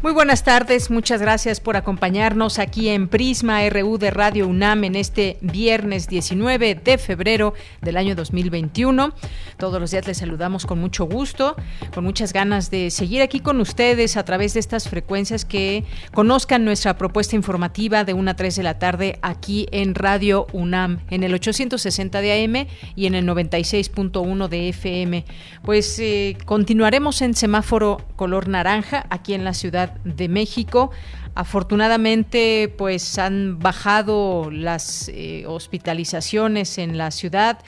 [0.00, 4.94] Muy buenas tardes, muchas gracias por acompañarnos aquí en Prisma RU de Radio UNAM en
[4.94, 7.52] este viernes 19 de febrero
[7.82, 9.12] del año 2021.
[9.56, 11.56] Todos los días les saludamos con mucho gusto,
[11.92, 15.82] con muchas ganas de seguir aquí con ustedes a través de estas frecuencias que
[16.14, 21.00] conozcan nuestra propuesta informativa de 1 a 3 de la tarde aquí en Radio UNAM,
[21.10, 25.24] en el 860 de AM y en el 96.1 de FM.
[25.64, 30.90] Pues eh, continuaremos en semáforo color naranja aquí en la ciudad de México.
[31.38, 37.60] Afortunadamente, pues han bajado las eh, hospitalizaciones en la ciudad,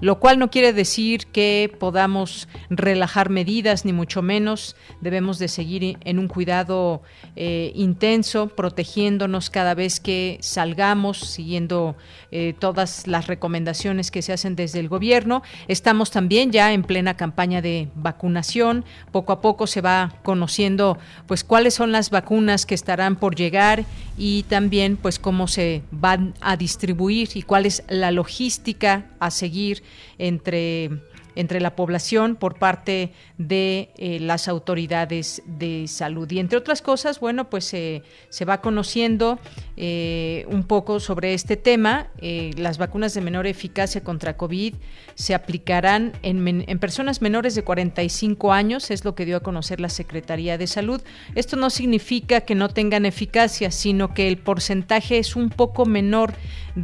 [0.00, 4.76] lo cual no quiere decir que podamos relajar medidas, ni mucho menos.
[5.02, 7.02] Debemos de seguir en un cuidado
[7.36, 11.96] eh, intenso, protegiéndonos cada vez que salgamos, siguiendo
[12.30, 15.42] eh, todas las recomendaciones que se hacen desde el gobierno.
[15.66, 18.86] Estamos también ya en plena campaña de vacunación.
[19.12, 23.84] Poco a poco se va conociendo, pues, cuáles son las vacunas que estarán por llegar
[24.16, 29.82] y también pues cómo se van a distribuir y cuál es la logística a seguir
[30.18, 30.90] entre
[31.38, 36.28] entre la población por parte de eh, las autoridades de salud.
[36.32, 39.38] Y entre otras cosas, bueno, pues se va conociendo
[39.80, 42.08] eh, un poco sobre este tema.
[42.20, 44.74] Eh, las vacunas de menor eficacia contra COVID
[45.14, 49.78] se aplicarán en, en, personas menores de 45 años, es lo que dio a conocer
[49.78, 51.00] la Secretaría de Salud.
[51.36, 56.34] Esto no significa que no tengan eficacia, sino que el porcentaje es un poco menor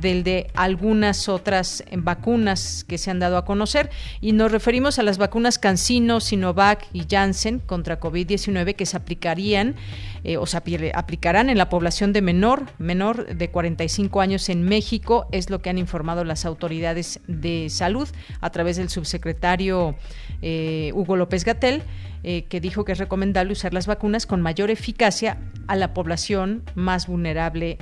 [0.00, 3.90] del de algunas otras vacunas que se han dado a conocer.
[4.20, 9.76] Y nos referimos a las vacunas CanSino, Sinovac y Janssen contra COVID-19 que se aplicarían
[10.24, 15.28] eh, o se aplicarán en la población de menor, menor de 45 años en México,
[15.32, 18.08] es lo que han informado las autoridades de salud
[18.40, 19.96] a través del subsecretario
[20.40, 21.82] eh, Hugo López Gatel.
[22.26, 25.36] Eh, que dijo que es recomendable usar las vacunas con mayor eficacia
[25.66, 27.76] a la población más vulnerable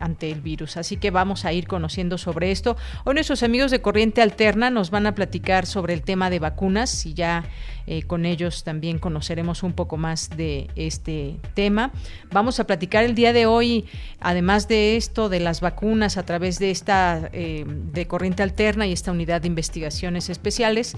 [0.00, 0.76] ante el virus.
[0.76, 2.76] Así que vamos a ir conociendo sobre esto.
[3.06, 7.06] Hoy nuestros amigos de Corriente Alterna nos van a platicar sobre el tema de vacunas
[7.06, 7.46] y ya
[7.90, 11.90] eh, con ellos también conoceremos un poco más de este tema.
[12.30, 13.86] Vamos a platicar el día de hoy,
[14.20, 18.92] además de esto, de las vacunas a través de esta eh, de corriente alterna y
[18.92, 20.96] esta unidad de investigaciones especiales.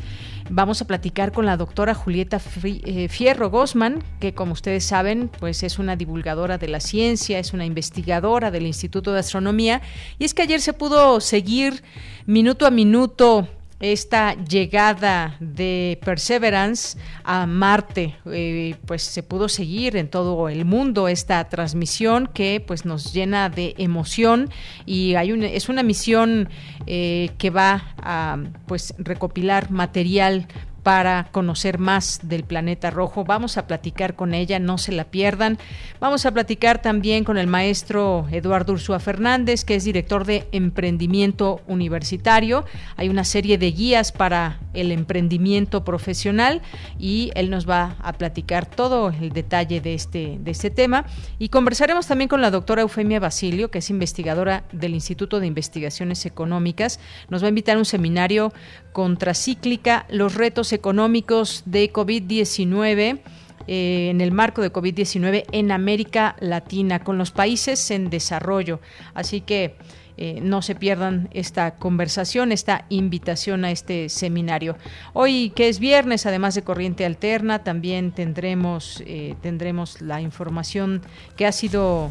[0.51, 5.63] Vamos a platicar con la doctora Julieta eh, Fierro Gosman, que como ustedes saben, pues
[5.63, 9.81] es una divulgadora de la ciencia, es una investigadora del Instituto de Astronomía.
[10.19, 11.85] Y es que ayer se pudo seguir
[12.27, 13.47] minuto a minuto
[13.81, 21.09] esta llegada de Perseverance a Marte, eh, pues se pudo seguir en todo el mundo
[21.09, 24.51] esta transmisión que pues nos llena de emoción
[24.85, 26.49] y hay es una misión
[26.87, 28.37] eh, que va a
[28.67, 30.47] pues recopilar material
[30.83, 33.25] para conocer más del planeta rojo.
[33.25, 35.59] Vamos a platicar con ella, no se la pierdan.
[36.01, 41.61] Vamos a platicar también con el maestro Eduardo Ursúa Fernández, que es director de emprendimiento
[41.67, 42.65] universitario.
[42.97, 46.63] Hay una serie de guías para el emprendimiento profesional
[46.99, 51.05] y él nos va a platicar todo el detalle de este, de este tema.
[51.39, 56.25] Y conversaremos también con la doctora Eufemia Basilio, que es investigadora del Instituto de Investigaciones
[56.27, 57.01] Económicas.
[57.29, 58.53] Nos va a invitar a un seminario
[58.93, 63.21] contracíclica, los retos económicos de COVID-19
[63.67, 68.81] eh, en el marco de COVID-19 en América Latina, con los países en desarrollo.
[69.15, 69.77] Así que
[70.17, 74.77] eh, no se pierdan esta conversación, esta invitación a este seminario.
[75.13, 81.01] Hoy que es viernes, además de Corriente Alterna, también tendremos, eh, tendremos la información
[81.37, 82.11] que ha sido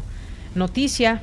[0.54, 1.22] noticia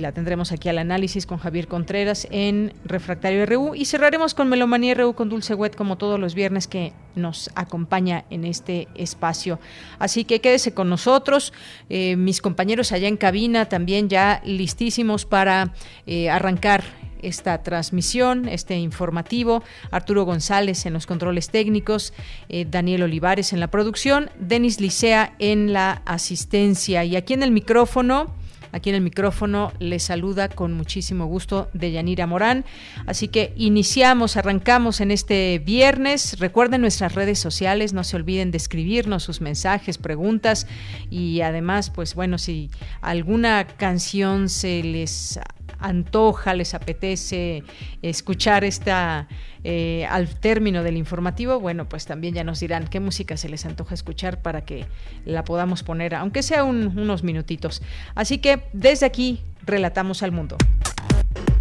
[0.00, 4.94] la tendremos aquí al análisis con Javier Contreras en Refractario RU y cerraremos con Melomanía
[4.94, 9.58] RU con Dulce Wet como todos los viernes que nos acompaña en este espacio.
[9.98, 11.52] Así que quédese con nosotros,
[11.88, 15.72] eh, mis compañeros allá en cabina también ya listísimos para
[16.06, 16.84] eh, arrancar
[17.22, 19.62] esta transmisión, este informativo.
[19.90, 22.12] Arturo González en los controles técnicos,
[22.48, 27.50] eh, Daniel Olivares en la producción, Denis Licea en la asistencia y aquí en el
[27.50, 28.34] micrófono
[28.76, 32.66] Aquí en el micrófono les saluda con muchísimo gusto de Yanira Morán.
[33.06, 36.38] Así que iniciamos, arrancamos en este viernes.
[36.40, 40.66] Recuerden nuestras redes sociales, no se olviden de escribirnos sus mensajes, preguntas
[41.08, 42.68] y además, pues bueno, si
[43.00, 45.40] alguna canción se les
[45.78, 47.62] antoja, les apetece
[48.02, 49.28] escuchar esta
[49.64, 53.66] eh, al término del informativo, bueno, pues también ya nos dirán qué música se les
[53.66, 54.86] antoja escuchar para que
[55.24, 57.82] la podamos poner, aunque sea unos minutitos.
[58.14, 60.56] Así que desde aquí, relatamos al mundo.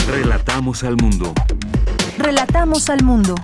[0.08, 1.34] Relatamos al mundo.
[2.20, 3.36] Relatamos al mundo.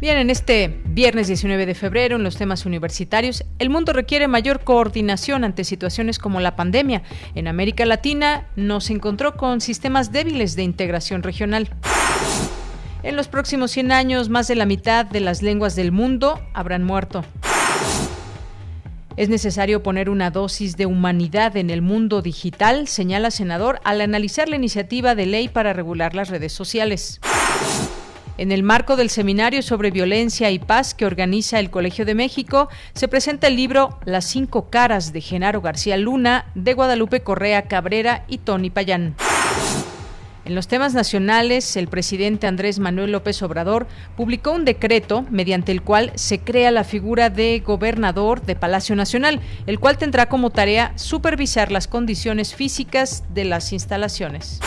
[0.00, 4.64] Bien, en este viernes 19 de febrero, en los temas universitarios, el mundo requiere mayor
[4.64, 7.02] coordinación ante situaciones como la pandemia.
[7.34, 11.68] En América Latina nos encontró con sistemas débiles de integración regional.
[13.02, 16.82] En los próximos 100 años, más de la mitad de las lenguas del mundo habrán
[16.82, 17.22] muerto.
[19.18, 24.48] Es necesario poner una dosis de humanidad en el mundo digital, señala senador al analizar
[24.48, 27.20] la iniciativa de ley para regular las redes sociales.
[28.40, 32.70] En el marco del seminario sobre violencia y paz que organiza el Colegio de México,
[32.94, 38.24] se presenta el libro Las cinco caras de Genaro García Luna, de Guadalupe Correa Cabrera
[38.28, 39.14] y Tony Payán.
[40.46, 45.82] En los temas nacionales, el presidente Andrés Manuel López Obrador publicó un decreto mediante el
[45.82, 50.94] cual se crea la figura de gobernador de Palacio Nacional, el cual tendrá como tarea
[50.96, 54.60] supervisar las condiciones físicas de las instalaciones.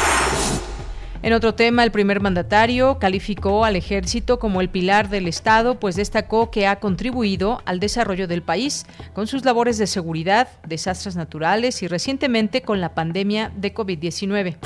[1.24, 5.96] En otro tema, el primer mandatario calificó al ejército como el pilar del Estado, pues
[5.96, 11.82] destacó que ha contribuido al desarrollo del país con sus labores de seguridad, desastres naturales
[11.82, 14.58] y recientemente con la pandemia de COVID-19.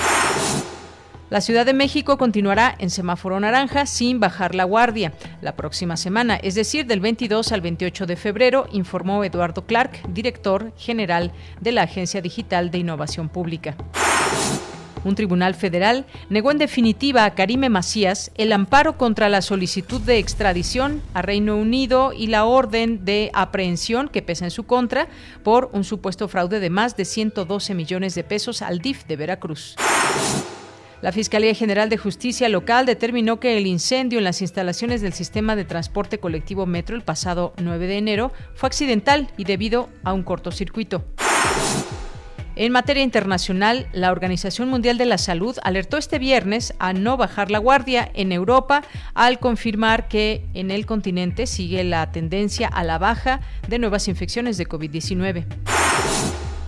[1.29, 6.37] La Ciudad de México continuará en semáforo naranja sin bajar la guardia la próxima semana,
[6.37, 11.83] es decir, del 22 al 28 de febrero, informó Eduardo Clark, director general de la
[11.83, 13.75] Agencia Digital de Innovación Pública.
[15.07, 20.17] Un tribunal federal negó en definitiva a Karime Macías el amparo contra la solicitud de
[20.17, 25.07] extradición a Reino Unido y la orden de aprehensión que pesa en su contra
[25.43, 29.77] por un supuesto fraude de más de 112 millones de pesos al DIF de Veracruz.
[31.01, 35.55] La Fiscalía General de Justicia Local determinó que el incendio en las instalaciones del sistema
[35.55, 40.23] de transporte colectivo Metro el pasado 9 de enero fue accidental y debido a un
[40.23, 41.05] cortocircuito.
[42.59, 47.51] En materia internacional, la Organización Mundial de la Salud alertó este viernes a no bajar
[47.51, 48.81] la guardia en Europa
[49.13, 54.57] al confirmar que en el continente sigue la tendencia a la baja de nuevas infecciones
[54.57, 55.45] de COVID-19.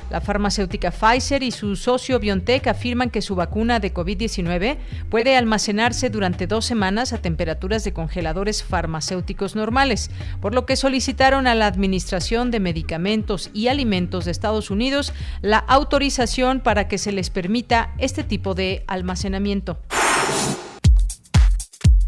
[0.09, 4.77] La farmacéutica Pfizer y su socio BioNTech afirman que su vacuna de COVID-19
[5.09, 10.09] puede almacenarse durante dos semanas a temperaturas de congeladores farmacéuticos normales,
[10.41, 15.57] por lo que solicitaron a la Administración de Medicamentos y Alimentos de Estados Unidos la
[15.59, 19.77] autorización para que se les permita este tipo de almacenamiento.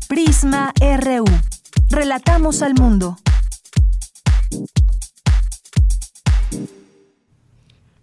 [0.08, 1.26] Prisma RU.
[1.90, 3.18] Relatamos al mundo.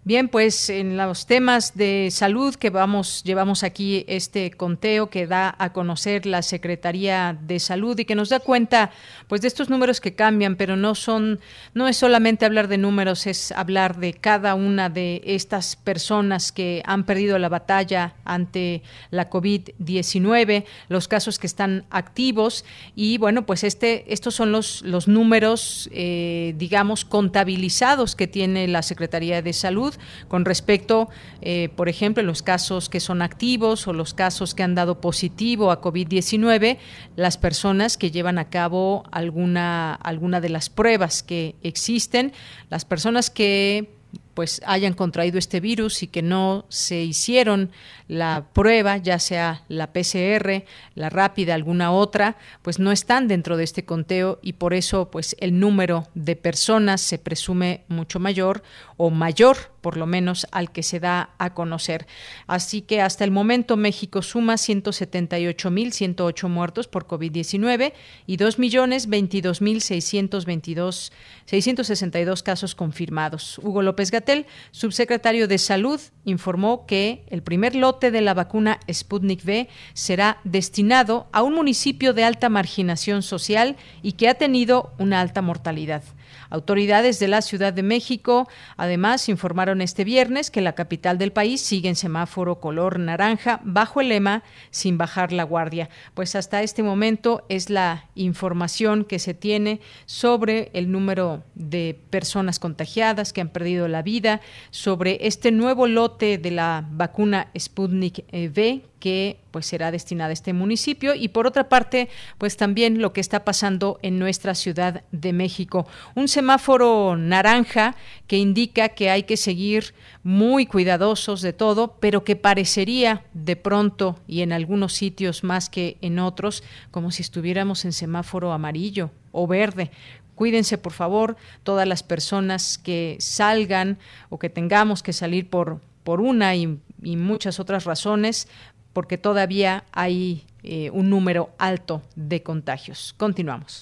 [0.09, 5.55] Bien, pues en los temas de salud que vamos, llevamos aquí este conteo que da
[5.59, 8.89] a conocer la Secretaría de Salud y que nos da cuenta
[9.27, 11.39] pues de estos números que cambian, pero no son,
[11.75, 16.81] no es solamente hablar de números, es hablar de cada una de estas personas que
[16.87, 18.81] han perdido la batalla ante
[19.11, 25.07] la COVID-19, los casos que están activos y bueno, pues este, estos son los, los
[25.07, 29.93] números, eh, digamos, contabilizados que tiene la Secretaría de Salud
[30.27, 31.09] con respecto,
[31.41, 35.01] eh, por ejemplo, en los casos que son activos o los casos que han dado
[35.01, 36.77] positivo a COVID-19,
[37.15, 42.33] las personas que llevan a cabo alguna, alguna de las pruebas que existen,
[42.69, 43.99] las personas que
[44.33, 47.71] pues hayan contraído este virus y que no se hicieron
[48.07, 50.63] la prueba, ya sea la PCR,
[50.95, 55.35] la rápida, alguna otra, pues no están dentro de este conteo y por eso pues
[55.41, 58.63] el número de personas se presume mucho mayor
[59.01, 62.05] o mayor por lo menos al que se da a conocer.
[62.47, 67.93] Así que hasta el momento México suma 178.108 muertos por COVID-19
[68.27, 71.13] y 2.022.622
[71.45, 73.57] 662 casos confirmados.
[73.59, 79.45] Hugo López Gatel, subsecretario de Salud, informó que el primer lote de la vacuna Sputnik
[79.45, 85.21] V será destinado a un municipio de alta marginación social y que ha tenido una
[85.21, 86.03] alta mortalidad.
[86.49, 91.61] Autoridades de la Ciudad de México además informaron este viernes que la capital del país
[91.61, 95.89] sigue en semáforo color naranja bajo el lema sin bajar la guardia.
[96.13, 102.59] Pues hasta este momento es la información que se tiene sobre el número de personas
[102.59, 104.41] contagiadas que han perdido la vida,
[104.71, 110.53] sobre este nuevo lote de la vacuna Sputnik V que pues será destinada a este
[110.53, 111.15] municipio.
[111.15, 115.87] Y por otra parte pues también lo que está pasando en nuestra Ciudad de México.
[116.15, 117.95] Un semáforo naranja
[118.27, 124.19] que indica que hay que seguir muy cuidadosos de todo pero que parecería de pronto
[124.27, 129.47] y en algunos sitios más que en otros como si estuviéramos en semáforo amarillo o
[129.47, 129.91] verde.
[130.35, 133.97] Cuídense, por favor, todas las personas que salgan
[134.29, 138.47] o que tengamos que salir por, por una y, y muchas otras razones,
[138.93, 143.13] porque todavía hay eh, un número alto de contagios.
[143.17, 143.81] Continuamos.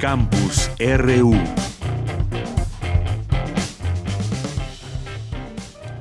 [0.00, 1.34] Campus RU.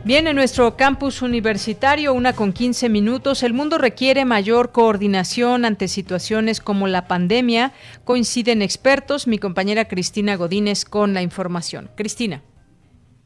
[0.04, 5.88] Bien, en nuestro campus universitario, una con 15 minutos, el mundo requiere mayor coordinación ante
[5.88, 7.72] situaciones como la pandemia.
[8.04, 9.28] Coinciden expertos.
[9.28, 11.92] Mi compañera Cristina Godínez con la información.
[11.96, 12.42] Cristina.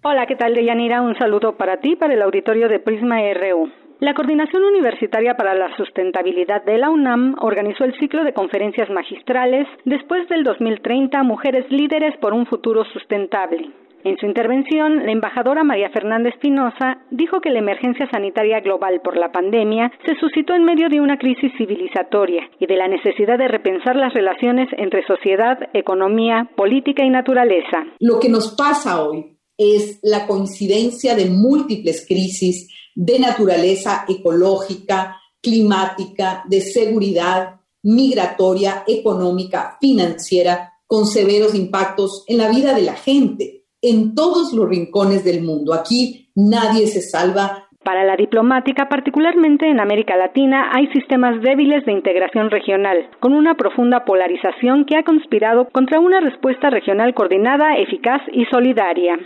[0.07, 1.01] Hola, ¿qué tal, Deyanira?
[1.01, 3.71] Un saludo para ti, para el auditorio de Prisma RU.
[3.99, 9.67] La Coordinación Universitaria para la Sustentabilidad de la UNAM organizó el ciclo de conferencias magistrales
[9.83, 13.71] después del 2030 Mujeres Líderes por un Futuro Sustentable.
[14.03, 19.17] En su intervención, la embajadora María Fernanda Espinosa dijo que la emergencia sanitaria global por
[19.17, 23.47] la pandemia se suscitó en medio de una crisis civilizatoria y de la necesidad de
[23.47, 27.85] repensar las relaciones entre sociedad, economía, política y naturaleza.
[27.99, 36.43] Lo que nos pasa hoy es la coincidencia de múltiples crisis de naturaleza ecológica, climática,
[36.47, 44.15] de seguridad, migratoria, económica, financiera, con severos impactos en la vida de la gente, en
[44.15, 45.73] todos los rincones del mundo.
[45.73, 47.67] Aquí nadie se salva.
[47.83, 53.55] Para la diplomática, particularmente en América Latina, hay sistemas débiles de integración regional, con una
[53.55, 59.19] profunda polarización que ha conspirado contra una respuesta regional coordinada, eficaz y solidaria.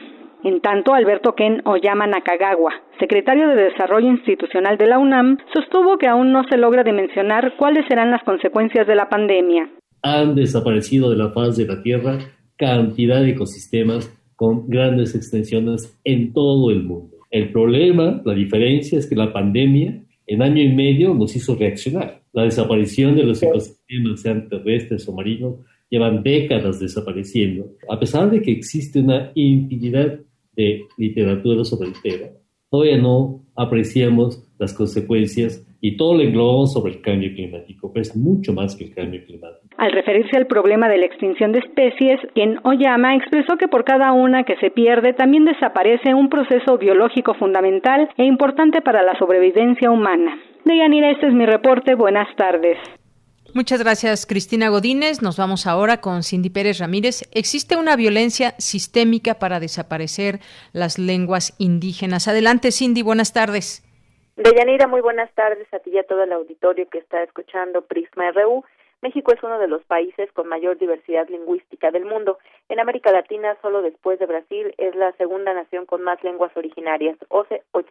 [0.43, 6.08] En tanto, Alberto Ken Oyama Nakagawa, secretario de Desarrollo Institucional de la UNAM, sostuvo que
[6.08, 9.69] aún no se logra dimensionar cuáles serán las consecuencias de la pandemia.
[10.01, 12.19] Han desaparecido de la faz de la Tierra
[12.55, 17.17] cantidad de ecosistemas con grandes extensiones en todo el mundo.
[17.31, 22.22] El problema, la diferencia es que la pandemia en año y medio nos hizo reaccionar.
[22.31, 25.55] La desaparición de los ecosistemas, sean terrestres o marinos,
[25.89, 30.19] llevan décadas desapareciendo, a pesar de que existe una infinidad
[30.60, 32.28] de literatura sobre el tema,
[32.70, 38.16] todavía no apreciamos las consecuencias y todo lo englobamos sobre el cambio climático, pero es
[38.16, 39.70] mucho más que el cambio climático.
[39.78, 44.12] Al referirse al problema de la extinción de especies, quien Oyama expresó que por cada
[44.12, 49.89] una que se pierde también desaparece un proceso biológico fundamental e importante para la sobrevivencia
[49.89, 50.38] humana.
[50.66, 51.96] Deyanira, este es mi reporte.
[51.96, 52.78] Buenas tardes.
[53.53, 55.22] Muchas gracias, Cristina Godínez.
[55.22, 57.24] Nos vamos ahora con Cindy Pérez Ramírez.
[57.34, 60.39] ¿Existe una violencia sistémica para desaparecer
[60.72, 62.27] las lenguas indígenas?
[62.27, 63.84] Adelante, Cindy, buenas tardes.
[64.38, 68.32] Deyanira, muy buenas tardes a ti y a todo el auditorio que está escuchando Prisma
[68.32, 68.63] RU.
[69.01, 72.38] México es uno de los países con mayor diversidad lingüística del mundo.
[72.68, 77.18] En América Latina, solo después de Brasil, es la segunda nación con más lenguas originarias,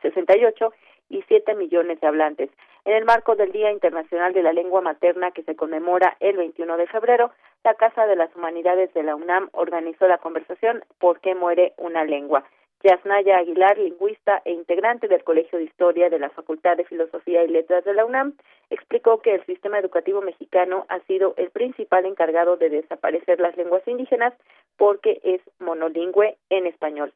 [0.03, 0.73] 68
[1.09, 2.50] y 7 millones de hablantes.
[2.85, 6.77] En el marco del Día Internacional de la Lengua Materna que se conmemora el 21
[6.77, 7.33] de febrero,
[7.65, 12.05] la Casa de las Humanidades de la UNAM organizó la conversación ¿Por qué muere una
[12.05, 12.45] lengua?
[12.83, 17.49] Yasnaya Aguilar, lingüista e integrante del Colegio de Historia de la Facultad de Filosofía y
[17.49, 18.37] Letras de la UNAM,
[18.71, 23.83] explicó que el sistema educativo mexicano ha sido el principal encargado de desaparecer las lenguas
[23.87, 24.33] indígenas
[24.77, 27.13] porque es monolingüe en español.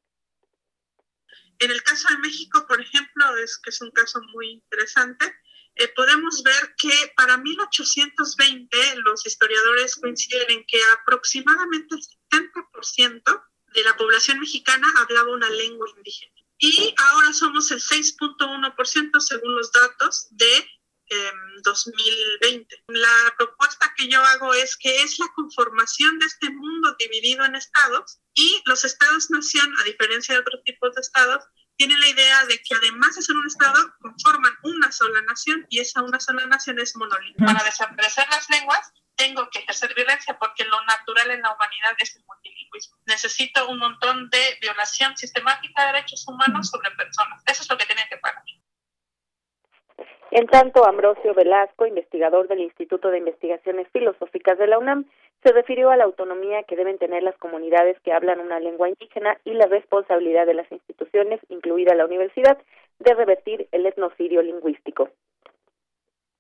[1.61, 5.27] En el caso de México, por ejemplo, es que es un caso muy interesante.
[5.77, 13.43] Eh, podemos ver que para 1820 los historiadores coinciden en que aproximadamente el 70%
[13.75, 16.33] de la población mexicana hablaba una lengua indígena.
[16.59, 20.67] Y ahora somos el 6.1% según los datos de
[21.63, 22.75] 2020.
[22.77, 27.45] Em, la propuesta que yo hago es que es la conformación de este mundo dividido
[27.45, 31.45] en estados y los estados-nación, a diferencia de otros tipos de estados,
[31.83, 35.81] tienen la idea de que además de ser un estado, conforman una sola nación y
[35.81, 37.45] esa una sola nación es monolingüe.
[37.45, 42.15] Para desaparecer las lenguas, tengo que ejercer violencia porque lo natural en la humanidad es
[42.15, 42.97] el multilingüismo.
[43.07, 47.43] Necesito un montón de violación sistemática de derechos humanos sobre personas.
[47.47, 48.45] Eso es lo que tienen que pagar.
[50.31, 55.05] En tanto, Ambrosio Velasco, investigador del Instituto de Investigaciones Filosóficas de la UNAM,
[55.43, 59.37] se refirió a la autonomía que deben tener las comunidades que hablan una lengua indígena
[59.45, 62.59] y la responsabilidad de las instituciones, incluida la universidad,
[63.01, 65.11] de revertir el etnocidio lingüístico.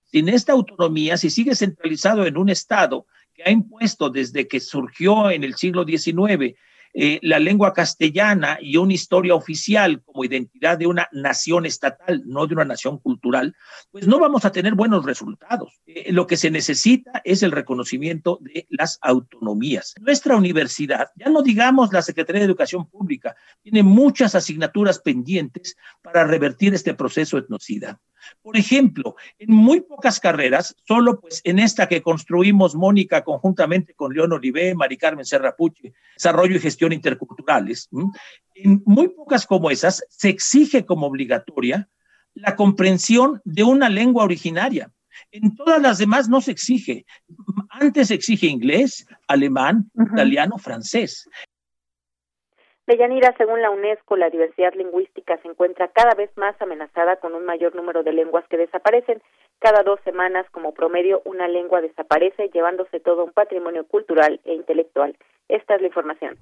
[0.04, 5.30] Sin esta autonomía, si sigue centralizado en un Estado que ha impuesto desde que surgió
[5.30, 6.54] en el siglo XIX
[6.94, 12.46] eh, la lengua castellana y una historia oficial como identidad de una nación estatal, no
[12.46, 13.56] de una nación cultural,
[13.90, 15.80] pues no vamos a tener buenos resultados.
[15.86, 19.94] Eh, lo que se necesita es el reconocimiento de las autonomías.
[20.00, 26.24] Nuestra universidad, ya no digamos la Secretaría de Educación Pública, tiene muchas asignaturas pendientes para
[26.24, 28.00] revertir este proceso etnocida.
[28.42, 34.12] Por ejemplo, en muy pocas carreras, solo pues en esta que construimos Mónica conjuntamente con
[34.12, 37.88] León Olivé, Mari Carmen Serrapuche, Desarrollo y Gestión Interculturales,
[38.54, 41.88] en muy pocas como esas se exige como obligatoria
[42.34, 44.90] la comprensión de una lengua originaria.
[45.30, 47.04] En todas las demás no se exige.
[47.70, 51.28] Antes se exige inglés, alemán, italiano, francés.
[52.92, 57.46] Deyanira, según la UNESCO, la diversidad lingüística se encuentra cada vez más amenazada con un
[57.46, 59.22] mayor número de lenguas que desaparecen.
[59.60, 65.16] Cada dos semanas, como promedio, una lengua desaparece, llevándose todo un patrimonio cultural e intelectual.
[65.48, 66.36] Esta es la información.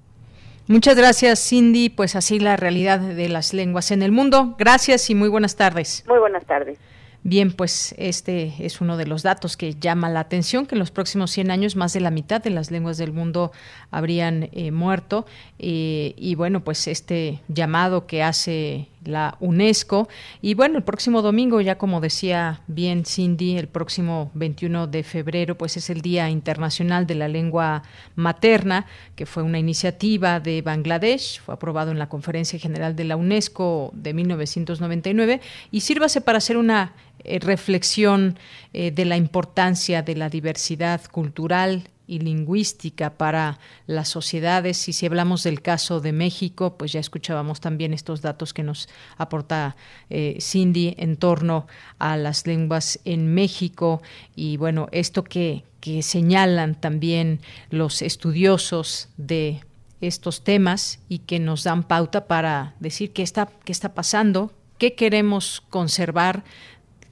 [0.67, 1.89] Muchas gracias, Cindy.
[1.89, 4.55] Pues así la realidad de las lenguas en el mundo.
[4.59, 6.03] Gracias y muy buenas tardes.
[6.05, 6.81] Muy buenas tardes.
[7.23, 10.89] Bien, pues este es uno de los datos que llama la atención, que en los
[10.89, 13.51] próximos 100 años más de la mitad de las lenguas del mundo
[13.91, 15.27] habrían eh, muerto.
[15.59, 20.07] Eh, y bueno, pues este llamado que hace la UNESCO.
[20.41, 25.57] Y bueno, el próximo domingo, ya como decía bien Cindy, el próximo 21 de febrero,
[25.57, 27.83] pues es el Día Internacional de la Lengua
[28.15, 33.15] Materna, que fue una iniciativa de Bangladesh, fue aprobado en la Conferencia General de la
[33.15, 35.41] UNESCO de 1999
[35.71, 36.93] y sírvase para hacer una
[37.23, 38.37] eh, reflexión
[38.73, 44.89] eh, de la importancia de la diversidad cultural y lingüística para las sociedades.
[44.89, 48.89] Y si hablamos del caso de México, pues ya escuchábamos también estos datos que nos
[49.15, 49.77] aporta
[50.09, 51.67] eh, Cindy en torno
[51.99, 54.01] a las lenguas en México
[54.35, 57.39] y bueno, esto que, que señalan también
[57.69, 59.61] los estudiosos de
[60.01, 64.95] estos temas y que nos dan pauta para decir qué está, qué está pasando, qué
[64.95, 66.43] queremos conservar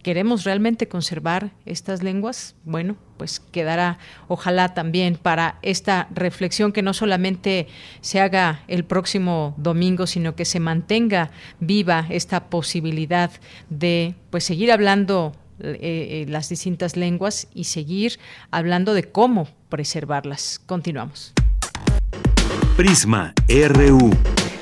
[0.10, 2.55] ¿Queremos realmente conservar estas lenguas?
[2.66, 7.68] Bueno, pues quedará ojalá también para esta reflexión que no solamente
[8.01, 11.29] se haga el próximo domingo, sino que se mantenga
[11.60, 13.29] viva esta posibilidad
[13.70, 18.14] de pues seguir hablando eh, eh, las distintas lenguas y seguir
[18.50, 20.60] hablando de cómo preservarlas.
[20.66, 21.33] Continuamos.
[22.75, 24.10] Prisma RU.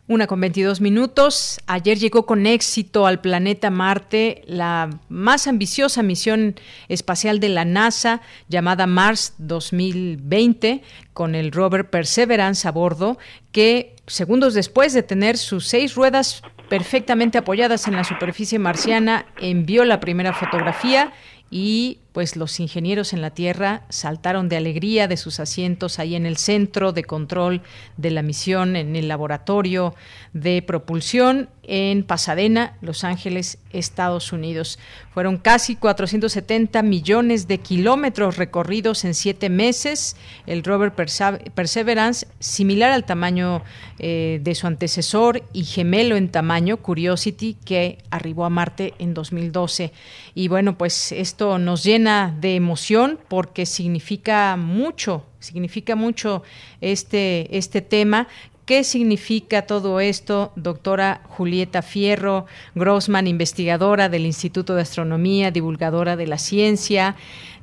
[0.08, 1.58] Una con 22 minutos.
[1.66, 6.56] Ayer llegó con éxito al planeta Marte la más ambiciosa misión
[6.88, 10.82] espacial de la NASA llamada Mars 2020
[11.14, 13.16] con el rover Perseverance a bordo
[13.52, 19.84] que segundos después de tener sus seis ruedas perfectamente apoyadas en la superficie marciana, envió
[19.84, 21.12] la primera fotografía
[21.50, 26.26] y pues los ingenieros en la Tierra saltaron de alegría de sus asientos ahí en
[26.26, 27.62] el centro de control
[27.96, 29.94] de la misión, en el laboratorio
[30.32, 34.78] de propulsión en Pasadena, Los Ángeles, Estados Unidos.
[35.14, 40.16] Fueron casi 470 millones de kilómetros recorridos en siete meses.
[40.46, 43.62] El rover Perseverance, similar al tamaño
[43.98, 49.92] eh, de su antecesor y gemelo en tamaño, Curiosity, que arribó a Marte en 2012.
[50.34, 56.42] Y bueno, pues esto nos llena de emoción porque significa mucho, significa mucho
[56.80, 58.28] este, este tema
[58.64, 66.28] ¿Qué significa todo esto, doctora Julieta Fierro Grossman, investigadora del Instituto de Astronomía, divulgadora de
[66.28, 67.16] la ciencia?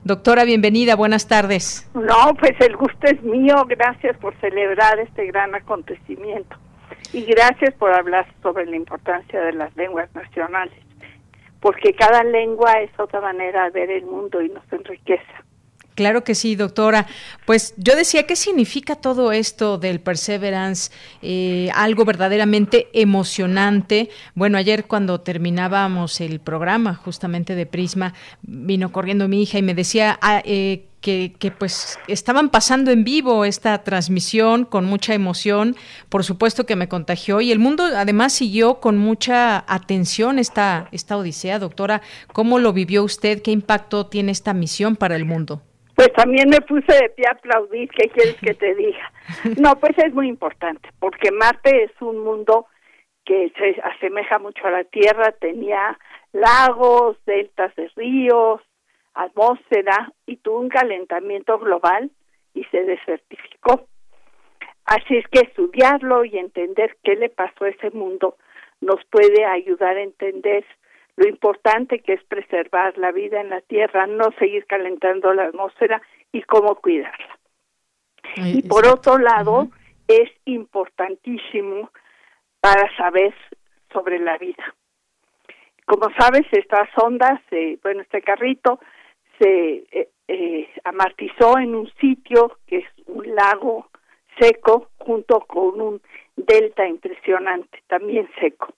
[0.04, 1.90] Doctora, bienvenida, buenas tardes.
[1.94, 6.58] No, pues el gusto es mío, gracias por celebrar este gran acontecimiento
[7.14, 10.78] y gracias por hablar sobre la importancia de las lenguas nacionales,
[11.60, 15.24] porque cada lengua es otra manera de ver el mundo y nos enriquece.
[16.00, 17.08] Claro que sí, doctora.
[17.46, 20.94] Pues yo decía, ¿qué significa todo esto del Perseverance?
[21.22, 24.10] Eh, algo verdaderamente emocionante.
[24.34, 29.74] Bueno, ayer cuando terminábamos el programa justamente de Prisma, vino corriendo mi hija y me
[29.74, 35.76] decía, ah, eh, que, que, pues estaban pasando en vivo esta transmisión con mucha emoción,
[36.10, 41.18] por supuesto que me contagió y el mundo además siguió con mucha atención esta, esta
[41.18, 41.60] odisea.
[41.60, 42.02] Doctora,
[42.34, 43.42] ¿cómo lo vivió usted?
[43.42, 45.62] ¿Qué impacto tiene esta misión para el mundo?
[45.96, 49.12] Pues también me puse de pie a aplaudir, ¿qué quieres que te diga?
[49.60, 52.68] No, pues es muy importante, porque Marte es un mundo
[53.26, 56.00] que se asemeja mucho a la Tierra, tenía
[56.32, 58.62] lagos, deltas de ríos,
[59.24, 62.10] atmósfera y tuvo un calentamiento global
[62.54, 63.88] y se desertificó.
[64.86, 68.38] Así es que estudiarlo y entender qué le pasó a ese mundo
[68.82, 70.66] nos puede ayudar a entender
[71.18, 76.02] lo importante que es preservar la vida en la Tierra, no seguir calentando la atmósfera
[76.32, 77.38] y cómo cuidarla.
[78.38, 79.68] y por otro lado,
[80.08, 81.92] es importantísimo
[82.62, 83.34] para saber
[83.92, 84.76] sobre la vida.
[85.86, 87.42] Como sabes, estas ondas,
[87.84, 88.80] bueno, este carrito
[89.40, 93.88] se eh, eh, amartizó en un sitio que es un lago
[94.40, 96.02] seco junto con un
[96.36, 98.74] delta impresionante, también seco.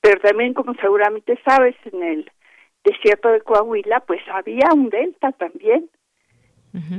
[0.00, 2.30] Pero también, como seguramente sabes, en el
[2.84, 5.88] desierto de Coahuila, pues había un delta también,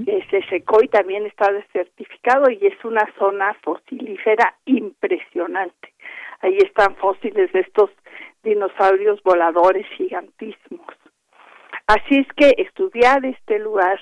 [0.06, 5.94] que se secó y también está desertificado y es una zona fosilífera impresionante.
[6.42, 7.90] Ahí están fósiles de estos
[8.44, 10.88] dinosaurios voladores gigantísimos.
[11.92, 14.00] Así es que estudiar este lugar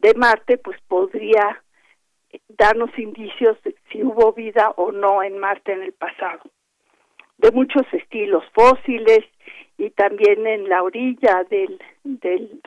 [0.00, 1.62] de Marte pues podría
[2.48, 6.42] darnos indicios de si hubo vida o no en Marte en el pasado,
[7.38, 9.20] de muchos estilos fósiles
[9.78, 12.60] y también en la orilla del, del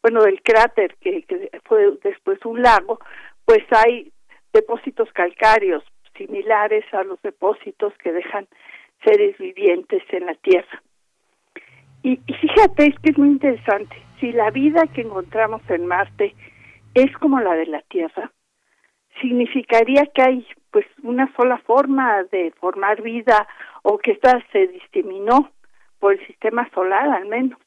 [0.00, 3.00] bueno del cráter que, que fue después un lago,
[3.44, 4.12] pues hay
[4.52, 5.82] depósitos calcáreos
[6.16, 8.46] similares a los depósitos que dejan
[9.04, 10.80] seres vivientes en la Tierra.
[12.04, 13.96] Y, fíjate, es que es muy interesante.
[14.20, 16.34] Si la vida que encontramos en Marte
[16.92, 18.30] es como la de la Tierra,
[19.22, 23.48] significaría que hay pues una sola forma de formar vida
[23.82, 25.50] o que esta se diseminó
[25.98, 27.58] por el sistema solar al menos.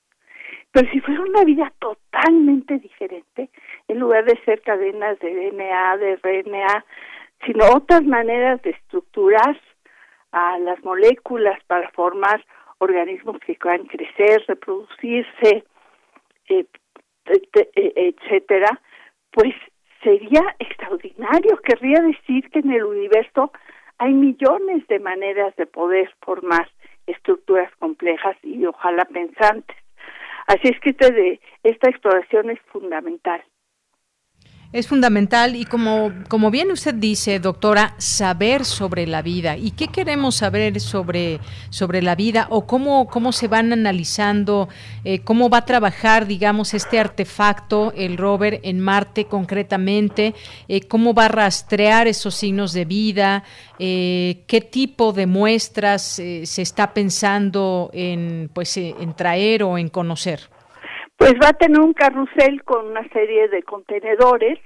[0.71, 3.50] Pero si fuera una vida totalmente diferente,
[3.88, 6.86] en lugar de ser cadenas de DNA, de RNA,
[7.43, 9.60] sino otras maneras de estructurar
[10.32, 12.45] a las moléculas para formar
[12.79, 15.63] organismos que puedan crecer, reproducirse,
[16.49, 16.65] eh,
[17.25, 18.81] etcétera,
[19.31, 19.53] pues
[20.03, 21.57] sería extraordinario.
[21.57, 23.51] Querría decir que en el universo
[23.97, 26.69] hay millones de maneras de poder formar
[27.07, 29.77] estructuras complejas y ojalá pensantes.
[30.47, 33.43] Así es que este esta exploración es fundamental.
[34.73, 39.56] Es fundamental y como, como bien usted dice, doctora, saber sobre la vida.
[39.56, 44.67] ¿Y qué queremos saber sobre, sobre la vida o cómo, cómo se van analizando,
[45.06, 50.36] eh, cómo va a trabajar, digamos, este artefacto, el rover, en Marte concretamente?
[50.67, 53.45] Eh, ¿Cómo va a rastrear esos signos de vida?
[53.80, 60.56] Eh, ¿Qué tipo de muestras se está pensando en, pues, en traer o en conocer?
[61.17, 64.60] Pues va a tener un carrusel con una serie de contenedores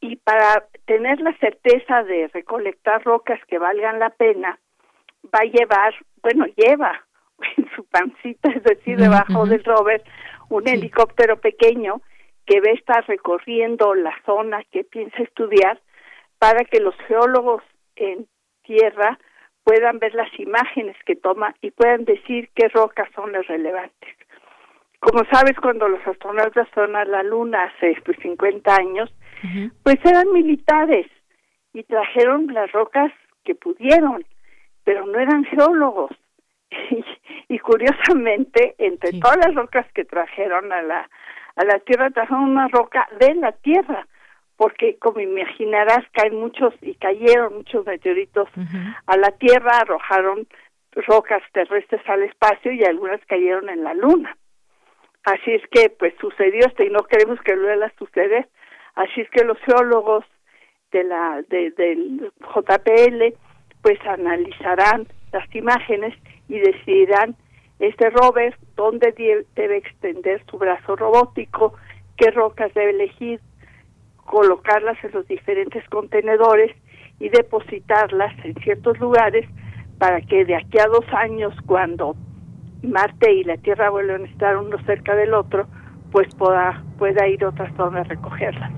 [0.00, 4.58] y para tener la certeza de recolectar rocas que valgan la pena,
[5.34, 7.04] va a llevar, bueno, lleva
[7.56, 10.02] en su pancita, es decir, debajo del rover,
[10.48, 12.02] un helicóptero pequeño
[12.44, 15.80] que va a estar recorriendo la zona que piensa estudiar
[16.38, 17.62] para que los geólogos
[17.96, 18.28] en
[18.62, 19.18] tierra
[19.64, 24.16] puedan ver las imágenes que toma y puedan decir qué rocas son las relevantes.
[25.00, 29.12] Como sabes, cuando los astronautas fueron a la Luna hace pues, 50 años,
[29.82, 31.06] pues eran militares
[31.72, 33.12] y trajeron las rocas
[33.44, 34.24] que pudieron,
[34.84, 36.10] pero no eran geólogos.
[37.48, 41.08] y, curiosamente, entre todas las rocas que trajeron a la,
[41.56, 44.06] a la Tierra, trajeron una roca de la Tierra,
[44.56, 48.48] porque como imaginarás, caen muchos y cayeron muchos meteoritos
[49.06, 50.46] a la Tierra, arrojaron
[50.92, 54.36] rocas terrestres al espacio y algunas cayeron en la Luna.
[55.26, 58.48] Así es que pues sucedió esto y no queremos que vuelva a suceder.
[58.94, 60.24] Así es que los geólogos
[60.92, 63.36] de la de, del JPL
[63.82, 66.14] pues analizarán las imágenes
[66.48, 67.34] y decidirán
[67.80, 69.12] este rover dónde
[69.56, 71.74] debe extender su brazo robótico,
[72.16, 73.40] qué rocas debe elegir,
[74.26, 76.70] colocarlas en los diferentes contenedores
[77.18, 79.44] y depositarlas en ciertos lugares
[79.98, 82.14] para que de aquí a dos años cuando
[82.82, 85.66] Marte y la Tierra vuelven a estar uno cerca del otro,
[86.12, 88.72] pues pueda, pueda ir otras zonas a recogerlas.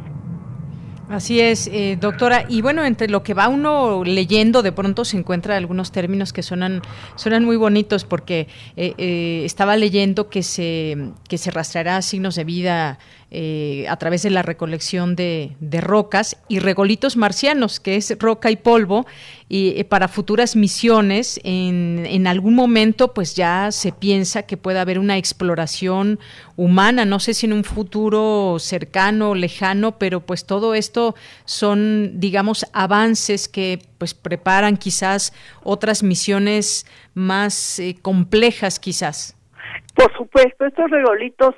[1.09, 2.45] Así es, eh, doctora.
[2.49, 6.43] Y bueno, entre lo que va uno leyendo, de pronto se encuentra algunos términos que
[6.43, 6.83] suenan,
[7.17, 12.45] suenan muy bonitos, porque eh, eh, estaba leyendo que se, que se rastreará signos de
[12.45, 12.99] vida
[13.31, 18.57] eh, a través de la recolección de, rocas y regolitos marcianos, que es roca y
[18.57, 19.07] polvo,
[19.51, 24.99] y para futuras misiones, en, en, algún momento, pues ya se piensa que puede haber
[24.99, 26.19] una exploración
[26.57, 31.15] humana, no sé si en un futuro cercano, lejano, pero pues todo esto
[31.45, 39.37] son, digamos, avances que pues preparan quizás otras misiones más eh, complejas quizás.
[39.95, 41.55] Por supuesto, estos regolitos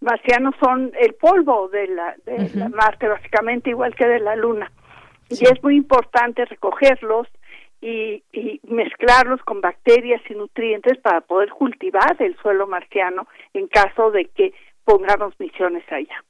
[0.00, 4.70] marcianos son el polvo de la, de la Marte, básicamente igual que de la Luna.
[5.28, 7.28] Y es muy importante recogerlos
[7.80, 14.10] y, y, mezclarlos con bacterias y nutrientes para poder cultivar el suelo marciano en caso
[14.10, 14.52] de que
[14.84, 16.24] pongamos misiones allá.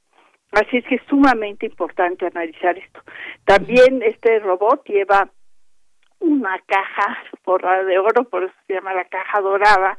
[0.51, 3.01] Así es que es sumamente importante analizar esto.
[3.45, 5.29] También este robot lleva
[6.19, 9.97] una caja forrada de oro, por eso se llama la caja dorada,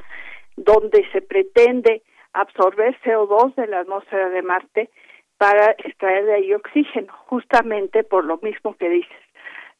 [0.56, 2.02] donde se pretende
[2.32, 4.90] absorber CO2 de la atmósfera de Marte
[5.38, 9.22] para extraer de ahí oxígeno, justamente por lo mismo que dices,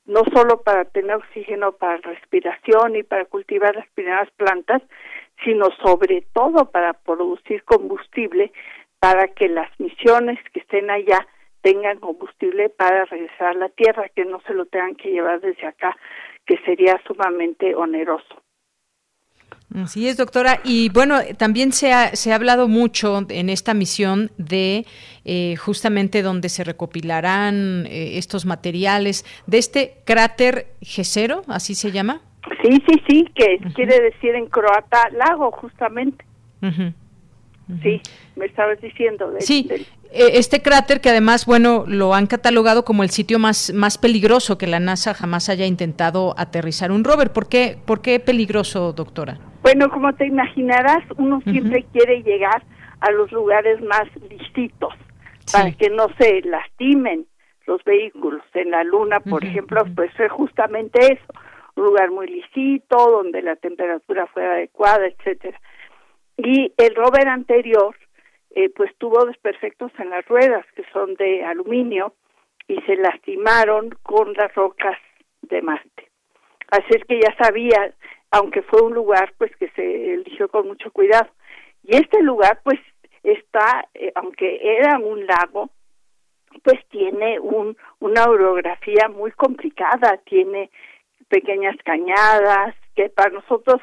[0.07, 4.83] no solo para tener oxígeno para respiración y para cultivar las primeras plantas,
[5.45, 8.53] sino sobre todo para producir combustible
[8.99, 11.27] para que las misiones que estén allá
[11.63, 15.67] tengan combustible para regresar a la Tierra, que no se lo tengan que llevar desde
[15.67, 15.97] acá,
[16.45, 18.43] que sería sumamente oneroso.
[19.75, 20.61] Así es, doctora.
[20.65, 24.87] Y bueno, también se ha, se ha hablado mucho en esta misión de
[25.25, 32.21] eh, justamente donde se recopilarán eh, estos materiales, de este cráter Gesero, así se llama.
[32.63, 36.25] Sí, sí, sí, que quiere decir en croata lago, justamente.
[37.83, 38.01] Sí,
[38.37, 39.33] me estabas diciendo.
[39.39, 43.97] sí, eh, este cráter que además, bueno, lo han catalogado como el sitio más, más
[43.97, 47.33] peligroso que la NASA jamás haya intentado aterrizar un rover.
[47.33, 49.39] ¿Por qué, por qué peligroso, doctora?
[49.63, 52.63] Bueno, como te imaginarás, uno siempre quiere llegar
[53.01, 54.95] a los lugares más listitos
[55.53, 57.27] para que no se lastimen
[57.67, 58.43] los vehículos.
[58.55, 61.33] En la Luna, por ejemplo, pues fue justamente eso,
[61.77, 65.59] un lugar muy lisito, donde la temperatura fue adecuada, etcétera.
[66.37, 67.97] Y el rover anterior
[68.55, 72.15] eh, pues tuvo desperfectos en las ruedas que son de aluminio
[72.69, 74.99] y se lastimaron con las rocas
[75.43, 76.11] de Marte.
[76.71, 77.95] Así es que ya sabía,
[78.33, 81.29] aunque fue un lugar pues que se eligió con mucho cuidado.
[81.85, 82.81] Y este lugar pues
[83.23, 85.71] está, eh, aunque era un lago,
[86.65, 90.71] pues tiene un, una orografía muy complicada, tiene
[91.29, 93.81] pequeñas cañadas que para nosotros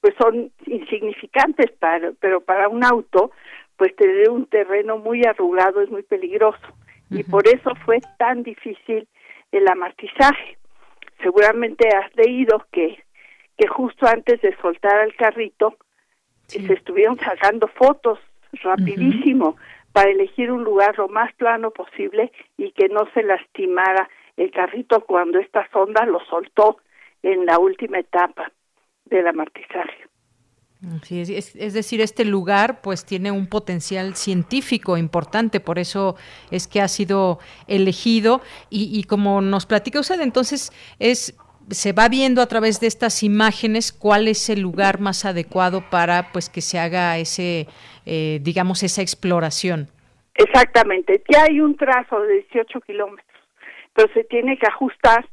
[0.00, 3.32] pues son insignificantes, para, pero para un auto
[3.76, 6.66] pues tener un terreno muy arrugado es muy peligroso
[7.10, 9.08] y por eso fue tan difícil
[9.50, 10.58] el amartizaje.
[11.22, 13.02] Seguramente has leído que
[13.60, 15.76] que justo antes de soltar al carrito
[16.46, 18.18] se estuvieron sacando fotos
[18.62, 19.56] rapidísimo
[19.92, 24.08] para elegir un lugar lo más plano posible y que no se lastimara.
[24.38, 26.78] El carrito cuando esta sonda lo soltó
[27.22, 28.50] en la última etapa
[29.04, 30.06] del amartizaje.
[31.02, 36.16] Sí, es, es, decir, este lugar pues tiene un potencial científico importante, por eso
[36.50, 38.40] es que ha sido elegido.
[38.70, 41.36] Y, y como nos platica usted, entonces es
[41.70, 46.30] se va viendo a través de estas imágenes cuál es el lugar más adecuado para
[46.32, 47.66] pues que se haga ese
[48.06, 49.88] eh, digamos esa exploración.
[50.34, 53.26] Exactamente, ya hay un trazo de 18 kilómetros,
[53.94, 55.28] pero se tiene que ajustar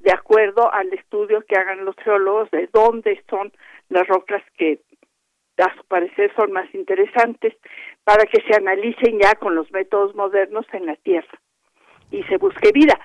[0.00, 3.52] de acuerdo al estudio que hagan los geólogos de dónde son
[3.88, 4.80] las rocas que
[5.58, 7.54] a su parecer son más interesantes
[8.04, 11.38] para que se analicen ya con los métodos modernos en la Tierra
[12.10, 12.98] y se busque vida.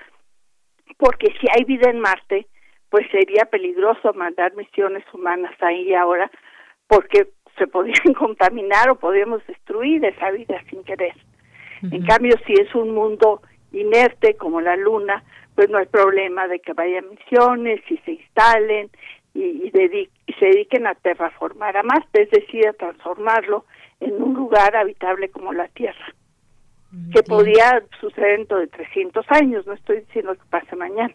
[0.96, 2.46] Porque si hay vida en Marte,
[2.94, 6.30] pues sería peligroso mandar misiones humanas ahí ahora
[6.86, 7.26] porque
[7.58, 11.12] se podrían contaminar o podríamos destruir esa vida sin querer.
[11.82, 15.24] En cambio, si es un mundo inerte como la Luna,
[15.56, 18.90] pues no hay problema de que vayan misiones y se instalen
[19.34, 19.72] y,
[20.38, 23.64] se dediquen a terraformar a Marte, es decir, a transformarlo
[23.98, 26.14] en un lugar habitable como la Tierra,
[27.12, 31.12] que podría suceder dentro de 300 años, no estoy diciendo que pase mañana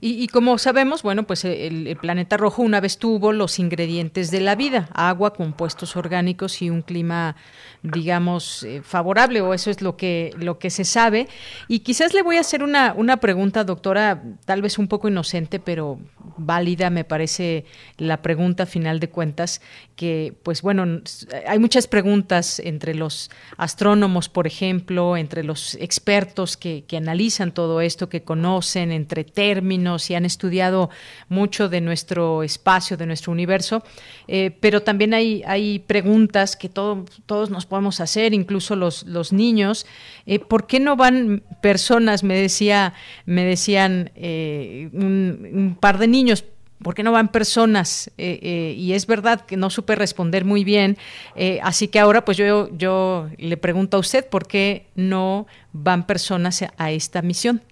[0.00, 4.40] y, como sabemos, bueno, pues eh, el, planeta rojo una vez tuvo los ingredientes de
[4.40, 7.34] la vida, agua, compuestos orgánicos y un clima,
[7.82, 11.28] digamos, eh, favorable, o eso es lo que, lo que se sabe.
[11.66, 15.58] Y quizás le voy a hacer una, una pregunta, doctora, tal vez un poco inocente,
[15.58, 15.98] pero
[16.36, 17.64] válida, me parece
[17.96, 19.60] la pregunta final de cuentas,
[19.96, 21.00] que pues bueno,
[21.48, 27.80] hay muchas preguntas entre los astrónomos, por ejemplo, entre los expertos que, que analizan todo
[27.80, 30.90] esto, que conocen, entre términos y han estudiado
[31.30, 33.82] mucho de nuestro espacio, de nuestro universo,
[34.28, 39.86] eh, pero también hay, hay preguntas que todos nos podemos hacer, incluso los, los niños.
[40.26, 42.22] Eh, ¿Por qué no van personas?
[42.22, 42.92] Me decía,
[43.24, 46.44] me decían eh, un par de niños
[46.82, 48.12] ¿Por qué no van personas?
[48.18, 50.96] Eh, eh, y es verdad que no supe responder muy bien,
[51.34, 56.06] eh, así que ahora pues yo, yo le pregunto a usted, ¿por qué no van
[56.06, 57.62] personas a esta misión?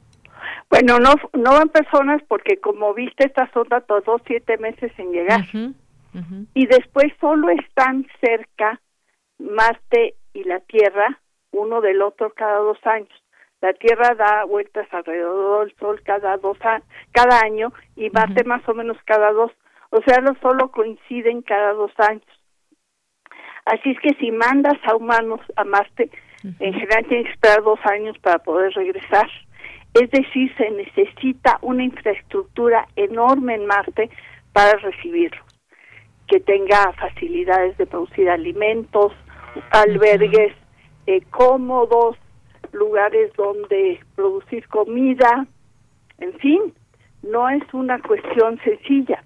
[0.71, 5.45] Bueno, no, no van personas porque como viste esta sonda tardó siete meses en llegar.
[6.55, 8.81] Y después solo están cerca
[9.39, 13.24] Marte y la Tierra, uno del otro cada dos años.
[13.65, 16.59] La Tierra da vueltas alrededor del Sol cada dos
[17.13, 19.53] cada año y Marte más o menos cada dos.
[19.89, 22.27] O sea, no solo coinciden cada dos años.
[23.65, 26.11] Así es que si mandas a humanos a Marte,
[26.43, 29.31] en general tienes que esperar dos años para poder regresar.
[29.95, 34.11] Es decir, se necesita una infraestructura enorme en Marte
[34.53, 35.43] para recibirlos,
[36.27, 39.15] que tenga facilidades de producir alimentos,
[39.71, 40.53] albergues
[41.07, 42.19] eh, cómodos,
[42.75, 45.47] lugares donde producir comida,
[46.19, 46.61] en fin,
[47.23, 49.23] no es una cuestión sencilla.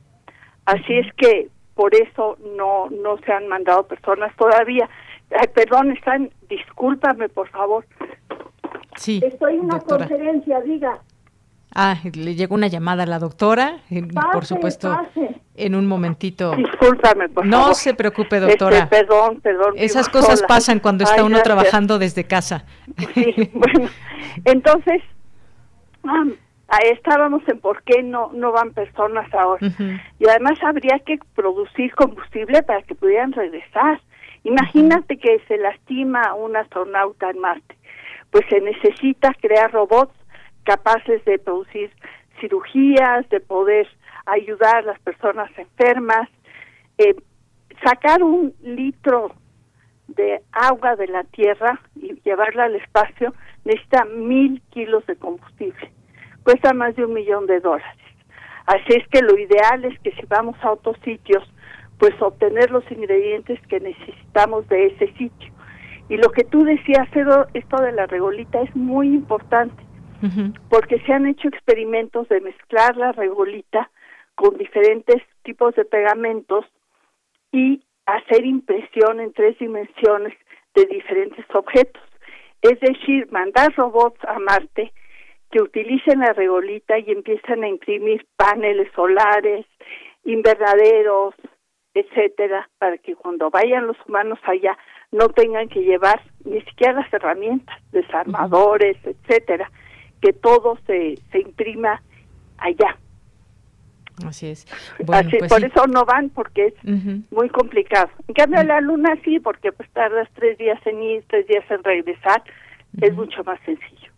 [0.67, 4.89] Así es que por eso no no se han mandado personas todavía.
[5.55, 7.85] perdón, están, discúlpame por favor.
[8.97, 9.21] Sí.
[9.25, 10.99] Estoy en una conferencia, diga.
[11.75, 13.79] Ah, le llegó una llamada a la doctora,
[14.33, 14.97] por supuesto,
[15.55, 16.57] en un momentito.
[16.57, 18.79] Discúlpame, por no se preocupe, doctora.
[18.79, 19.75] Este, perdón, perdón.
[19.77, 22.65] Esas cosas pasan cuando está uno trabajando desde casa.
[23.15, 23.89] Sí, bueno,
[24.45, 25.03] entonces,
[26.85, 29.67] estábamos en por qué no, no van personas ahora.
[30.19, 34.01] Y además habría que producir combustible para que pudieran regresar.
[34.45, 37.77] Imagínate que se lastima un astronauta en Marte.
[38.31, 40.18] Pues se necesita crear robots
[40.69, 41.91] capaces de producir
[42.41, 43.89] cirugías, de poder
[44.27, 46.29] ayudar a las personas enfermas.
[46.99, 47.17] Eh,
[47.83, 49.33] sacar un litro
[50.09, 53.33] de agua de la tierra y llevarla al espacio
[53.65, 55.91] necesita mil kilos de combustible.
[56.43, 58.03] Cuesta más de un millón de dólares.
[58.67, 61.43] Así es que lo ideal es que si vamos a otros sitios,
[61.99, 65.51] pues obtener los ingredientes que necesitamos de ese sitio.
[66.11, 67.09] Y lo que tú decías,
[67.55, 69.88] esto de la regolita es muy importante
[70.69, 73.91] porque se han hecho experimentos de mezclar la regolita
[74.35, 76.65] con diferentes tipos de pegamentos
[77.53, 80.35] y hacer impresión en tres dimensiones
[80.75, 82.03] de diferentes objetos.
[82.63, 84.93] Es decir, mandar robots a Marte
[85.51, 89.67] que utilicen la regolita y empiezan a imprimir paneles solares,
[90.25, 91.35] invernaderos,
[91.95, 94.77] etcétera, para que cuando vayan los humanos allá
[95.11, 99.71] no tengan que llevar ni siquiera las herramientas, desarmadores, etcétera,
[100.21, 102.03] que todo se, se imprima
[102.59, 102.97] allá.
[104.27, 104.67] Así es.
[105.09, 106.75] Así, pues por eso no van, porque es
[107.31, 108.11] muy complicado.
[108.27, 111.85] En cambio, la luna sí, porque pues tardas tres días en ir, tres días en
[111.85, 112.43] regresar,
[113.01, 114.11] es mucho más sencillo.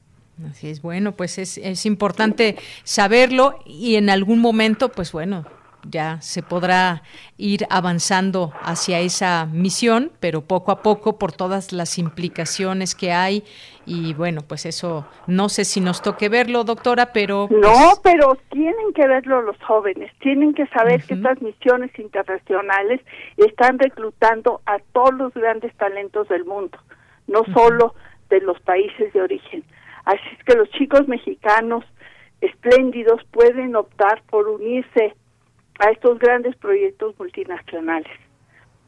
[0.48, 5.44] Así es, bueno, pues es, es importante saberlo y en algún momento, pues bueno,
[5.88, 7.02] ya se podrá
[7.36, 13.44] ir avanzando hacia esa misión, pero poco a poco por todas las implicaciones que hay.
[13.86, 18.36] Y bueno, pues eso no sé si nos toque verlo, doctora, pero pues No, pero
[18.50, 23.00] tienen que verlo los jóvenes, tienen que saber que estas misiones internacionales
[23.36, 26.78] están reclutando a todos los grandes talentos del mundo,
[27.26, 27.94] no solo
[28.28, 29.64] de los países de origen.
[30.04, 31.84] Así es que los chicos mexicanos
[32.40, 35.14] espléndidos pueden optar por unirse
[35.80, 38.12] a estos grandes proyectos multinacionales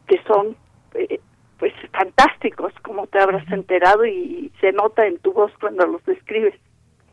[0.06, 0.56] que son
[0.94, 1.20] eh,
[1.58, 6.54] pues fantásticos como te habrás enterado y se nota en tu voz cuando los describes.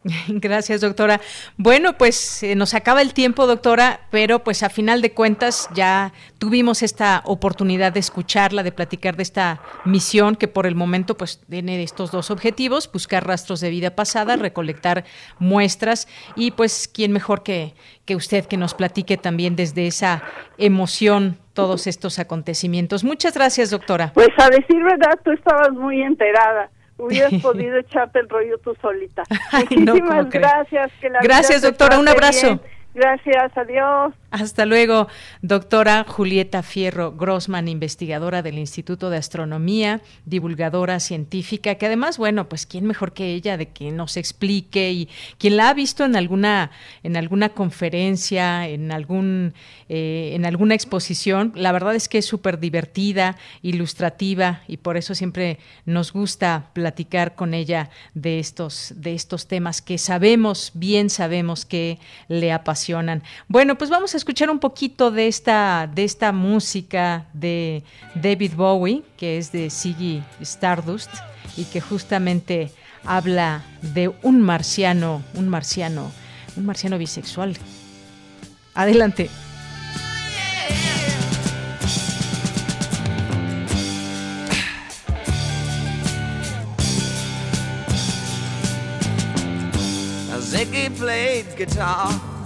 [0.28, 1.20] Gracias, doctora.
[1.58, 6.84] Bueno, pues nos acaba el tiempo, doctora, pero pues a final de cuentas ya tuvimos
[6.84, 11.82] esta oportunidad de escucharla, de platicar de esta misión que por el momento pues tiene
[11.84, 15.04] estos dos objetivos, buscar rastros de vida pasada, recolectar
[15.38, 17.74] muestras y pues quién mejor que,
[18.06, 20.24] que usted que nos platique también desde esa
[20.58, 23.04] emoción todos estos acontecimientos.
[23.04, 24.14] Muchas gracias, doctora.
[24.14, 29.24] Pues a decir verdad, tú estabas muy enterada hubieras podido echarte el rollo tú solita.
[29.72, 30.92] Muchísimas gracias.
[31.22, 31.98] gracias, doctora.
[32.00, 32.60] Un abrazo.
[32.94, 34.14] Gracias, adiós.
[34.32, 35.08] Hasta luego,
[35.42, 42.68] doctora Julieta Fierro Grossman, investigadora del Instituto de Astronomía, divulgadora científica, que además, bueno, pues
[42.68, 46.70] quién mejor que ella de que nos explique y quien la ha visto en alguna,
[47.02, 49.56] en alguna conferencia, en algún,
[49.90, 55.16] eh, en alguna exposición, la verdad es que es súper divertida, ilustrativa y por eso
[55.16, 61.66] siempre nos gusta platicar con ella de estos, de estos temas que sabemos, bien sabemos
[61.66, 61.98] que
[62.28, 63.24] le apasionan.
[63.48, 69.04] Bueno, pues vamos a escuchar un poquito de esta, de esta música de David Bowie,
[69.18, 71.10] que es de Siggy Stardust,
[71.58, 72.72] y que justamente
[73.04, 76.12] habla de un marciano, un marciano,
[76.56, 77.58] un marciano bisexual.
[78.76, 79.30] Adelante.
[90.98, 92.39] Played guitar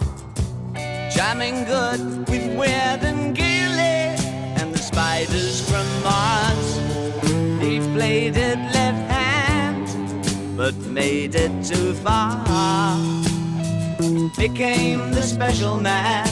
[1.13, 4.17] jamming good with Weird and Gilly
[4.59, 6.77] and the spiders from Mars.
[7.61, 12.97] He played it left hand, but made it too far.
[14.37, 16.27] Became the special man,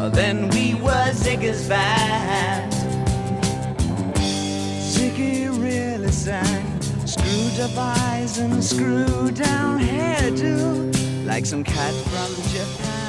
[0.00, 2.72] oh, then we were Ziggy's band.
[4.92, 13.01] Ziggy really sang, screwed up eyes and screwed down hairdo, like some cat from Japan.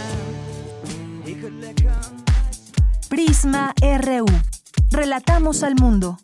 [3.14, 4.26] Prisma RU.
[4.90, 6.18] Relatamos al mundo.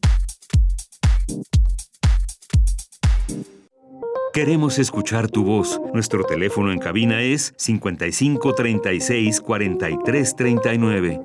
[4.33, 5.79] Queremos escuchar tu voz.
[5.93, 11.21] Nuestro teléfono en cabina es 55 36 43 39.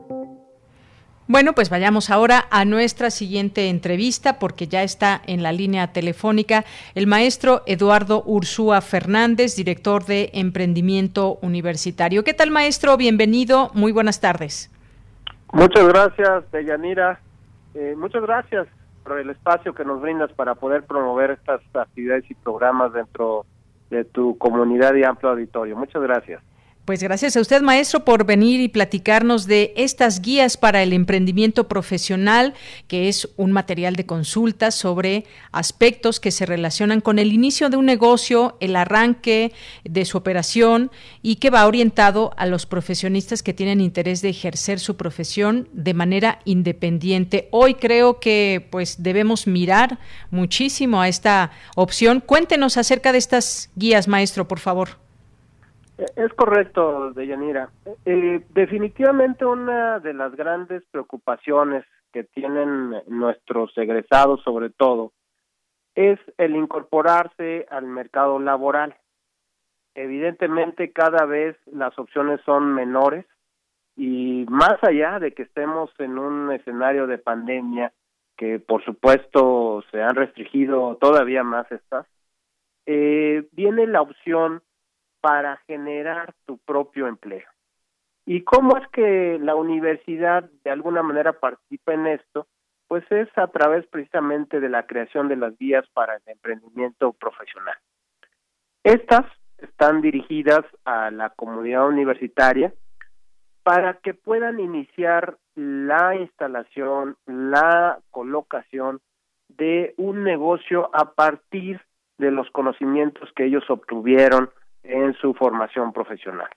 [1.29, 6.67] Bueno, pues vayamos ahora a nuestra siguiente entrevista porque ya está en la línea telefónica
[6.95, 12.23] el maestro Eduardo Ursúa Fernández, director de Emprendimiento Universitario.
[12.23, 12.99] ¿Qué tal, maestro?
[12.99, 13.71] Bienvenido.
[13.73, 14.69] Muy buenas tardes.
[15.55, 17.21] Muchas gracias, Deyanira.
[17.75, 18.67] Eh, muchas gracias
[19.05, 23.47] por el espacio que nos brindas para poder promover estas actividades y programas dentro
[23.89, 25.77] de tu comunidad y amplio auditorio.
[25.77, 26.43] Muchas gracias.
[26.85, 31.67] Pues gracias a usted, maestro, por venir y platicarnos de estas guías para el emprendimiento
[31.67, 32.53] profesional,
[32.89, 37.79] que es un material de consulta sobre aspectos que se relacionan con el inicio de
[37.79, 39.55] un negocio, el arranque
[39.85, 40.91] de su operación
[41.23, 45.95] y que va orientado a los profesionistas que tienen interés de ejercer su profesión de
[45.95, 47.49] manera independiente.
[47.51, 52.21] Hoy creo que pues debemos mirar muchísimo a esta opción.
[52.21, 55.04] Cuéntenos acerca de estas guías, maestro, por favor.
[55.97, 57.71] Es correcto, Deyanira.
[58.05, 65.13] Eh, definitivamente una de las grandes preocupaciones que tienen nuestros egresados, sobre todo,
[65.95, 68.97] es el incorporarse al mercado laboral.
[69.95, 73.27] Evidentemente, cada vez las opciones son menores
[73.97, 77.93] y más allá de que estemos en un escenario de pandemia,
[78.37, 82.07] que por supuesto se han restringido todavía más estas,
[82.87, 84.63] eh, viene la opción
[85.25, 87.49] para generar tu propio empleo.
[88.27, 92.47] ¿Y cómo es que la universidad de alguna manera participa en esto?
[92.89, 97.75] Pues es a través precisamente de la creación de las vías para el emprendimiento profesional.
[98.83, 99.25] Estas
[99.57, 102.75] están dirigidas a la comunidad universitaria
[103.63, 109.01] para que puedan iniciar la instalación, la colocación
[109.49, 111.81] de un negocio a partir
[112.19, 114.51] de los conocimientos que ellos obtuvieron
[114.85, 116.49] en su formación profesional.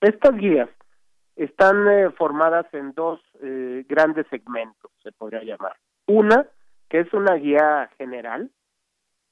[0.00, 0.68] Estas guías
[1.36, 5.76] están eh, formadas en dos eh, grandes segmentos, se podría llamar.
[6.06, 6.46] Una,
[6.88, 8.50] que es una guía general,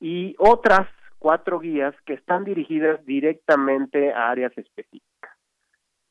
[0.00, 0.88] y otras
[1.18, 5.32] cuatro guías que están dirigidas directamente a áreas específicas.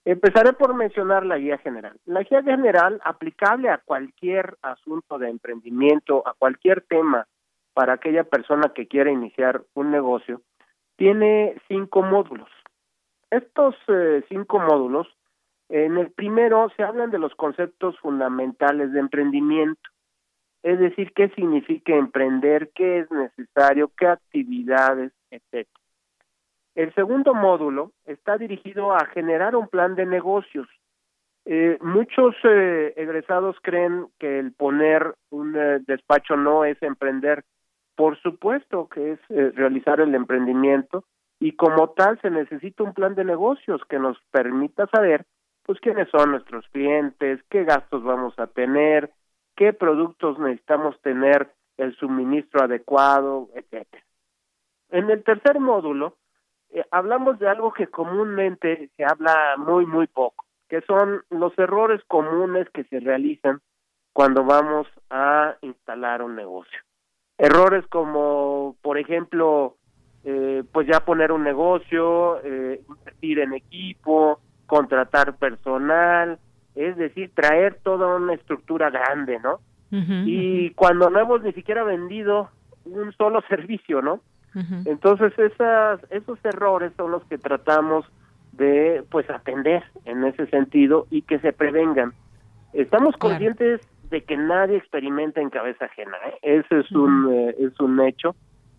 [0.06, 1.98] Empezaré por mencionar la guía general.
[2.06, 7.28] La guía general, aplicable a cualquier asunto de emprendimiento, a cualquier tema
[7.74, 10.42] para aquella persona que quiera iniciar un negocio,
[11.04, 12.48] tiene cinco módulos.
[13.30, 15.06] Estos eh, cinco módulos,
[15.68, 19.82] en el primero se hablan de los conceptos fundamentales de emprendimiento,
[20.64, 25.68] es decir, qué significa emprender, qué es necesario, qué actividades, etc.
[26.74, 30.70] El segundo módulo está dirigido a generar un plan de negocios.
[31.44, 35.52] Eh, muchos eh, egresados creen que el poner un
[35.86, 37.44] despacho no es emprender,
[37.96, 41.06] por supuesto que es eh, realizar el emprendimiento
[41.40, 45.26] y como tal se necesita un plan de negocios que nos permita saber
[45.64, 49.12] pues quiénes son nuestros clientes, qué gastos vamos a tener,
[49.56, 54.04] qué productos necesitamos tener el suministro adecuado, etcétera.
[54.90, 56.18] En el tercer módulo
[56.70, 62.02] eh, hablamos de algo que comúnmente se habla muy muy poco, que son los errores
[62.08, 63.62] comunes que se realizan
[64.12, 66.80] cuando vamos a instalar un negocio.
[67.38, 69.76] Errores como, por ejemplo,
[70.24, 76.40] eh, pues ya poner un negocio, eh, invertir en equipo, contratar personal,
[76.76, 79.60] es decir, traer toda una estructura grande, ¿no?
[80.26, 82.50] y cuando no hemos ni siquiera vendido
[82.86, 84.22] un solo servicio, ¿no?
[84.86, 88.06] Entonces esas, esos errores son los que tratamos
[88.52, 92.14] de pues atender en ese sentido y que se prevengan.
[92.74, 93.82] Estamos conscientes
[94.14, 96.38] de que nadie experimenta en cabeza ajena, ¿eh?
[96.44, 98.36] ese es un eh, es un hecho.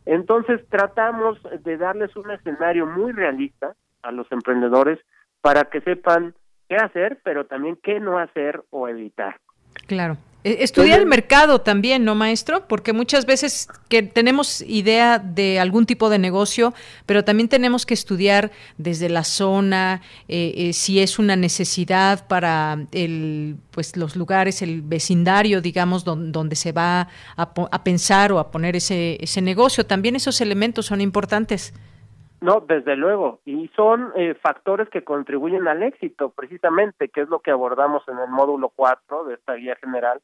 [0.06, 3.74] Entonces tratamos de darles un escenario muy realista
[4.04, 5.00] a los emprendedores
[5.40, 6.34] para que sepan
[6.68, 9.40] qué hacer, pero también qué no hacer o evitar.
[9.88, 10.16] Claro.
[10.44, 12.68] E, estudiar el mercado también, ¿no, maestro?
[12.68, 16.74] Porque muchas veces que tenemos idea de algún tipo de negocio,
[17.06, 22.86] pero también tenemos que estudiar desde la zona, eh, eh, si es una necesidad para
[22.92, 28.50] el, pues los lugares, el vecindario, digamos, donde, se va a, a, pensar o a
[28.50, 29.86] poner ese, ese negocio.
[29.86, 31.72] También esos elementos son importantes.
[32.44, 37.38] No, desde luego, y son eh, factores que contribuyen al éxito, precisamente, que es lo
[37.38, 40.20] que abordamos en el módulo 4 de esta guía general,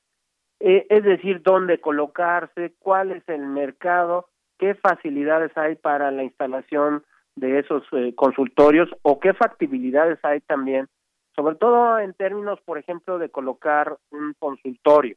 [0.59, 7.05] eh, es decir, dónde colocarse, cuál es el mercado, qué facilidades hay para la instalación
[7.37, 10.89] de esos eh, consultorios o qué factibilidades hay también,
[11.35, 15.17] sobre todo en términos, por ejemplo, de colocar un consultorio,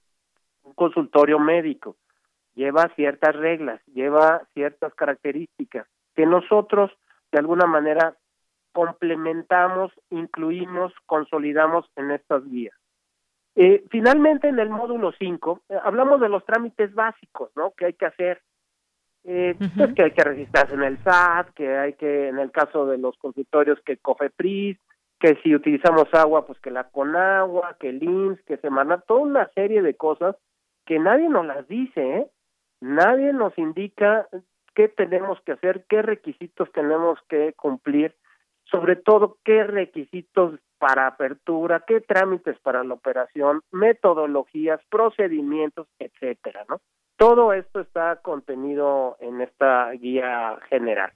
[0.64, 1.98] un consultorio médico.
[2.56, 5.86] Lleva ciertas reglas, lleva ciertas características
[6.16, 6.92] que nosotros
[7.32, 8.16] de alguna manera
[8.74, 12.76] complementamos, incluimos, consolidamos en estas guías.
[13.56, 17.72] Eh, finalmente, en el módulo 5, eh, hablamos de los trámites básicos, ¿no?
[17.72, 18.42] Que hay que hacer.
[19.26, 22.86] Eh, pues que hay que registrarse en el SAT, que hay que, en el caso
[22.88, 24.78] de los consultorios, que COFEPRIS,
[25.18, 29.50] que si utilizamos agua, pues que la CONAGUA, que el INS, que Semana, toda una
[29.56, 30.36] serie de cosas
[30.86, 32.28] que nadie nos las dice, ¿eh?
[32.82, 34.28] Nadie nos indica
[34.76, 38.16] qué tenemos que hacer, qué requisitos tenemos que cumplir,
[38.66, 46.82] sobre todo qué requisitos para apertura, qué trámites para la operación, metodologías, procedimientos, etcétera, ¿no?
[47.16, 51.14] Todo esto está contenido en esta guía general.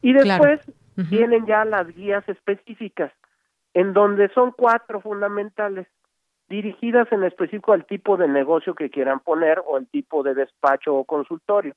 [0.00, 0.60] Y después
[1.10, 3.12] vienen ya las guías específicas,
[3.74, 5.86] en donde son cuatro fundamentales,
[6.48, 10.94] dirigidas en específico al tipo de negocio que quieran poner o el tipo de despacho
[10.94, 11.74] o consultorio.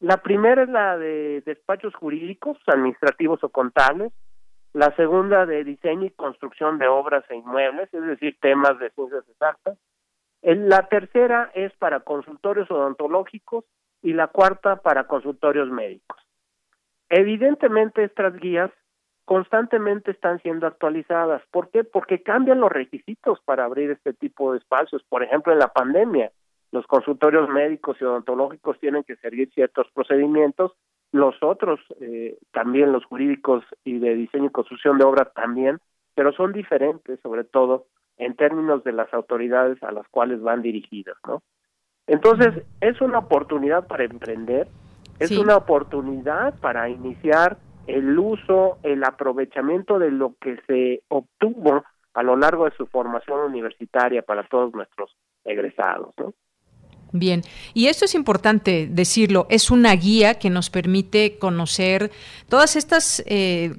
[0.00, 4.12] La primera es la de despachos jurídicos, administrativos o contables.
[4.72, 9.26] La segunda de diseño y construcción de obras e inmuebles, es decir, temas de ciencias
[9.28, 9.78] exactas.
[10.42, 13.64] La tercera es para consultorios odontológicos
[14.02, 16.20] y la cuarta para consultorios médicos.
[17.08, 18.70] Evidentemente estas guías
[19.24, 21.42] constantemente están siendo actualizadas.
[21.50, 21.82] ¿Por qué?
[21.84, 25.02] Porque cambian los requisitos para abrir este tipo de espacios.
[25.08, 26.30] Por ejemplo, en la pandemia,
[26.76, 30.72] los consultorios médicos y odontológicos tienen que seguir ciertos procedimientos,
[31.10, 35.78] los otros, eh, también los jurídicos y de diseño y construcción de obras también,
[36.14, 37.86] pero son diferentes, sobre todo
[38.18, 41.42] en términos de las autoridades a las cuales van dirigidas, ¿no?
[42.06, 44.68] Entonces, es una oportunidad para emprender,
[45.18, 47.56] es una oportunidad para iniciar
[47.86, 53.40] el uso, el aprovechamiento de lo que se obtuvo a lo largo de su formación
[53.40, 56.34] universitaria para todos nuestros egresados, ¿no?
[57.18, 57.42] Bien,
[57.72, 62.10] y esto es importante decirlo, es una guía que nos permite conocer
[62.48, 63.74] todas estas, eh,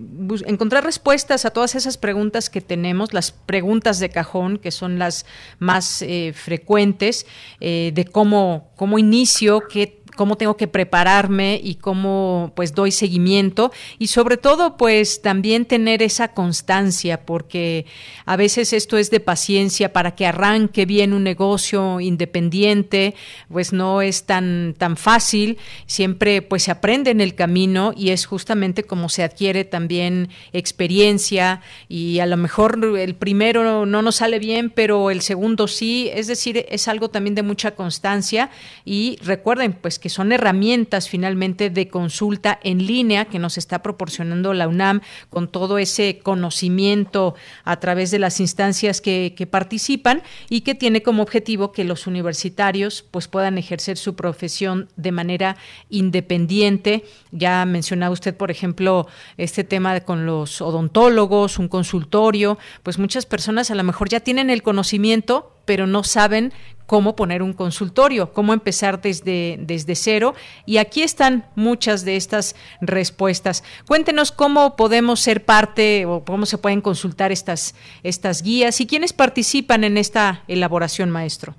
[0.47, 5.25] encontrar respuestas a todas esas preguntas que tenemos, las preguntas de cajón, que son las
[5.59, 7.27] más eh, frecuentes,
[7.59, 13.71] eh, de cómo, cómo inicio, qué cómo tengo que prepararme y cómo pues doy seguimiento.
[13.97, 17.85] Y sobre todo pues también tener esa constancia porque
[18.25, 23.15] a veces esto es de paciencia para que arranque bien un negocio independiente
[23.49, 25.57] pues no es tan tan fácil.
[25.85, 31.61] Siempre pues se aprende en el camino y es justamente como se adquiere también experiencia.
[31.87, 36.09] Y a lo mejor el primero no nos sale bien pero el segundo sí.
[36.11, 38.49] Es decir es algo también de mucha constancia.
[38.83, 44.53] Y recuerden pues que son herramientas finalmente de consulta en línea que nos está proporcionando
[44.53, 50.75] la UNAM con todo ese conocimiento a través de las instancias que, participan y que
[50.75, 55.57] tiene como objetivo que los universitarios pues puedan ejercer su profesión de manera
[55.89, 57.05] independiente.
[57.31, 63.71] Ya mencionaba usted, por ejemplo, este tema con los odontólogos, un consultorio, pues muchas personas
[63.71, 66.51] a lo mejor ya tienen el conocimiento, pero no saben
[66.87, 70.33] cómo poner un consultorio, cómo empezar desde, desde cero.
[70.65, 73.63] Y aquí están muchas de estas respuestas.
[73.87, 79.13] Cuéntenos cómo podemos ser parte o cómo se pueden consultar estas, estas guías y quiénes
[79.13, 81.53] participan en esta elaboración, maestro.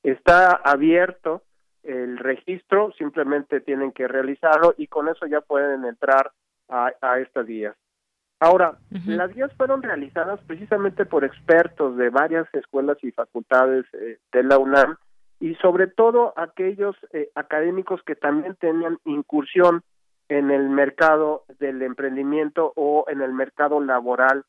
[0.03, 1.43] Está abierto
[1.87, 6.33] el registro, simplemente tienen que realizarlo y con eso ya pueden entrar
[6.69, 7.77] a, estas guías.
[8.41, 8.77] Ahora,
[9.07, 14.59] las guías fueron realizadas precisamente por expertos de varias escuelas y facultades eh, de la
[14.59, 14.97] UNAM
[15.41, 19.83] y sobre todo aquellos eh, académicos que también tenían incursión
[20.29, 24.45] en el mercado del emprendimiento o en el mercado laboral.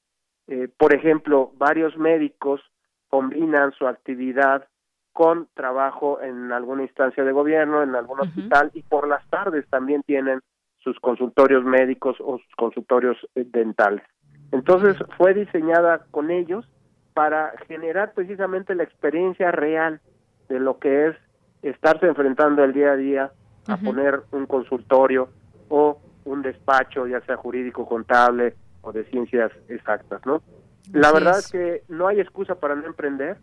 [0.48, 2.62] Eh, por ejemplo, varios médicos
[3.10, 4.68] combinan su actividad
[5.18, 10.04] con trabajo en alguna instancia de gobierno, en algún hospital y por las tardes también
[10.04, 10.42] tienen
[10.78, 14.04] sus consultorios médicos o sus consultorios eh, dentales.
[14.52, 16.70] Entonces fue diseñada con ellos
[17.16, 20.02] para generar precisamente la experiencia real
[20.50, 21.16] de lo que es
[21.64, 23.32] estarse enfrentando el día a día
[23.68, 25.30] a poner un consultorio
[25.70, 30.44] o un despacho, ya sea jurídico, contable o de ciencias exactas, ¿no?
[30.94, 33.38] La verdad es que no hay excusa para no emprender,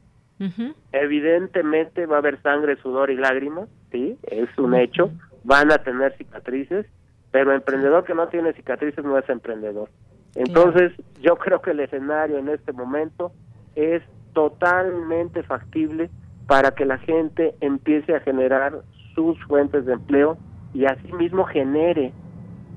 [0.93, 5.11] Evidentemente va a haber sangre, sudor y lágrimas, sí, es un hecho.
[5.45, 6.87] Van a tener cicatrices,
[7.31, 9.89] pero emprendedor que no tiene cicatrices no es emprendedor.
[10.35, 13.33] Entonces, yo creo que el escenario en este momento
[13.77, 16.11] es totalmente factible
[16.47, 18.83] para que la gente empiece a generar
[19.15, 20.37] sus fuentes de empleo
[20.73, 22.13] y asimismo genere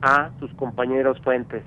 [0.02, 1.64] a sus compañeros fuentes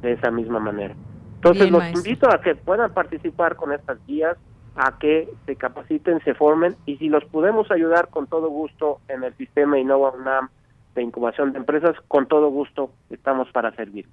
[0.00, 0.94] de esa misma manera.
[1.36, 4.36] Entonces, los invito a que puedan participar con estas guías,
[4.76, 9.22] a que se capaciten, se formen y si los podemos ayudar con todo gusto en
[9.24, 10.48] el sistema Innova UNAM
[10.94, 14.06] de incubación de empresas, con todo gusto estamos para servir.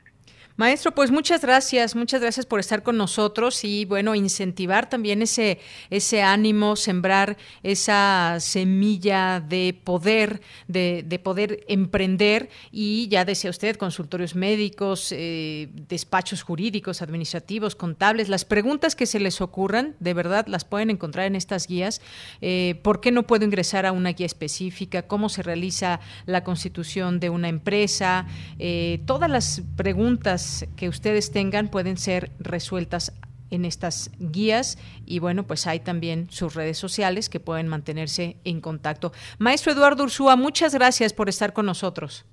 [0.60, 5.58] Maestro, pues muchas gracias, muchas gracias por estar con nosotros y bueno, incentivar también ese,
[5.90, 13.78] ese ánimo, sembrar esa semilla de poder, de, de poder emprender y ya decía usted,
[13.78, 20.46] consultorios médicos, eh, despachos jurídicos, administrativos, contables, las preguntas que se les ocurran, de verdad
[20.48, 22.02] las pueden encontrar en estas guías.
[22.42, 25.04] Eh, ¿Por qué no puedo ingresar a una guía específica?
[25.04, 28.28] ¿Cómo se realiza la constitución de una empresa?
[28.58, 33.14] Eh, todas las preguntas que ustedes tengan pueden ser resueltas
[33.52, 38.62] en estas guías y bueno, pues hay también sus redes sociales que pueden mantenerse en
[38.62, 39.12] contacto.
[39.40, 42.26] Maestro Eduardo Ursúa, muchas gracias por estar con nosotros.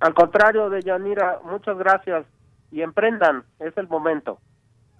[0.00, 2.26] Al contrario de Yanira, muchas gracias
[2.70, 4.38] y emprendan, es el momento.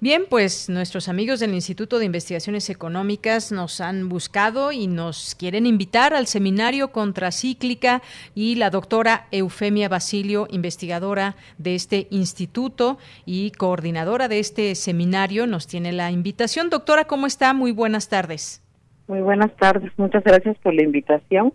[0.00, 5.66] Bien, pues nuestros amigos del Instituto de Investigaciones Económicas nos han buscado y nos quieren
[5.66, 8.00] invitar al seminario contracíclica
[8.32, 15.66] y la doctora Eufemia Basilio, investigadora de este instituto y coordinadora de este seminario, nos
[15.66, 16.70] tiene la invitación.
[16.70, 17.52] Doctora, ¿cómo está?
[17.52, 18.62] Muy buenas tardes.
[19.08, 21.52] Muy buenas tardes, muchas gracias por la invitación.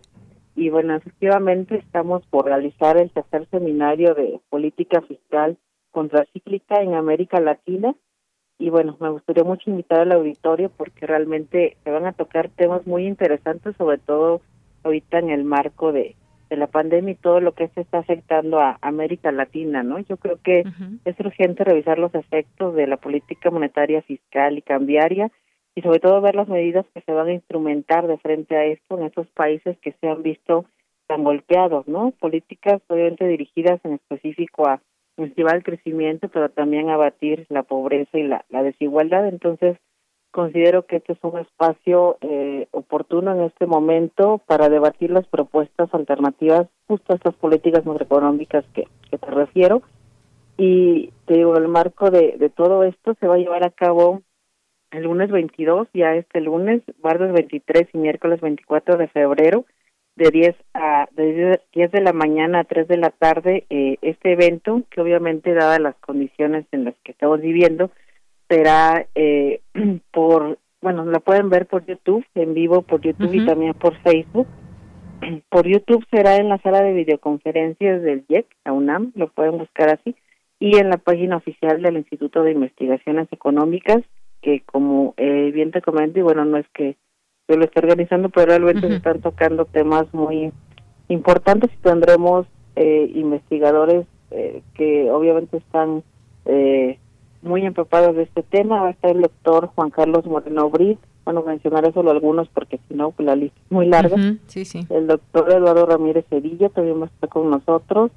[0.58, 5.58] Y bueno, efectivamente estamos por realizar el tercer seminario de política fiscal
[5.92, 7.96] contracíclica en América Latina
[8.64, 12.88] y bueno, me gustaría mucho invitar al auditorio porque realmente se van a tocar temas
[12.88, 14.40] muy interesantes, sobre todo
[14.84, 16.16] ahorita en el marco de,
[16.50, 20.00] de la pandemia y todo lo que se está afectando a América Latina, ¿no?
[20.00, 20.64] Yo creo que
[21.04, 25.30] es urgente revisar los efectos de la política monetaria, fiscal y cambiaria
[25.76, 28.98] y sobre todo ver las medidas que se van a instrumentar de frente a esto
[28.98, 30.64] en esos países que se han visto
[31.08, 32.12] tan golpeados, ¿no?
[32.18, 34.80] Políticas obviamente dirigidas en específico a
[35.18, 39.28] incentivar el crecimiento, pero también abatir la pobreza y la, la desigualdad.
[39.28, 39.78] Entonces,
[40.32, 45.94] considero que este es un espacio eh, oportuno en este momento para debatir las propuestas
[45.94, 49.84] alternativas justo a estas políticas macroeconómicas que, te refiero.
[50.58, 54.22] Y te digo, el marco de, de todo esto se va a llevar a cabo
[54.90, 59.66] el lunes 22, ya este lunes, martes 23 y miércoles 24 de febrero,
[60.16, 64.34] de 10 a de 10 de la mañana a 3 de la tarde eh, este
[64.34, 67.90] evento que obviamente dadas las condiciones en las que estamos viviendo
[68.48, 69.62] será eh,
[70.12, 74.48] por bueno la pueden ver por YouTube en vivo por YouTube y también por Facebook.
[75.50, 79.90] Por YouTube será en la sala de videoconferencias del IEC la UNAM lo pueden buscar
[79.90, 80.18] así
[80.60, 84.02] y en la página oficial del Instituto de Investigaciones Económicas
[84.42, 86.98] que como eh, bien te comento y bueno no es que
[87.48, 90.52] yo lo estoy organizando, pero realmente se están tocando temas muy
[91.10, 96.04] importantes y tendremos eh, investigadores eh, que obviamente están
[96.46, 96.98] eh,
[97.42, 98.82] muy empapados de este tema.
[98.82, 102.96] Va a estar el doctor Juan Carlos Moreno Brit, bueno, mencionaré solo algunos porque si
[102.96, 104.16] no, pues la lista es muy larga.
[104.48, 104.86] Sí, sí.
[104.90, 108.12] El doctor Eduardo Ramírez Cedillo también va a estar con nosotros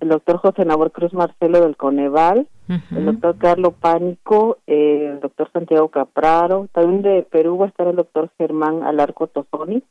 [0.00, 5.50] el doctor José Nabor Cruz Marcelo del Coneval, el doctor Carlos Pánico, eh, el doctor
[5.52, 9.82] Santiago Capraro, también de Perú va a estar el doctor Germán Alarco Tozoni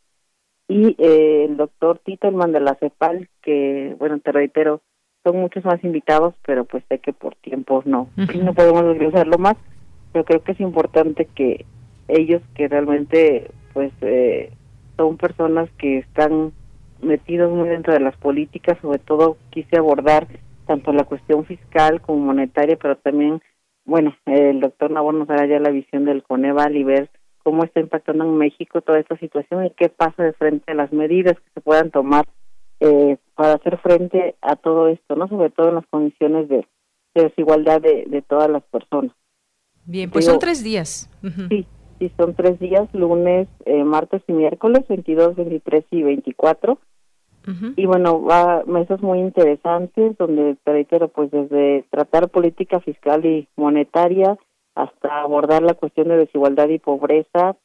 [0.68, 4.82] y eh, el doctor Tito Elman de la CEPAL, que, bueno, te reitero,
[5.24, 9.56] son muchos más invitados, pero pues sé que por tiempo no, no podemos desglosarlo más,
[10.14, 11.66] pero creo que es importante que
[12.08, 14.52] ellos que realmente pues eh,
[14.96, 16.54] son personas que están
[17.02, 20.28] metidos muy dentro de las políticas, sobre todo quise abordar
[20.66, 23.42] tanto la cuestión fiscal como monetaria, pero también,
[23.86, 27.10] bueno, el doctor Nabor nos dará ya la visión del Coneval y ver
[27.44, 30.92] cómo está impactando en México toda esta situación y qué pasa de frente a las
[30.92, 32.26] medidas que se puedan tomar
[32.82, 36.68] eh, para hacer frente a todo esto, no sobre todo en las condiciones de,
[37.16, 39.12] desigualdad de, de, todas las personas.
[39.86, 41.10] Bien, pues son tres días.
[41.50, 41.66] Sí,
[42.00, 46.78] sí, son tres días, lunes, eh, martes y miércoles, 22, 23 y 24.
[47.78, 53.48] Y bueno, va mesas muy interesantes donde, te reitero, pues desde tratar política fiscal y
[53.56, 54.38] monetaria
[54.76, 57.56] hasta abordar la cuestión de desigualdad y pobreza,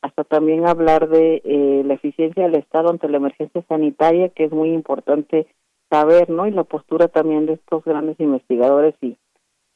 [0.00, 4.52] hasta también hablar de eh, la eficiencia del Estado ante la emergencia sanitaria, que es
[4.52, 5.48] muy importante
[5.90, 6.46] saber, ¿no?
[6.46, 9.16] Y la postura también de estos grandes investigadores y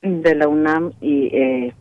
[0.01, 1.75] de la UNAM y eh,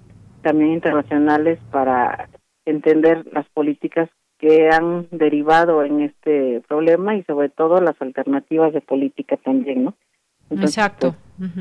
[0.46, 2.30] también internacionales para
[2.66, 8.82] entender las políticas que han derivado en este problema y sobre todo las alternativas de
[8.82, 9.96] política también, ¿no?
[10.52, 11.16] Exacto.
[11.40, 11.52] Pues,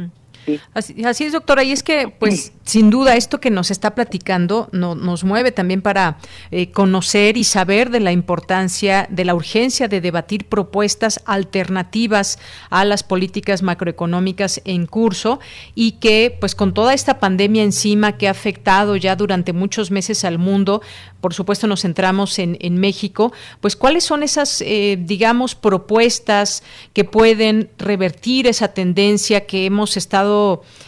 [0.74, 1.64] Así, es, doctora.
[1.64, 5.82] Y es que, pues, sin duda, esto que nos está platicando no, nos mueve también
[5.82, 6.18] para
[6.50, 12.38] eh, conocer y saber de la importancia, de la urgencia de debatir propuestas alternativas
[12.70, 15.40] a las políticas macroeconómicas en curso
[15.74, 20.24] y que, pues, con toda esta pandemia encima que ha afectado ya durante muchos meses
[20.24, 20.82] al mundo,
[21.20, 27.04] por supuesto nos centramos en, en México, pues, ¿cuáles son esas, eh, digamos, propuestas que
[27.04, 30.33] pueden revertir esa tendencia que hemos estado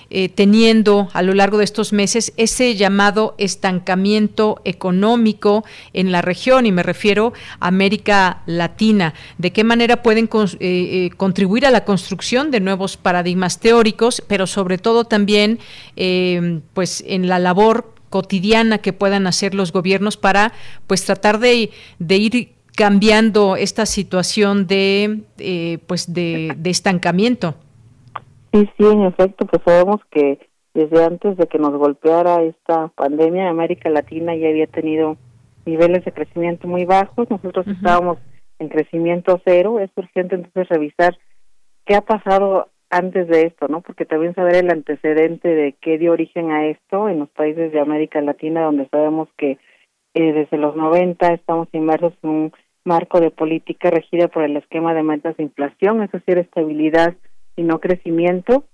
[0.09, 6.64] eh, teniendo a lo largo de estos meses ese llamado estancamiento económico en la región,
[6.64, 9.14] y me refiero a América Latina.
[9.38, 14.47] ¿De qué manera pueden eh, eh, contribuir a la construcción de nuevos paradigmas teóricos, pero
[14.47, 15.59] sobre todo también
[16.74, 20.53] pues en la labor cotidiana que puedan hacer los gobiernos para
[20.86, 21.70] pues tratar de,
[22.09, 25.22] ir cambiando esta situación de
[25.86, 27.57] pues de estancamiento.
[28.57, 30.38] Sí, sí, en efecto, pues sabemos que
[30.72, 35.18] desde antes de que nos golpeara esta pandemia, América Latina ya había tenido
[35.66, 38.16] niveles de crecimiento muy bajos, nosotros estábamos
[38.59, 41.18] en crecimiento cero, es urgente entonces revisar
[41.84, 43.82] qué ha pasado antes de esto, ¿no?
[43.82, 47.80] Porque también saber el antecedente de qué dio origen a esto en los países de
[47.80, 49.59] América Latina, donde sabemos que
[50.14, 52.52] eh, desde los 90 estamos inmersos en un
[52.86, 57.16] marco de política regida por el esquema de metas de inflación, es decir, estabilidad
[57.57, 58.64] y no crecimiento,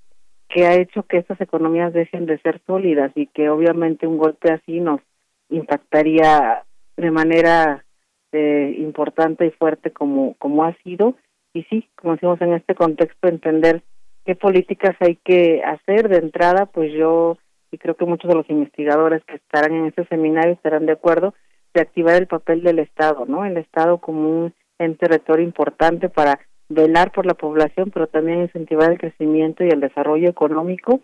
[0.49, 4.53] que ha hecho que estas economías dejen de ser sólidas y que obviamente un golpe
[4.53, 5.01] así nos
[5.49, 6.65] impactaría
[6.97, 7.85] de manera
[8.33, 11.15] eh, importante y fuerte como, como ha sido.
[11.55, 13.83] Y sí, como decimos en este contexto, entender
[14.25, 17.39] qué políticas hay que hacer de entrada, pues yo
[17.73, 21.35] y creo que muchos de los investigadores que estarán en este seminario estarán de acuerdo,
[21.73, 23.47] de activar el papel del Estado, ¿no?
[23.47, 26.39] El Estado como un ente rector importante para
[26.69, 31.01] velar por la población, pero también incentivar el crecimiento y el desarrollo económico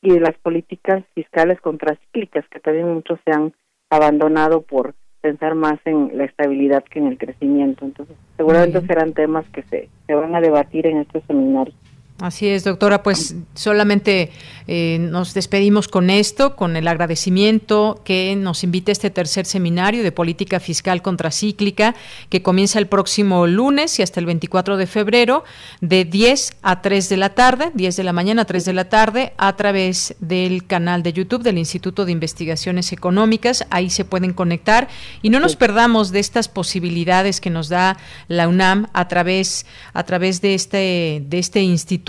[0.00, 3.54] y las políticas fiscales contracíclicas que también muchos se han
[3.88, 7.84] abandonado por pensar más en la estabilidad que en el crecimiento.
[7.84, 11.74] Entonces, seguramente serán temas que se, se van a debatir en este seminario.
[12.20, 13.02] Así es, doctora.
[13.02, 14.30] Pues solamente
[14.68, 20.12] eh, nos despedimos con esto, con el agradecimiento que nos invite este tercer seminario de
[20.12, 21.96] política fiscal contracíclica
[22.28, 25.42] que comienza el próximo lunes y hasta el 24 de febrero
[25.80, 28.88] de 10 a 3 de la tarde, 10 de la mañana a 3 de la
[28.88, 33.66] tarde, a través del canal de YouTube del Instituto de Investigaciones Económicas.
[33.70, 34.86] Ahí se pueden conectar
[35.22, 37.96] y no nos perdamos de estas posibilidades que nos da
[38.28, 42.01] la UNAM a través, a través de este, de este instituto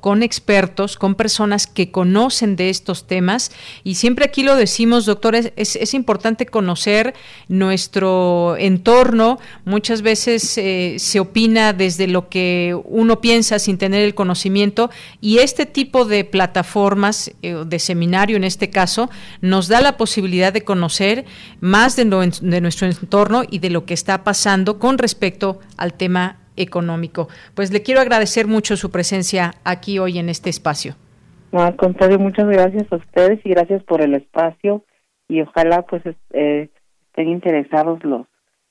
[0.00, 3.50] con expertos, con personas que conocen de estos temas
[3.84, 7.14] y siempre aquí lo decimos, doctores, es, importante conocer
[7.48, 9.38] nuestro entorno.
[9.64, 14.90] Muchas veces eh, se opina desde lo que uno piensa sin tener el conocimiento
[15.20, 20.52] y este tipo de plataformas, eh, de seminario en este caso, nos da la posibilidad
[20.52, 21.24] de conocer
[21.60, 26.41] más de, de nuestro entorno y de lo que está pasando con respecto al tema
[26.56, 27.28] económico.
[27.54, 30.96] Pues le quiero agradecer mucho su presencia aquí hoy en este espacio.
[31.52, 34.84] No, al contrario, muchas gracias a ustedes y gracias por el espacio
[35.28, 36.70] y ojalá pues eh,
[37.08, 38.26] estén interesados los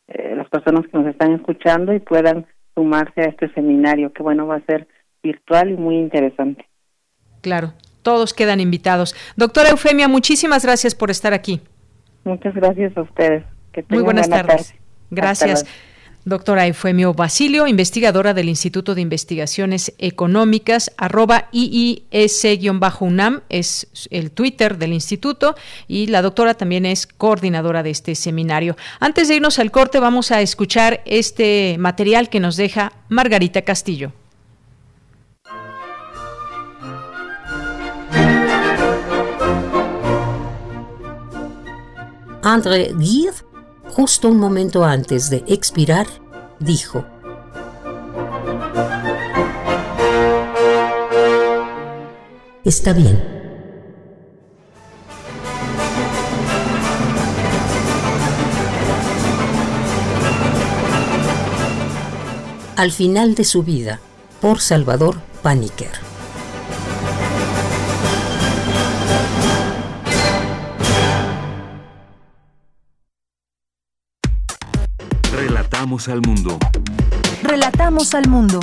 [0.08, 4.48] eh, las personas que nos están escuchando y puedan sumarse a este seminario que bueno
[4.48, 4.88] va a ser
[5.24, 6.68] virtual y muy interesante.
[7.42, 9.16] Claro, todos quedan invitados.
[9.36, 11.62] Doctora Eufemia, muchísimas gracias por estar aquí.
[12.24, 13.44] Muchas gracias a ustedes.
[13.72, 14.76] Que Muy buenas tardes.
[15.10, 15.66] Gracias.
[16.24, 24.94] Doctora Eufemio Basilio, investigadora del Instituto de Investigaciones Económicas, arroba IIS-UNAM, es el Twitter del
[24.94, 25.56] instituto,
[25.88, 28.78] y la doctora también es coordinadora de este seminario.
[29.00, 34.12] Antes de irnos al corte, vamos a escuchar este material que nos deja Margarita Castillo.
[42.44, 43.51] André Gide
[43.92, 46.08] justo un momento antes de expirar,
[46.60, 47.06] dijo,
[52.64, 53.20] Está bien.
[62.76, 64.00] Al final de su vida,
[64.40, 66.11] por Salvador Paniker.
[75.82, 76.60] Relatamos al mundo.
[77.42, 78.60] Relatamos al mundo.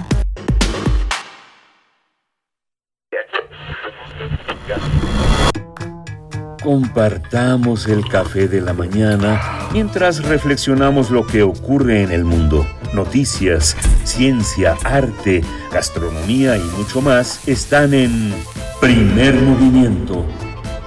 [6.62, 9.40] Compartamos el café de la mañana
[9.72, 12.64] mientras reflexionamos lo que ocurre en el mundo.
[12.94, 15.42] Noticias, ciencia, arte,
[15.72, 18.32] gastronomía y mucho más están en
[18.80, 20.24] Primer Movimiento.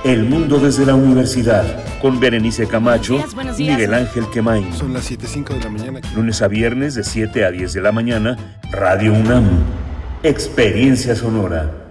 [0.05, 3.17] El mundo desde la universidad con Berenice Camacho
[3.57, 4.73] y Miguel Ángel Quemain.
[4.73, 6.01] Son las 7.05 de la mañana.
[6.15, 8.37] Lunes a viernes de 7 a 10 de la mañana,
[8.71, 9.45] Radio UNAM.
[10.23, 11.90] Experiencia sonora.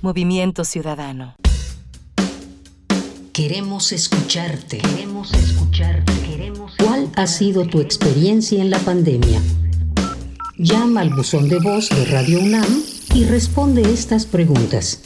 [0.00, 1.34] Movimiento Ciudadano.
[3.32, 4.78] Queremos escucharte.
[4.78, 6.12] Queremos escucharte.
[6.22, 9.40] Queremos ¿Cuál ha sido tu experiencia en la pandemia?
[10.56, 12.82] Llama al buzón de voz de Radio UNAM
[13.14, 15.00] y responde estas preguntas.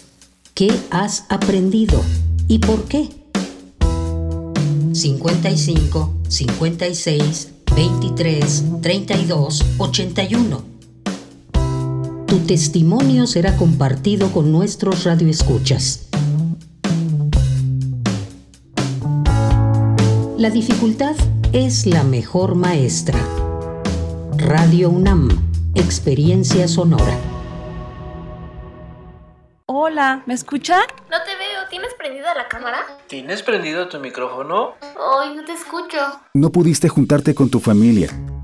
[0.55, 2.03] ¿Qué has aprendido
[2.47, 3.09] y por qué?
[4.93, 10.72] 55 56 23 32 81.
[12.33, 16.09] Tu testimonio será compartido con nuestros radioescuchas.
[20.39, 21.15] La dificultad
[21.53, 23.19] es la mejor maestra.
[24.39, 25.29] Radio UNAM,
[25.75, 27.19] Experiencia Sonora.
[29.67, 30.81] Hola, ¿me escuchan?
[31.11, 32.79] No te veo, ¿tienes prendida la cámara?
[33.09, 34.77] ¿Tienes prendido tu micrófono?
[34.81, 35.99] Ay, no te escucho.
[36.33, 38.09] No pudiste juntarte con tu familia,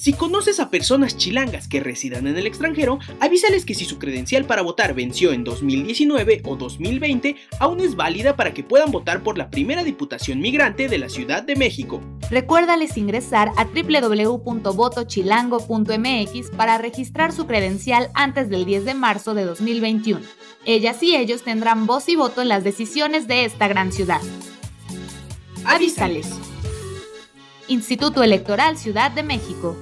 [0.00, 4.46] Si conoces a personas chilangas que residan en el extranjero, avísales que si su credencial
[4.46, 9.36] para votar venció en 2019 o 2020, aún es válida para que puedan votar por
[9.36, 12.00] la primera Diputación Migrante de la Ciudad de México.
[12.30, 20.22] Recuérdales ingresar a www.votochilango.mx para registrar su credencial antes del 10 de marzo de 2021.
[20.64, 24.22] Ellas y ellos tendrán voz y voto en las decisiones de esta gran ciudad.
[25.66, 26.26] Avísales.
[27.70, 29.76] Instituto Electoral Ciudad de México.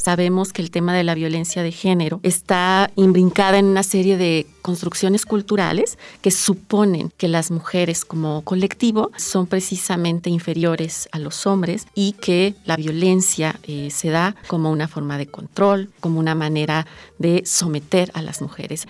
[0.00, 4.46] Sabemos que el tema de la violencia de género está imbrincada en una serie de
[4.62, 11.86] construcciones culturales que suponen que las mujeres como colectivo son precisamente inferiores a los hombres
[11.94, 16.86] y que la violencia eh, se da como una forma de control, como una manera
[17.18, 18.86] de someter a las mujeres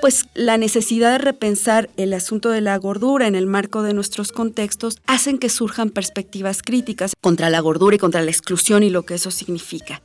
[0.00, 4.32] pues la necesidad de repensar el asunto de la gordura en el marco de nuestros
[4.32, 9.04] contextos hacen que surjan perspectivas críticas contra la gordura y contra la exclusión y lo
[9.04, 10.02] que eso significa.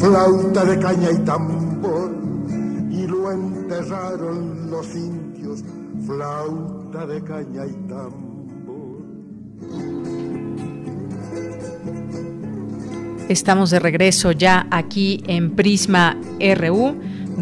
[0.00, 2.10] flauta de caña y tambor,
[2.90, 5.64] y lo enterraron los indios,
[6.06, 8.28] flauta de caña y tambor.
[13.28, 16.16] Estamos de regreso ya aquí en Prisma
[16.56, 16.94] RU.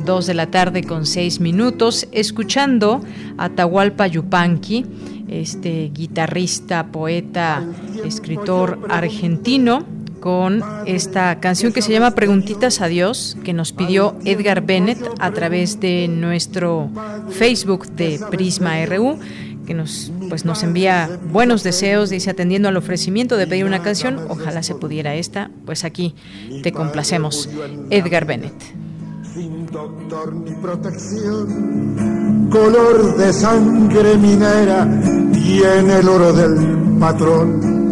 [0.04, 3.00] dos de la tarde con seis minutos, escuchando
[3.38, 4.84] a Tahualpa Yupanqui,
[5.28, 7.64] este guitarrista, poeta,
[8.04, 9.86] escritor argentino,
[10.26, 15.30] con esta canción que se llama Preguntitas a Dios, que nos pidió Edgar Bennett a
[15.30, 16.90] través de nuestro
[17.30, 19.20] Facebook de Prisma RU
[19.68, 24.18] que nos, pues nos envía buenos deseos, dice atendiendo al ofrecimiento de pedir una canción,
[24.28, 26.16] ojalá se pudiera esta, pues aquí
[26.64, 27.48] te complacemos.
[27.90, 28.60] Edgar Bennett.
[29.32, 34.88] Sin doctor ni protección, color de sangre minera,
[35.32, 37.85] tiene el oro del patrón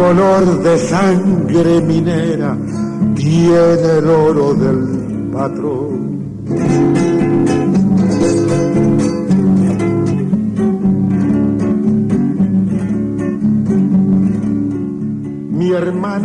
[0.00, 2.56] color de sangre minera
[3.16, 6.00] tiene el oro del patrón.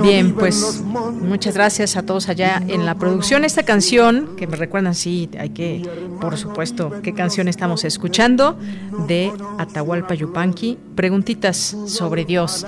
[0.02, 3.44] Bien, pues muchas gracias a todos allá en la producción.
[3.44, 5.84] Esta canción, que me recuerdan, sí, hay que
[6.20, 8.58] por supuesto, ¿qué canción estamos escuchando?
[9.08, 12.66] De Atahualpa Yupanqui, preguntitas sobre Dios.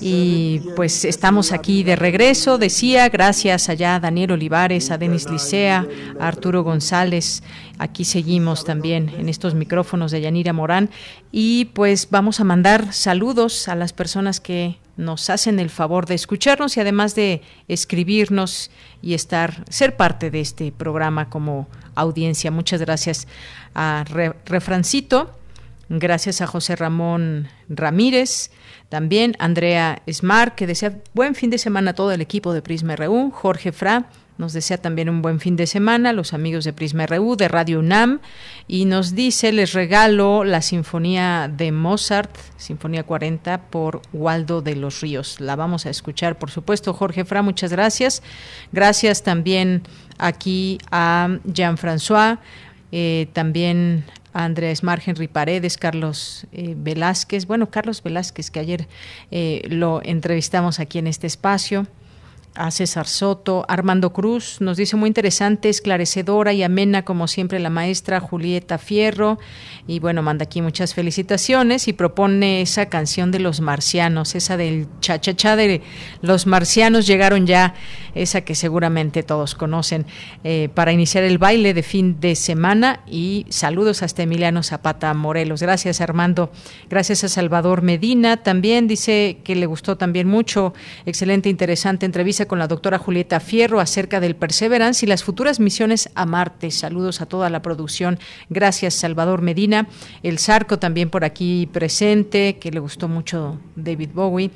[0.00, 5.86] Y pues estamos aquí de regreso, decía, gracias allá a Daniel Olivares, a Denis Licea,
[6.20, 7.42] a Arturo González.
[7.78, 10.90] Aquí seguimos también en estos micrófonos de Yanira Morán.
[11.32, 16.14] Y pues vamos a mandar saludos a las personas que nos hacen el favor de
[16.14, 18.70] escucharnos y además de escribirnos
[19.02, 22.50] y estar, ser parte de este programa como audiencia.
[22.50, 23.26] Muchas gracias
[23.74, 24.04] a
[24.46, 25.36] Refrancito,
[25.88, 28.50] gracias a José Ramón Ramírez,
[28.88, 32.96] también Andrea Smart, que desea buen fin de semana a todo el equipo de Prisma
[32.96, 34.06] RU, Jorge Fra,
[34.36, 37.78] nos desea también un buen fin de semana, los amigos de Prisma RU, de Radio
[37.78, 38.20] UNAM,
[38.66, 45.00] y nos dice, les regalo la Sinfonía de Mozart, Sinfonía 40, por Waldo de los
[45.00, 45.40] Ríos.
[45.40, 46.94] La vamos a escuchar, por supuesto.
[46.94, 48.22] Jorge Fra, muchas gracias.
[48.72, 49.82] Gracias también
[50.18, 52.38] aquí a Jean-François,
[52.90, 58.88] eh, también a Andrés Mar, Henry Paredes, Carlos eh, Velázquez, bueno, Carlos Velázquez, que ayer
[59.30, 61.86] eh, lo entrevistamos aquí en este espacio
[62.54, 67.70] a César Soto, Armando Cruz, nos dice muy interesante, esclarecedora y amena como siempre la
[67.70, 69.38] maestra Julieta Fierro
[69.86, 74.86] y bueno, manda aquí muchas felicitaciones y propone esa canción de los marcianos, esa del
[75.00, 75.82] cha cha cha de
[76.22, 77.06] los marcianos.
[77.06, 77.74] Llegaron ya,
[78.14, 80.06] esa que seguramente todos conocen,
[80.42, 83.00] eh, para iniciar el baile de fin de semana.
[83.06, 85.60] Y saludos hasta Emiliano Zapata Morelos.
[85.60, 86.50] Gracias Armando,
[86.88, 88.88] gracias a Salvador Medina, también.
[88.88, 90.72] Dice que le gustó también mucho,
[91.04, 96.10] excelente, interesante entrevista con la doctora Julieta Fierro acerca del Perseverance y las futuras misiones
[96.14, 96.70] a Marte.
[96.70, 98.18] Saludos a toda la producción.
[98.50, 99.88] Gracias, Salvador Medina.
[100.22, 104.50] El Zarco también por aquí presente, que le gustó mucho David Bowie.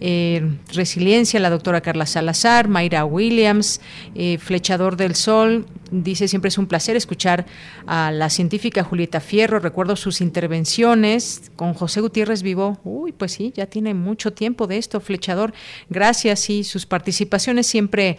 [0.00, 3.80] Eh, Resiliencia, la doctora Carla Salazar, Mayra Williams,
[4.14, 7.46] eh, Flechador del Sol, dice siempre es un placer escuchar
[7.86, 13.52] a la científica Julieta Fierro, recuerdo sus intervenciones con José Gutiérrez Vivo, uy, pues sí,
[13.54, 15.52] ya tiene mucho tiempo de esto, Flechador,
[15.88, 17.29] gracias y sus participaciones
[17.62, 18.18] siempre,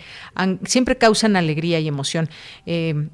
[0.66, 2.30] siempre causan alegría y emoción.
[2.66, 3.09] Eh,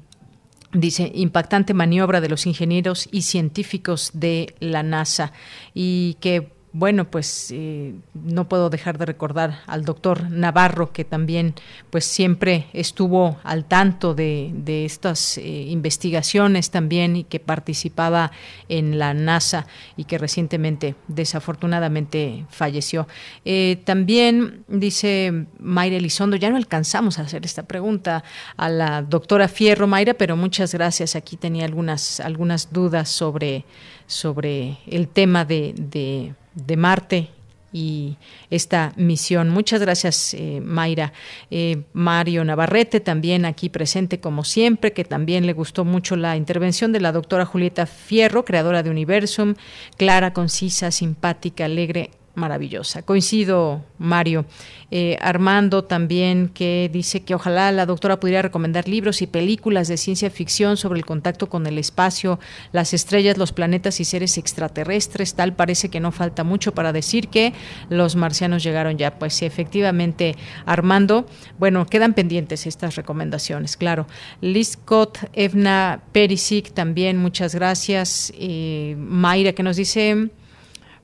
[0.72, 5.32] dice, impactante maniobra de los ingenieros y científicos de la NASA
[5.74, 11.54] y que bueno, pues eh, no puedo dejar de recordar al doctor Navarro, que también
[11.90, 14.54] pues siempre estuvo al tanto de,
[14.84, 18.30] estas eh, investigaciones también y que participaba
[18.68, 19.66] en la NASA
[19.96, 23.08] y que recientemente desafortunadamente falleció.
[23.44, 28.22] Eh, también dice Mayra Elizondo, ya no alcanzamos a hacer esta pregunta
[28.56, 31.16] a la doctora Fierro Mayra, pero muchas gracias.
[31.16, 33.64] Aquí tenía algunas, algunas dudas sobre,
[34.06, 36.34] sobre el tema de de
[36.76, 37.28] Marte
[37.72, 38.16] y
[38.50, 39.50] esta misión.
[39.50, 41.12] Muchas gracias, eh, Mayra.
[41.50, 46.92] Eh, Mario Navarrete, también aquí presente como siempre, que también le gustó mucho la intervención
[46.92, 49.54] de la doctora Julieta Fierro, creadora de Universum,
[49.96, 53.02] clara, concisa, simpática, alegre, maravillosa.
[53.02, 54.46] Coincido, Mario.
[54.90, 59.98] Eh, Armando también, que dice que ojalá la doctora pudiera recomendar libros y películas de
[59.98, 62.40] ciencia ficción sobre el contacto con el espacio,
[62.72, 65.34] las estrellas, los planetas y seres extraterrestres.
[65.34, 67.52] Tal parece que no falta mucho para decir que
[67.90, 69.18] los marcianos llegaron ya.
[69.18, 71.26] Pues sí, efectivamente, Armando.
[71.58, 74.06] Bueno, quedan pendientes estas recomendaciones, claro.
[74.40, 78.32] Liz Scott, Evna Perisic también, muchas gracias.
[78.38, 80.30] Eh, Mayra, que nos dice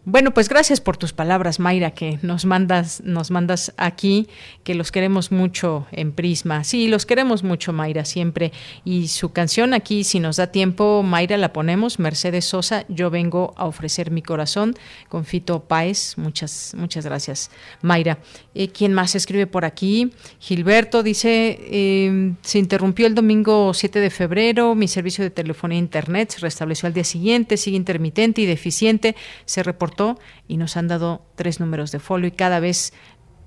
[0.06, 4.28] bueno, pues gracias por tus palabras, Mayra, que nos mandas, nos mandas aquí,
[4.62, 6.62] que los queremos mucho en Prisma.
[6.62, 8.52] Sí, los queremos mucho, Mayra, siempre.
[8.84, 13.54] Y su canción aquí, si nos da tiempo, Mayra, la ponemos, Mercedes Sosa, Yo vengo
[13.56, 14.74] a ofrecer mi corazón,
[15.08, 16.18] con Fito Páez.
[16.18, 17.50] Muchas, muchas gracias,
[17.80, 18.18] Mayra.
[18.54, 20.12] Eh, ¿Quién más escribe por aquí?
[20.38, 25.80] Gilberto dice, eh, se interrumpió el domingo 7 de febrero, mi servicio de telefonía e
[25.80, 29.93] internet se restableció al día siguiente, sigue intermitente y deficiente, se reportó
[30.48, 32.92] y nos han dado tres números de folio y cada vez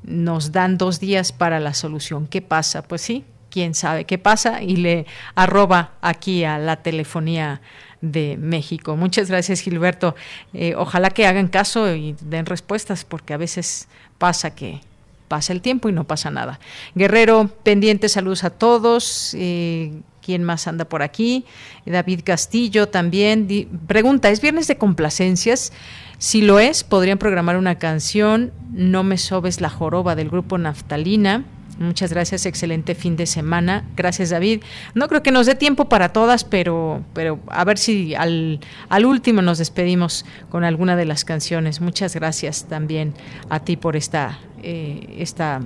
[0.04, 2.28] nos dan dos días para la solución.
[2.28, 2.84] ¿Qué pasa?
[2.84, 7.62] Pues sí, quién sabe qué pasa y le arroba aquí a la telefonía
[8.02, 8.95] de México.
[8.95, 10.16] Muchas gracias Gilberto.
[10.54, 13.88] Eh, ojalá que hagan caso y den respuestas porque a veces
[14.18, 14.82] pasa que
[15.28, 16.60] pasa el tiempo y no pasa nada.
[16.95, 19.36] Guerrero, pendiente, saludos a todos.
[19.38, 21.45] Eh, ¿Quién más anda por aquí?
[21.86, 23.48] David Castillo también.
[23.88, 25.72] pregunta, ¿es viernes de complacencias?
[26.20, 31.45] Si lo es, podrían programar una canción, No me sobes la joroba del grupo Naftalina.
[31.80, 33.86] Muchas gracias, excelente fin de semana.
[33.95, 34.63] Gracias, David.
[34.95, 38.59] No creo que nos dé tiempo para todas, pero, pero a ver si al,
[38.89, 41.82] al último nos despedimos con alguna de las canciones.
[41.82, 43.13] Muchas gracias también
[43.49, 45.61] a ti por esta, eh, esta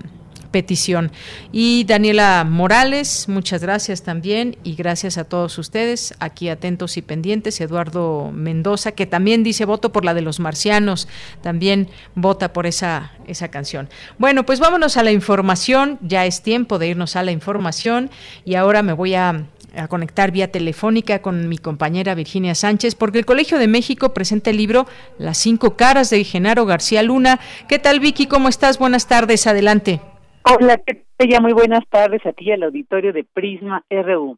[0.51, 1.11] petición.
[1.51, 7.59] Y Daniela Morales, muchas gracias también y gracias a todos ustedes aquí atentos y pendientes.
[7.61, 11.07] Eduardo Mendoza, que también dice voto por la de los marcianos,
[11.41, 13.89] también vota por esa, esa canción.
[14.17, 18.09] Bueno, pues vámonos a la información, ya es tiempo de irnos a la información
[18.45, 19.45] y ahora me voy a
[19.75, 24.49] a conectar vía telefónica con mi compañera Virginia Sánchez, porque el Colegio de México presenta
[24.49, 24.87] el libro
[25.17, 27.39] Las cinco caras de Genaro García Luna.
[27.67, 28.27] ¿Qué tal, Vicky?
[28.27, 28.77] ¿Cómo estás?
[28.77, 30.01] Buenas tardes, adelante.
[30.43, 30.81] Hola,
[31.29, 34.37] ya muy buenas tardes a ti y al auditorio de Prisma RU.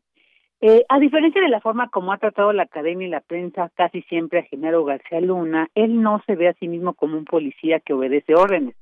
[0.59, 4.01] Eh, a diferencia de la forma como ha tratado la academia y la prensa casi
[4.03, 7.79] siempre a Genaro García Luna, él no se ve a sí mismo como un policía
[7.79, 8.75] que obedece órdenes,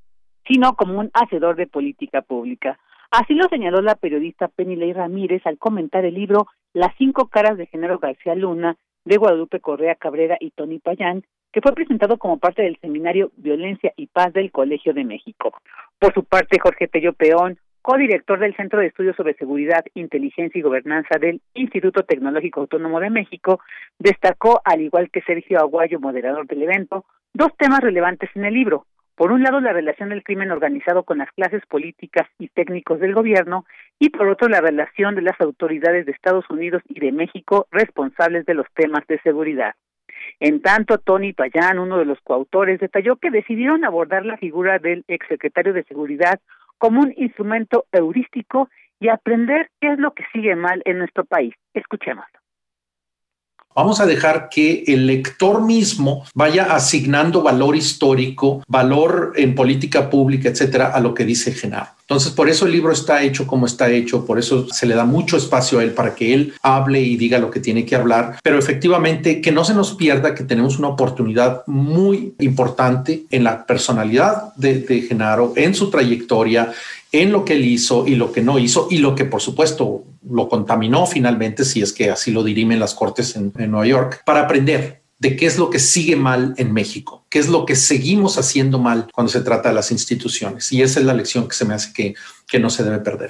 [0.48, 2.80] sino como un hacedor de política pública.
[3.12, 7.68] Así lo señaló la periodista Penilei Ramírez al comentar el libro Las cinco caras de
[7.68, 12.62] Genaro García Luna de Guadalupe Correa Cabrera y Tony Payán, que fue presentado como parte
[12.62, 15.54] del seminario Violencia y Paz del Colegio de México.
[16.00, 20.62] Por su parte, Jorge Tello Peón, codirector del Centro de Estudios sobre Seguridad, Inteligencia y
[20.62, 23.60] Gobernanza del Instituto Tecnológico Autónomo de México,
[24.00, 28.86] destacó, al igual que Sergio Aguayo, moderador del evento, dos temas relevantes en el libro.
[29.16, 33.14] Por un lado, la relación del crimen organizado con las clases políticas y técnicos del
[33.14, 33.66] gobierno
[34.00, 38.46] y por otro, la relación de las autoridades de Estados Unidos y de México responsables
[38.46, 39.76] de los temas de seguridad.
[40.40, 45.04] En tanto, Tony Payán, uno de los coautores, detalló que decidieron abordar la figura del
[45.08, 46.40] exsecretario de Seguridad
[46.78, 51.54] como un instrumento heurístico y aprender qué es lo que sigue mal en nuestro país.
[51.74, 52.40] Escuchémoslo.
[53.74, 60.50] Vamos a dejar que el lector mismo vaya asignando valor histórico, valor en política pública,
[60.50, 61.92] etcétera, a lo que dice Genaro.
[62.12, 65.06] Entonces, por eso el libro está hecho como está hecho, por eso se le da
[65.06, 68.38] mucho espacio a él para que él hable y diga lo que tiene que hablar,
[68.44, 73.66] pero efectivamente que no se nos pierda que tenemos una oportunidad muy importante en la
[73.66, 76.74] personalidad de, Genaro, en su trayectoria,
[77.14, 80.04] en lo que él hizo y lo que no hizo y lo que por supuesto
[80.30, 84.42] lo contaminó finalmente, si es que así lo dirimen las cortes en, Nueva York, para
[84.42, 88.40] aprender de qué es lo que sigue mal en México, qué es lo que seguimos
[88.40, 90.74] haciendo mal cuando se trata de las instituciones.
[90.74, 93.30] Y esa es la lección que se me hace que, no se debe perder.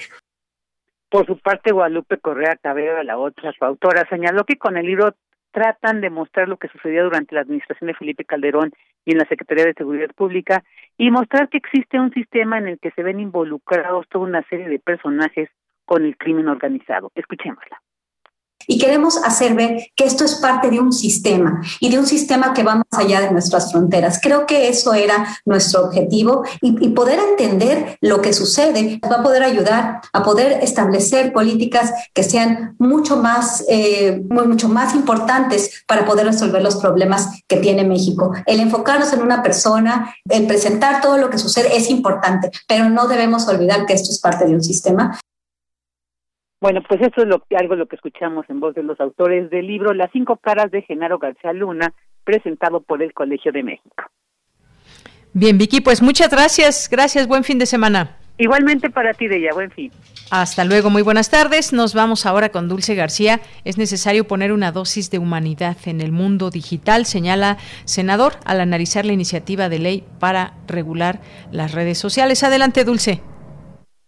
[1.09, 5.13] Por su parte, Guadalupe Correa Cabello, la otra su autora, señaló que con el libro
[5.51, 8.71] tratan de mostrar lo que sucedió durante la administración de Felipe Calderón
[9.03, 10.63] y en la Secretaría de Seguridad Pública
[10.97, 14.69] y mostrar que existe un sistema en el que se ven involucrados toda una serie
[14.69, 15.49] de personajes
[15.83, 17.11] con el crimen organizado.
[17.15, 17.81] Escuchémosla.
[18.67, 22.53] Y queremos hacer ver que esto es parte de un sistema y de un sistema
[22.53, 24.19] que va más allá de nuestras fronteras.
[24.21, 29.43] Creo que eso era nuestro objetivo y, poder entender lo que sucede va a poder
[29.43, 36.25] ayudar a poder establecer políticas que sean mucho más, eh, mucho más importantes para poder
[36.25, 38.33] resolver los problemas que tiene México.
[38.45, 43.07] El enfocarnos en una persona, el presentar todo lo que sucede es importante, pero no
[43.07, 45.19] debemos olvidar que esto es parte de un sistema
[46.61, 49.65] bueno, pues eso es lo, algo lo que escuchamos en voz de los autores del
[49.65, 51.91] libro Las cinco caras de Genaro García Luna,
[52.23, 54.05] presentado por el Colegio de México.
[55.33, 56.87] Bien, Vicky, pues muchas gracias.
[56.89, 58.17] Gracias, buen fin de semana.
[58.37, 59.91] Igualmente para ti, Deya, buen fin.
[60.29, 61.73] Hasta luego, muy buenas tardes.
[61.73, 63.39] Nos vamos ahora con Dulce García.
[63.65, 69.05] Es necesario poner una dosis de humanidad en el mundo digital, señala senador al analizar
[69.05, 71.21] la iniciativa de ley para regular
[71.51, 72.43] las redes sociales.
[72.43, 73.21] Adelante, Dulce.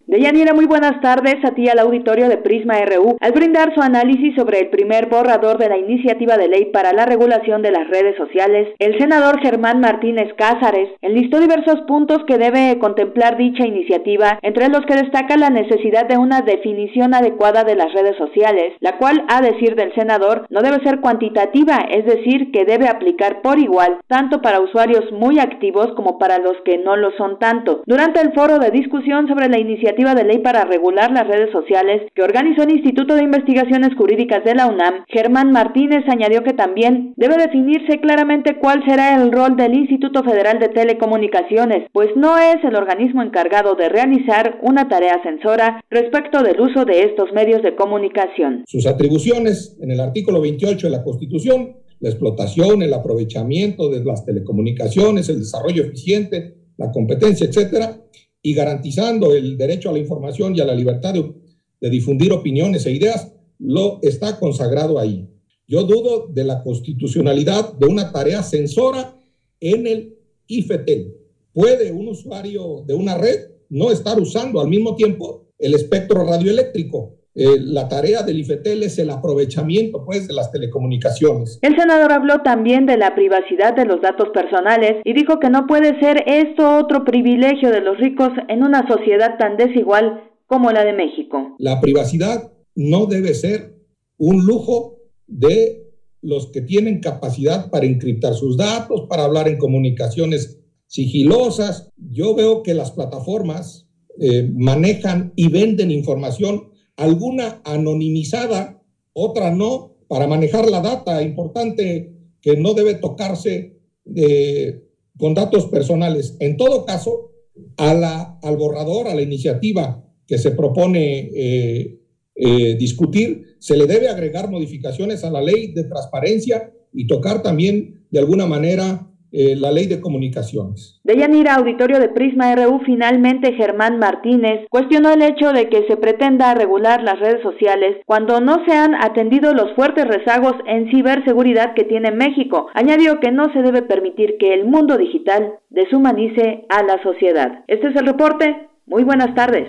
[0.05, 3.15] Deyanira, muy buenas tardes a ti al auditorio de Prisma RU.
[3.21, 7.05] Al brindar su análisis sobre el primer borrador de la iniciativa de ley para la
[7.05, 12.77] regulación de las redes sociales, el senador Germán Martínez Cázares enlistó diversos puntos que debe
[12.79, 17.93] contemplar dicha iniciativa, entre los que destaca la necesidad de una definición adecuada de las
[17.93, 22.65] redes sociales, la cual, a decir del senador, no debe ser cuantitativa, es decir, que
[22.65, 27.11] debe aplicar por igual, tanto para usuarios muy activos como para los que no lo
[27.15, 27.83] son tanto.
[27.85, 32.01] Durante el foro de discusión sobre la iniciativa de ley para regular las redes sociales
[32.15, 37.13] que organizó el Instituto de Investigaciones Jurídicas de la UNAM, Germán Martínez añadió que también
[37.15, 42.63] debe definirse claramente cuál será el rol del Instituto Federal de Telecomunicaciones, pues no es
[42.63, 47.75] el organismo encargado de realizar una tarea censora respecto del uso de estos medios de
[47.75, 48.63] comunicación.
[48.65, 54.25] Sus atribuciones en el artículo 28 de la Constitución la explotación, el aprovechamiento de las
[54.25, 57.97] telecomunicaciones, el desarrollo eficiente, la competencia, etcétera,
[58.45, 62.91] y garantizando el derecho a la información y a la libertad de, difundir opiniones e
[62.91, 65.27] ideas, lo está consagrado ahí.
[65.67, 69.17] Yo dudo de la constitucionalidad de una tarea censora
[69.59, 70.17] en el
[70.47, 71.15] IFETEL.
[71.51, 77.17] ¿Puede un usuario de una red no estar usando al mismo tiempo el espectro radioeléctrico?
[77.35, 81.57] Eh, la tarea del IFETEL es el aprovechamiento pues, de las telecomunicaciones.
[81.63, 85.65] El senador habló también de la privacidad de los datos personales y dijo que no
[85.65, 90.83] puede ser esto otro privilegio de los ricos en una sociedad tan desigual como la
[90.83, 91.55] de México.
[91.57, 93.79] La privacidad no debe ser
[94.17, 95.83] un lujo de
[96.21, 101.89] los que tienen capacidad para encriptar sus datos, para hablar en comunicaciones sigilosas.
[101.97, 103.89] Yo veo que las plataformas
[104.19, 108.81] eh, manejan y venden información alguna anonimizada,
[109.13, 113.79] otra no, para manejar la data importante que no debe tocarse
[114.15, 114.83] eh,
[115.17, 116.35] con datos personales.
[116.39, 117.31] En todo caso,
[117.77, 121.99] al borrador, a la iniciativa que se propone eh,
[122.35, 128.05] eh, discutir, se le debe agregar modificaciones a la ley de transparencia y tocar también
[128.09, 131.01] de alguna manera eh, la ley de comunicaciones.
[131.03, 135.97] De Yanira, auditorio de Prisma RU, finalmente Germán Martínez cuestionó el hecho de que se
[135.97, 141.73] pretenda regular las redes sociales cuando no se han atendido los fuertes rezagos en ciberseguridad
[141.73, 142.67] que tiene México.
[142.75, 147.63] Añadió que no se debe permitir que el mundo digital deshumanice a la sociedad.
[147.67, 148.67] Este es el reporte.
[148.85, 149.67] Muy buenas tardes.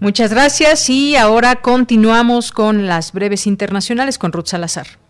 [0.00, 5.01] Muchas gracias y ahora continuamos con las breves internacionales con Ruth Salazar.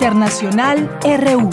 [0.00, 1.50] Internacional RU.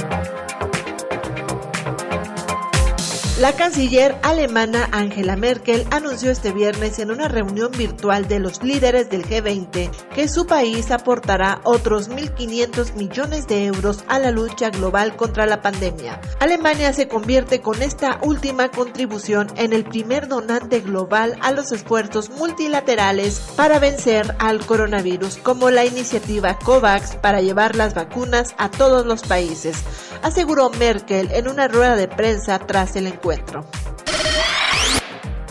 [3.40, 9.12] La canciller alemana Angela Merkel anunció este viernes en una reunión virtual de los líderes
[9.12, 15.16] del G20 que su país aportará otros 1.500 millones de euros a la lucha global
[15.16, 16.20] contra la pandemia.
[16.40, 22.32] Alemania se convierte con esta última contribución en el primer donante global a los esfuerzos
[22.32, 29.06] multilaterales para vencer al coronavirus, como la iniciativa COVAX para llevar las vacunas a todos
[29.06, 29.78] los países,
[30.24, 33.27] aseguró Merkel en una rueda de prensa tras el encuentro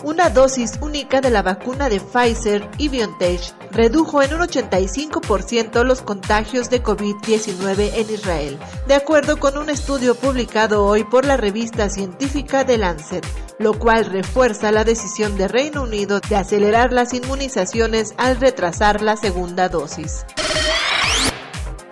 [0.03, 3.41] una dosis única de la vacuna de Pfizer y BioNTech
[3.71, 10.15] redujo en un 85% los contagios de COVID-19 en Israel, de acuerdo con un estudio
[10.15, 13.27] publicado hoy por la revista científica The Lancet,
[13.59, 19.17] lo cual refuerza la decisión de Reino Unido de acelerar las inmunizaciones al retrasar la
[19.17, 20.25] segunda dosis.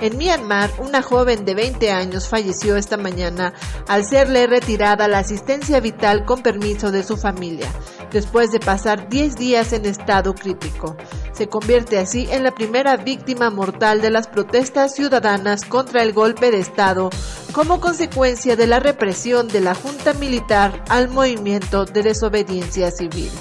[0.01, 3.53] En Myanmar, una joven de 20 años falleció esta mañana
[3.87, 7.71] al serle retirada la asistencia vital con permiso de su familia,
[8.11, 10.97] después de pasar 10 días en estado crítico.
[11.31, 16.51] Se convierte así en la primera víctima mortal de las protestas ciudadanas contra el golpe
[16.51, 17.09] de Estado
[17.53, 23.31] como consecuencia de la represión de la Junta Militar al movimiento de desobediencia civil.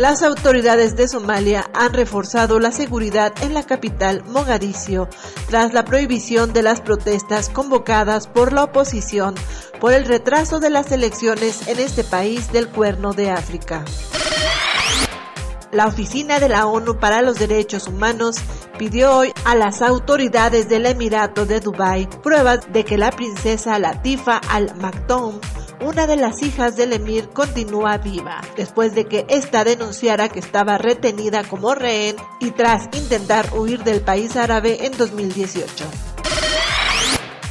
[0.00, 5.10] Las autoridades de Somalia han reforzado la seguridad en la capital Mogadiscio
[5.50, 9.34] tras la prohibición de las protestas convocadas por la oposición
[9.78, 13.84] por el retraso de las elecciones en este país del Cuerno de África.
[15.70, 18.36] La Oficina de la ONU para los Derechos Humanos
[18.78, 24.40] pidió hoy a las autoridades del Emirato de Dubái pruebas de que la princesa Latifa
[24.48, 25.38] Al Maktoum
[25.80, 30.78] una de las hijas del emir continúa viva, después de que ésta denunciara que estaba
[30.78, 35.84] retenida como rehén y tras intentar huir del país árabe en 2018.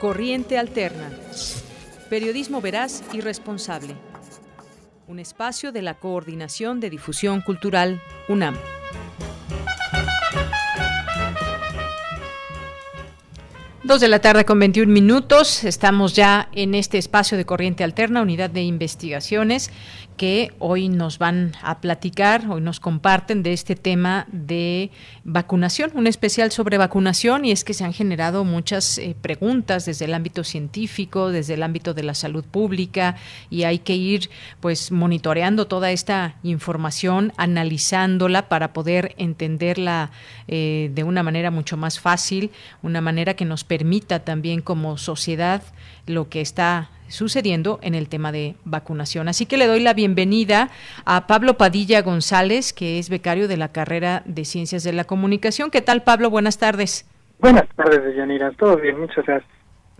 [0.00, 1.12] Corriente Alterna.
[2.10, 3.94] Periodismo veraz y responsable.
[5.06, 8.56] Un espacio de la Coordinación de Difusión Cultural UNAM.
[13.86, 15.62] Dos de la tarde con 21 minutos.
[15.62, 19.70] Estamos ya en este espacio de Corriente Alterna, unidad de investigaciones,
[20.16, 24.90] que hoy nos van a platicar, hoy nos comparten de este tema de
[25.24, 30.06] vacunación, un especial sobre vacunación, y es que se han generado muchas eh, preguntas desde
[30.06, 33.16] el ámbito científico, desde el ámbito de la salud pública,
[33.50, 34.30] y hay que ir
[34.60, 40.10] pues monitoreando toda esta información, analizándola para poder entenderla
[40.48, 42.50] eh, de una manera mucho más fácil,
[42.82, 45.62] una manera que nos permita también como sociedad
[46.06, 49.28] lo que está sucediendo en el tema de vacunación.
[49.28, 50.70] Así que le doy la bienvenida
[51.04, 55.70] a Pablo Padilla González, que es becario de la carrera de Ciencias de la Comunicación.
[55.70, 56.30] ¿Qué tal, Pablo?
[56.30, 57.06] Buenas tardes.
[57.38, 58.50] Buenas tardes, Yanira.
[58.52, 59.50] Todo bien, muchas gracias.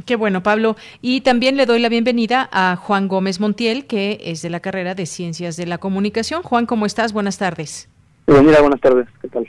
[0.05, 0.77] Qué bueno, Pablo.
[1.01, 4.95] Y también le doy la bienvenida a Juan Gómez Montiel, que es de la carrera
[4.95, 6.43] de Ciencias de la Comunicación.
[6.43, 7.13] Juan, ¿cómo estás?
[7.13, 7.89] Buenas tardes.
[8.27, 9.07] Bienvenida, buenas tardes.
[9.23, 9.49] ¿Qué tal?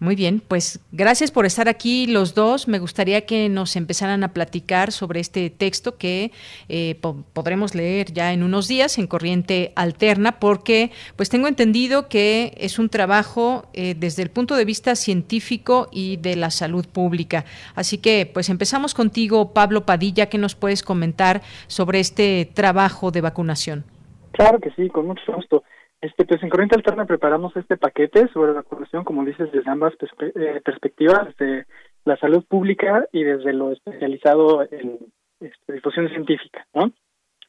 [0.00, 2.68] Muy bien, pues gracias por estar aquí los dos.
[2.68, 6.30] Me gustaría que nos empezaran a platicar sobre este texto que
[6.68, 6.94] eh,
[7.32, 12.78] podremos leer ya en unos días en Corriente Alterna, porque pues tengo entendido que es
[12.78, 17.44] un trabajo eh, desde el punto de vista científico y de la salud pública.
[17.74, 23.20] Así que pues empezamos contigo, Pablo Padilla, ¿qué nos puedes comentar sobre este trabajo de
[23.20, 23.84] vacunación?
[24.30, 25.64] Claro que sí, con mucho gusto.
[26.00, 30.60] Este, pues en Corriente Alterna preparamos este paquete sobre vacunación, como dices, desde ambas eh,
[30.64, 31.66] perspectivas, desde
[32.04, 34.98] la salud pública y desde lo especializado en
[35.40, 36.92] este, difusión científica, ¿no?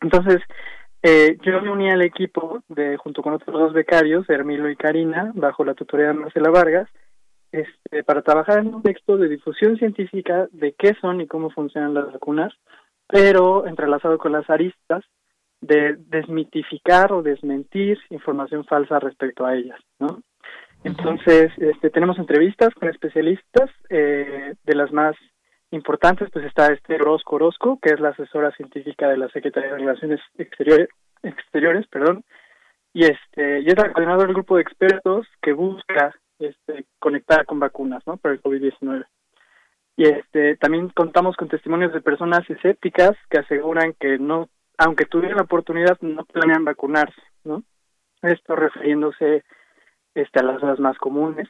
[0.01, 0.41] Entonces,
[1.03, 5.31] eh, yo me uní al equipo de junto con otros dos becarios, Hermilo y Karina,
[5.35, 6.89] bajo la tutoría de Marcela Vargas,
[7.51, 11.93] este, para trabajar en un texto de difusión científica de qué son y cómo funcionan
[11.93, 12.53] las vacunas,
[13.07, 15.03] pero entrelazado con las aristas
[15.61, 20.21] de desmitificar o desmentir información falsa respecto a ellas, ¿no?
[20.83, 25.15] Entonces, este, tenemos entrevistas con especialistas, eh, de las más
[25.71, 29.77] importantes, pues está este Orozco Orozco, que es la asesora científica de la Secretaría de
[29.77, 30.89] Relaciones Exteriores,
[31.21, 32.23] exteriores perdón,
[32.93, 37.59] y este, y es la coordinadora del grupo de expertos que busca este, conectar con
[37.59, 38.17] vacunas, ¿no?
[38.17, 39.05] Para el COVID-19.
[39.97, 44.49] Y este, también contamos con testimonios de personas escépticas que aseguran que no
[44.79, 47.63] aunque tuvieran la oportunidad, no planean vacunarse, ¿no?
[48.21, 49.43] Esto refiriéndose
[50.15, 51.49] este, a las dudas más comunes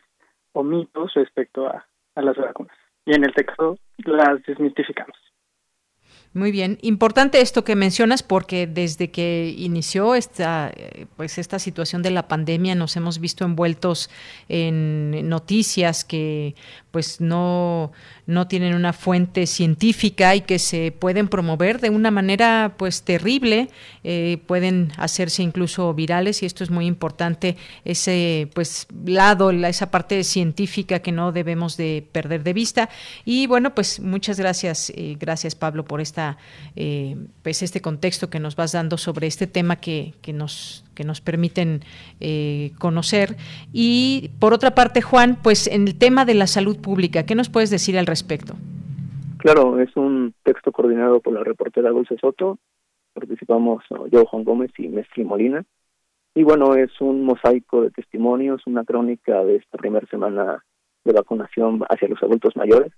[0.52, 1.86] o mitos respecto a,
[2.16, 2.76] a las vacunas.
[3.06, 5.16] Y en el texto las desmitificamos.
[6.32, 10.72] Muy bien, importante esto que mencionas porque desde que inició esta
[11.18, 14.12] pues esta situación de la pandemia nos hemos visto envueltos
[14.48, 16.54] en noticias que
[16.92, 17.92] pues no
[18.28, 23.70] no tienen una fuente científica y que se pueden promover de una manera pues terrible,
[24.04, 30.24] eh, pueden hacerse incluso virales y esto es muy importante ese pues lado, esa parte
[30.24, 32.90] científica que no debemos de perder de vista.
[33.26, 36.19] Y bueno pues muchas gracias, eh, gracias Pablo por esta
[36.76, 41.06] eh, pues este contexto que nos vas dando sobre este tema que, que nos que
[41.06, 41.82] nos permiten
[42.78, 43.38] conocer.
[43.72, 47.50] Y por otra parte Juan pues en el tema de la salud pública, ¿qué nos
[47.50, 48.56] puedes decir al respecto?
[49.40, 52.60] Claro, es un texto coordinado por la reportera Dulce Soto,
[53.14, 55.64] participamos yo, Juan Gómez y Mestre Molina,
[56.36, 60.64] y bueno, es un mosaico de testimonios, una crónica de esta primera semana
[61.06, 62.92] de vacunación hacia los adultos mayores,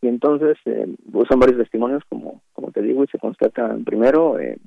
[0.00, 0.86] y entonces eh,
[1.28, 4.58] son varios testimonios, como, como te digo, y se constatan primero eh,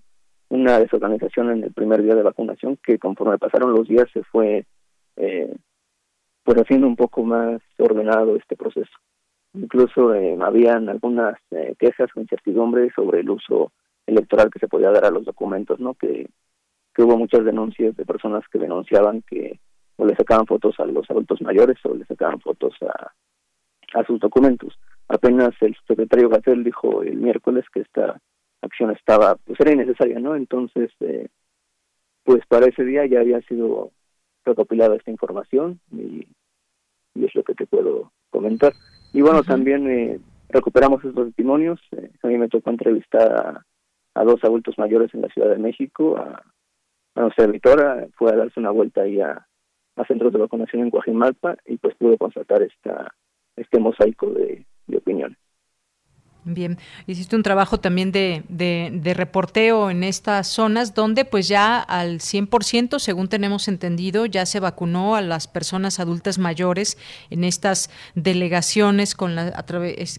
[0.50, 4.66] una desorganización en el primer día de vacunación que conforme pasaron los días se fue
[5.16, 5.56] eh,
[6.44, 8.92] pues haciendo un poco más ordenado este proceso.
[9.54, 13.72] Incluso eh, habían algunas eh, quejas o incertidumbres sobre el uso
[14.08, 15.94] electoral que se podía dar a los documentos, ¿no?
[15.94, 16.28] Que,
[16.94, 19.60] que hubo muchas denuncias de personas que denunciaban que
[19.98, 23.12] o le sacaban fotos a los adultos mayores o le sacaban fotos a,
[24.00, 24.80] a sus documentos.
[25.10, 28.22] Apenas el secretario Gatel dijo el miércoles que esta
[28.62, 30.36] acción estaba, pues era innecesaria, ¿no?
[30.36, 31.28] Entonces, eh,
[32.24, 33.92] pues para ese día ya había sido
[34.46, 36.28] recopilada esta información y,
[37.16, 38.74] y es lo que te puedo comentar.
[39.12, 40.20] Y bueno, también eh,
[40.50, 41.80] recuperamos esos testimonios.
[41.92, 43.66] Eh, a mí me tocó entrevistar
[44.14, 46.44] a, dos adultos mayores en la Ciudad de México, a,
[47.16, 49.48] a nuestra editora, fue a darse una vuelta ahí a,
[49.96, 53.14] a centros de vacunación en Guajimalpa y pues pude constatar esta
[53.56, 54.66] este mosaico de
[54.98, 55.38] opiniones.
[56.52, 62.20] Bien, hiciste un trabajo también de, de, reporteo en estas zonas donde pues ya al
[62.20, 66.98] 100%, según tenemos entendido, ya se vacunó a las personas adultas mayores
[67.30, 69.64] en estas delegaciones con la, a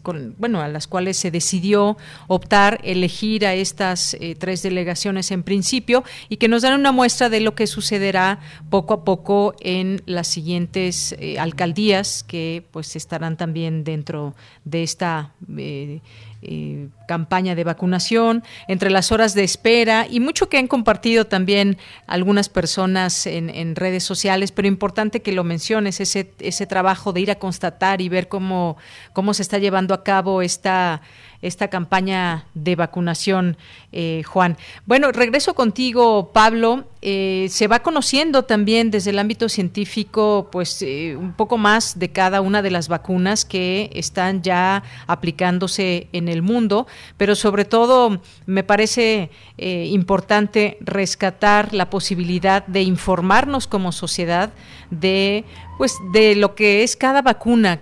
[0.03, 1.97] con, bueno, a las cuales se decidió
[2.29, 7.29] optar, elegir a estas eh, tres delegaciones en principio y que nos dan una muestra
[7.29, 8.39] de lo que sucederá
[8.71, 15.33] poco a poco en las siguientes eh, alcaldías que pues estarán también dentro de esta...
[15.59, 16.01] Eh,
[16.43, 21.77] eh, campaña de vacunación, entre las horas de espera y mucho que han compartido también
[22.07, 27.21] algunas personas en, en, redes sociales, pero importante que lo menciones, ese, ese trabajo de
[27.21, 28.77] ir a constatar y ver cómo,
[29.13, 31.03] cómo se está llevando a cabo esta
[31.43, 33.57] esta campaña de vacunación,
[33.93, 34.57] eh, Juan.
[34.87, 36.85] Bueno, regreso contigo, Pablo.
[37.03, 42.43] Eh, se va conociendo también desde el ámbito científico, pues un poco más de cada
[42.43, 46.87] una de las vacunas que están ya aplicándose en el mundo,
[47.17, 54.51] pero sobre todo me parece eh, importante rescatar la posibilidad de informarnos como sociedad
[54.91, 55.45] de
[55.79, 57.81] pues de lo que es cada vacuna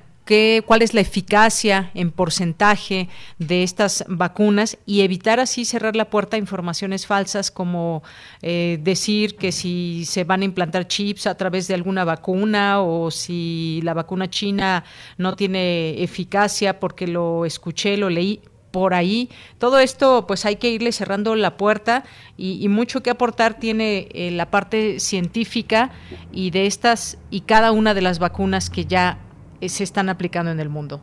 [0.67, 6.37] cuál es la eficacia en porcentaje de estas vacunas y evitar así cerrar la puerta
[6.37, 8.03] a informaciones falsas como
[8.43, 13.11] eh, decir que si se van a implantar chips a través de alguna vacuna o
[13.11, 14.85] si la vacuna china
[15.17, 19.31] no tiene eficacia porque lo escuché, lo leí por ahí.
[19.59, 22.05] Todo esto, pues hay que irle cerrando la puerta
[22.37, 25.91] y, mucho que aportar tiene eh, la parte científica
[26.33, 29.19] y de estas y cada una de las vacunas que ya
[29.67, 31.01] se están aplicando en el mundo.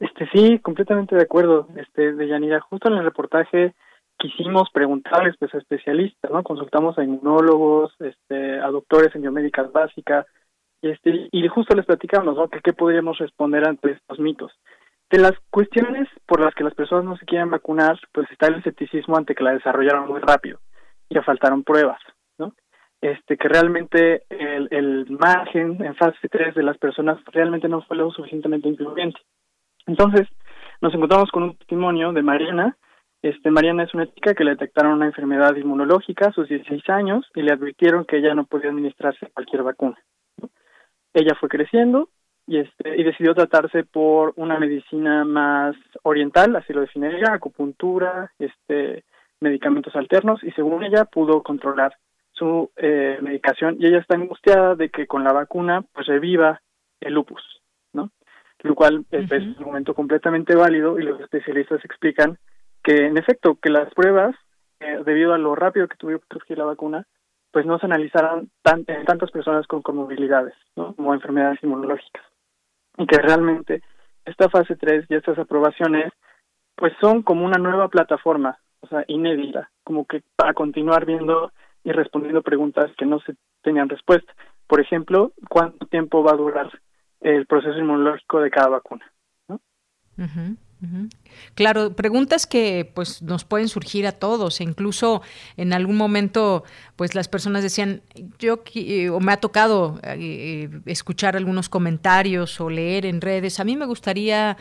[0.00, 3.74] Este sí, completamente de acuerdo, este de Yanira, justo en el reportaje
[4.18, 6.42] quisimos preguntarles pues a especialistas, ¿no?
[6.42, 10.26] Consultamos a inmunólogos, este a doctores en biomédicas básicas
[10.80, 12.48] y este y justo les platicamos, ¿no?
[12.48, 14.52] Que qué podríamos responder ante estos mitos.
[15.10, 18.56] De las cuestiones por las que las personas no se quieren vacunar, pues está el
[18.56, 20.58] escepticismo ante que la desarrollaron muy rápido
[21.08, 22.00] y faltaron pruebas
[23.04, 28.10] este que realmente el, margen en fase 3 de las personas realmente no fue lo
[28.10, 29.20] suficientemente influyente.
[29.86, 30.26] Entonces,
[30.80, 32.76] nos encontramos con un testimonio de Mariana.
[33.22, 37.30] Este, Mariana es una chica que le detectaron una enfermedad inmunológica a sus 16 años
[37.34, 39.98] y le advirtieron que ella no podía administrarse cualquier vacuna.
[41.12, 42.08] Ella fue creciendo
[42.46, 48.32] y, este, y decidió tratarse por una medicina más oriental, así lo define ella, acupuntura,
[48.38, 49.04] este,
[49.40, 51.94] medicamentos alternos y según ella pudo controlar
[52.34, 56.60] su eh, medicación y ella está angustiada de que con la vacuna pues reviva
[57.00, 57.42] el lupus,
[57.92, 58.10] ¿no?
[58.62, 62.38] Lo cual es, un argumento completamente válido y los especialistas explican
[62.82, 64.34] que en efecto que las pruebas
[64.80, 67.06] eh, debido a lo rápido que tuvieron que surgir la vacuna
[67.50, 70.94] pues no se analizaron tan, en tantas personas con comorbilidades, ¿no?
[70.94, 72.24] Como enfermedades inmunológicas
[72.98, 73.82] y que realmente
[74.24, 76.12] esta fase 3 y estas aprobaciones
[76.74, 81.52] pues son como una nueva plataforma, o sea, inédita, como que para continuar viendo
[81.84, 84.32] y respondiendo preguntas que no se tenían respuesta.
[84.66, 86.70] Por ejemplo, ¿cuánto tiempo va a durar
[87.20, 89.04] el proceso inmunológico de cada vacuna?
[91.54, 95.22] Claro, preguntas que pues nos pueden surgir a todos, e incluso
[95.56, 96.64] en algún momento
[96.96, 98.02] pues las personas decían,
[98.38, 103.58] yo eh, o me ha tocado eh, eh, escuchar algunos comentarios o leer en redes,
[103.58, 104.56] a mí me gustaría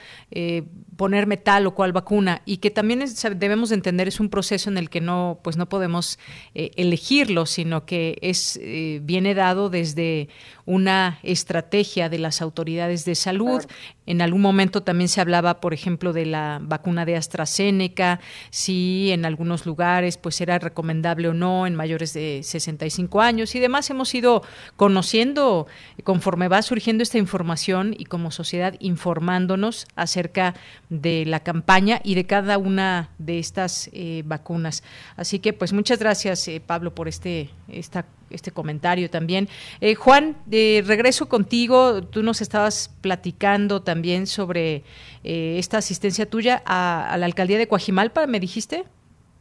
[0.95, 3.03] ponerme tal o cual vacuna y que también
[3.35, 6.17] debemos entender es un proceso en el que no pues no podemos
[6.53, 8.59] elegirlo, sino que es
[9.01, 10.29] viene dado desde
[10.65, 13.63] una estrategia de las autoridades de salud.
[14.05, 18.19] En algún momento también se hablaba, por ejemplo, de la vacuna de AstraZeneca,
[18.49, 23.59] si en algunos lugares pues era recomendable o no en mayores de 65 años y
[23.59, 23.89] demás.
[23.89, 24.43] Hemos ido
[24.75, 25.67] conociendo
[26.03, 30.53] conforme va surgiendo esta información y como sociedad informándonos acerca
[30.89, 34.83] de la campaña y de cada una de estas eh, vacunas.
[35.15, 39.47] Así que pues muchas gracias eh, Pablo por este esta este comentario también.
[39.81, 44.83] Eh, Juan, de regreso contigo, tú nos estabas platicando también sobre
[45.23, 48.83] eh, esta asistencia tuya a, la alcaldía de Coajimalpa, ¿me dijiste?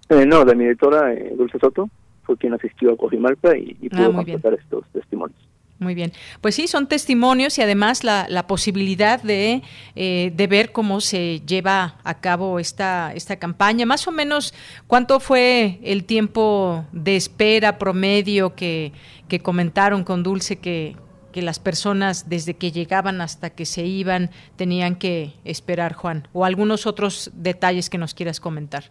[0.09, 1.89] Eh, no, de mi directora Dulce Soto
[2.25, 5.52] fue quien asistió a Coajimalpa y, y ah, pudo estos testimonios.
[5.83, 6.13] Muy bien.
[6.41, 9.63] Pues sí, son testimonios y además la, la posibilidad de,
[9.97, 13.85] eh, de, ver cómo se lleva a cabo esta, esta campaña.
[13.85, 14.55] Más o menos,
[14.87, 18.93] ¿cuánto fue el tiempo de espera promedio que,
[19.29, 20.95] que comentaron con Dulce que,
[21.33, 26.29] que las personas desde que llegaban hasta que se iban tenían que esperar, Juan?
[26.33, 28.85] ¿O algunos otros detalles que nos quieras comentar?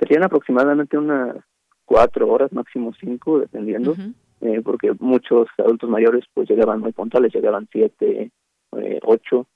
[0.00, 1.36] Serían aproximadamente unas
[1.84, 3.94] cuatro horas, máximo cinco, dependiendo.
[4.42, 8.32] Eh, porque muchos adultos mayores pues llegaban muy puntuales, llegaban siete,
[8.76, 9.46] eh, ocho,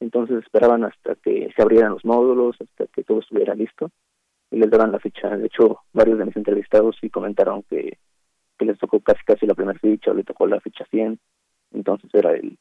[0.00, 3.90] entonces esperaban hasta que se abrieran los módulos, hasta que todo estuviera listo
[4.50, 5.34] y les daban la ficha.
[5.34, 7.96] De hecho, varios de mis entrevistados sí comentaron que,
[8.58, 11.18] que les tocó casi casi la primera ficha o le tocó la ficha 100,
[11.72, 12.58] entonces era el,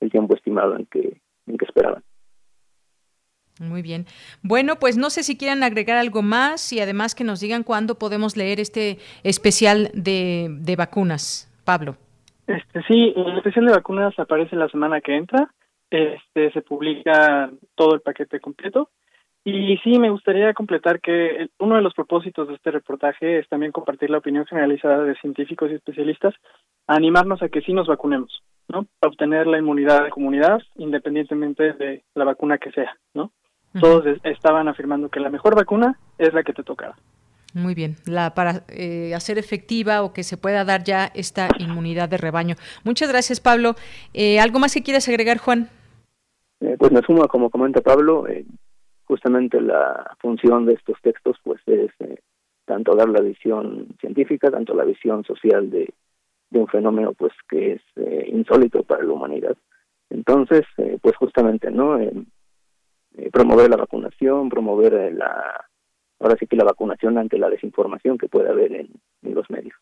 [0.00, 2.02] el tiempo estimado en que, en que esperaban.
[3.60, 4.06] Muy bien.
[4.42, 7.94] Bueno, pues no sé si quieren agregar algo más y además que nos digan cuándo
[7.94, 11.50] podemos leer este especial de, de vacunas.
[11.64, 11.96] Pablo.
[12.46, 15.50] Este, sí, el especial de vacunas aparece la semana que entra.
[15.90, 18.90] Este, se publica todo el paquete completo.
[19.44, 23.70] Y sí, me gustaría completar que uno de los propósitos de este reportaje es también
[23.70, 26.34] compartir la opinión generalizada de científicos y especialistas,
[26.88, 28.86] animarnos a que sí nos vacunemos, ¿no?
[28.98, 33.30] Para obtener la inmunidad de comunidad, independientemente de la vacuna que sea, ¿no?
[33.80, 36.96] Todos estaban afirmando que la mejor vacuna es la que te tocaba.
[37.54, 42.08] Muy bien, la, para eh, hacer efectiva o que se pueda dar ya esta inmunidad
[42.08, 42.56] de rebaño.
[42.84, 43.76] Muchas gracias, Pablo.
[44.12, 45.70] Eh, ¿Algo más que quieras agregar, Juan?
[46.60, 48.26] Eh, pues me sumo, como comenta Pablo,
[49.06, 52.18] justamente la función de estos textos pues es eh,
[52.64, 55.88] tanto dar la visión científica, tanto la visión social de,
[56.50, 59.56] de un fenómeno pues que es eh, insólito para la humanidad.
[60.10, 61.98] Entonces, eh, pues justamente, ¿no?
[63.32, 65.66] Promover la vacunación, promover la,
[66.20, 68.90] ahora sí que la vacunación ante la desinformación que puede haber en
[69.22, 69.74] los medios.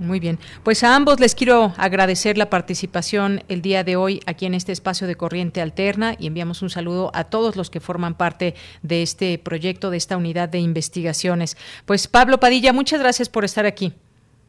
[0.00, 0.38] Muy bien.
[0.64, 4.72] Pues a ambos les quiero agradecer la participación el día de hoy aquí en este
[4.72, 9.02] espacio de Corriente Alterna y enviamos un saludo a todos los que forman parte de
[9.02, 11.58] este proyecto, de esta unidad de investigaciones.
[11.84, 13.92] Pues Pablo Padilla, muchas gracias por estar aquí.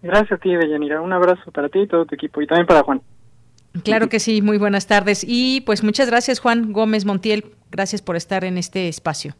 [0.02, 1.02] Gracias a ti, Deyanira.
[1.02, 3.02] Un abrazo para ti y todo tu equipo y también para Juan.
[3.84, 5.24] Claro que sí, muy buenas tardes.
[5.26, 7.46] Y pues muchas gracias, Juan Gómez Montiel.
[7.72, 9.36] Gracias por estar en este espacio.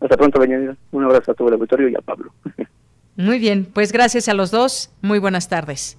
[0.00, 0.76] Hasta pronto, Deyanira.
[0.92, 2.32] Un abrazo a todo el auditorio y a Pablo.
[3.16, 4.90] Muy bien, pues gracias a los dos.
[5.02, 5.98] Muy buenas tardes.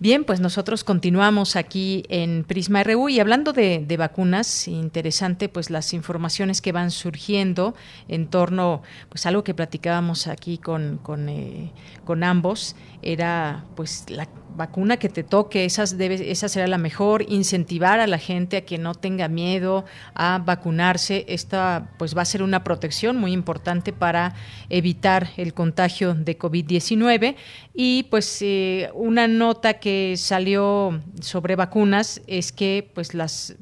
[0.00, 5.94] Bien, pues nosotros continuamos aquí en Prisma RU y hablando de, vacunas, interesante pues las
[5.94, 7.74] informaciones que van surgiendo
[8.08, 11.72] en torno, pues algo que platicábamos aquí con, con, eh,
[12.04, 14.26] con ambos, era pues la
[14.56, 18.64] vacuna que te toque, esas debe, esa será la mejor, incentivar a la gente a
[18.64, 21.24] que no tenga miedo a vacunarse.
[21.28, 24.34] Esta pues va a ser una protección muy importante para
[24.68, 27.36] evitar el contagio de COVID-19
[27.74, 33.56] y pues eh, una nota que salió sobre vacunas es que pues las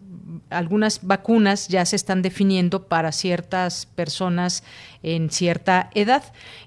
[0.50, 4.62] algunas vacunas ya se están definiendo para ciertas personas
[5.02, 6.22] en cierta edad,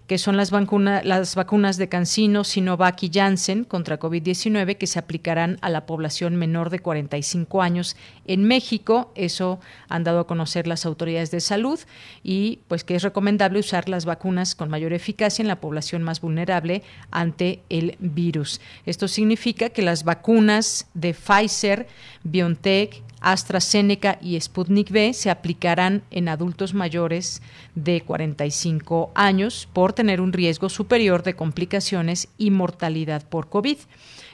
[0.07, 5.57] que son las, las vacunas de Cancino, Sinovac y Janssen contra COVID-19 que se aplicarán
[5.61, 7.95] a la población menor de 45 años
[8.27, 9.11] en México.
[9.15, 11.79] Eso han dado a conocer las autoridades de salud
[12.23, 16.21] y pues que es recomendable usar las vacunas con mayor eficacia en la población más
[16.21, 18.59] vulnerable ante el virus.
[18.85, 21.87] Esto significa que las vacunas de Pfizer,
[22.23, 27.41] BioNTech, AstraZeneca y Sputnik V se aplicarán en adultos mayores
[27.73, 33.77] de 45 años por tener un riesgo superior de complicaciones y mortalidad por COVID.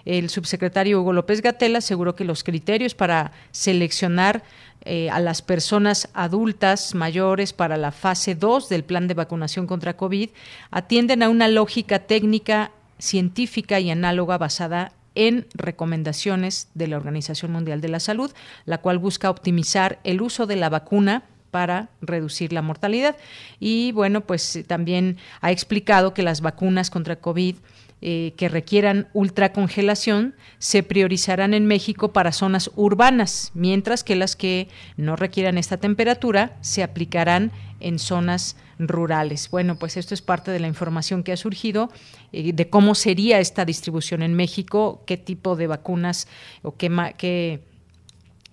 [0.04, 4.44] El subsecretario Hugo López Gatel aseguró que los criterios para seleccionar
[4.84, 9.96] eh, a las personas adultas mayores para la fase 2 del plan de vacunación contra
[9.96, 10.32] COVID
[10.70, 17.82] atienden a una lógica técnica, científica y análoga basada en recomendaciones de la Organización Mundial
[17.82, 18.32] de la Salud,
[18.66, 23.18] la cual busca optimizar el uso de la vacuna para reducir la mortalidad.
[23.60, 27.58] Y bueno, pues también ha explicado que las vacunas contra COVID
[28.02, 34.70] eh, que requieran ultracongelación se priorizarán en México para zonas urbanas, mientras que las que
[34.98, 39.50] no requieran esta temperatura se aplicarán en zonas rurales.
[39.52, 41.92] Bueno, pues esto es parte de la información que ha surgido
[42.32, 46.28] eh, de cómo sería esta distribución en México, qué tipo de vacunas
[46.64, 47.62] o qué, qué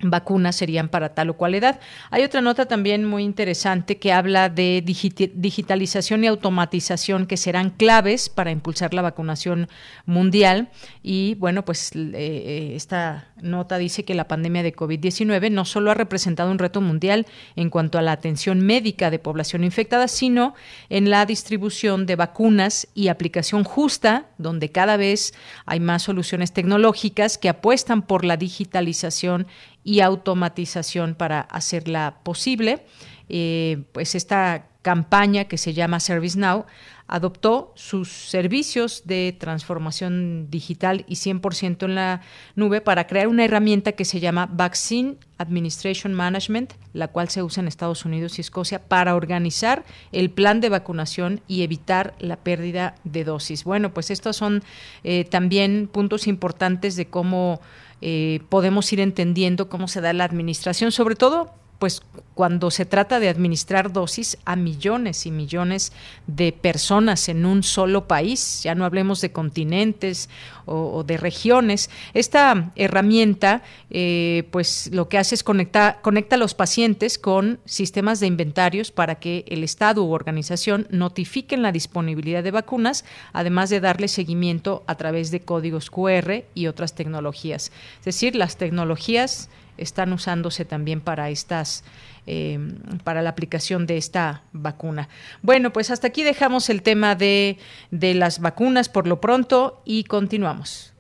[0.00, 1.80] vacunas serían para tal o cual edad.
[2.10, 8.28] Hay otra nota también muy interesante que habla de digitalización y automatización que serán claves
[8.28, 9.68] para impulsar la vacunación
[10.06, 10.70] mundial.
[11.02, 15.90] Y bueno, pues eh, eh, esta nota dice que la pandemia de COVID-19 no solo
[15.90, 17.26] ha representado un reto mundial
[17.56, 20.54] en cuanto a la atención médica de población infectada, sino
[20.90, 25.34] en la distribución de vacunas y aplicación justa, donde cada vez
[25.66, 29.46] hay más soluciones tecnológicas que apuestan por la digitalización
[29.88, 32.84] y automatización para hacerla posible.
[33.30, 36.66] Eh, pues esta campaña que se llama ServiceNow
[37.06, 42.20] adoptó sus servicios de transformación digital y 100% en la
[42.54, 47.62] nube para crear una herramienta que se llama Vaccine Administration Management, la cual se usa
[47.62, 52.94] en Estados Unidos y Escocia para organizar el plan de vacunación y evitar la pérdida
[53.04, 53.64] de dosis.
[53.64, 54.62] Bueno, pues estos son
[55.02, 57.62] eh, también puntos importantes de cómo
[58.00, 62.02] eh, podemos ir entendiendo cómo se da la administración, sobre todo pues
[62.34, 65.92] cuando se trata de administrar dosis a millones y millones
[66.26, 70.28] de personas en un solo país, ya no hablemos de continentes
[70.66, 71.90] o, de regiones.
[72.14, 78.20] Esta herramienta, eh, pues lo que hace es conectar, conecta a los pacientes con sistemas
[78.20, 83.80] de inventarios para que el Estado u organización notifiquen la disponibilidad de vacunas, además de
[83.80, 87.72] darle seguimiento a través de códigos QR y otras tecnologías.
[87.98, 89.48] Es decir, las tecnologías
[89.78, 91.84] están usándose también para estas
[92.26, 92.58] eh,
[93.04, 95.08] para la aplicación de esta vacuna.
[95.40, 97.56] Bueno, pues hasta aquí dejamos el tema de,
[97.90, 100.92] de las vacunas por lo pronto y continuamos.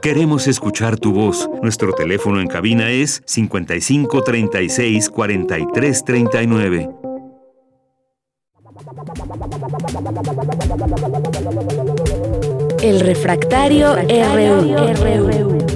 [0.00, 1.48] Queremos escuchar tu voz.
[1.62, 6.88] Nuestro teléfono en cabina es 55 36 43 39.
[12.82, 15.71] El refractario, RU.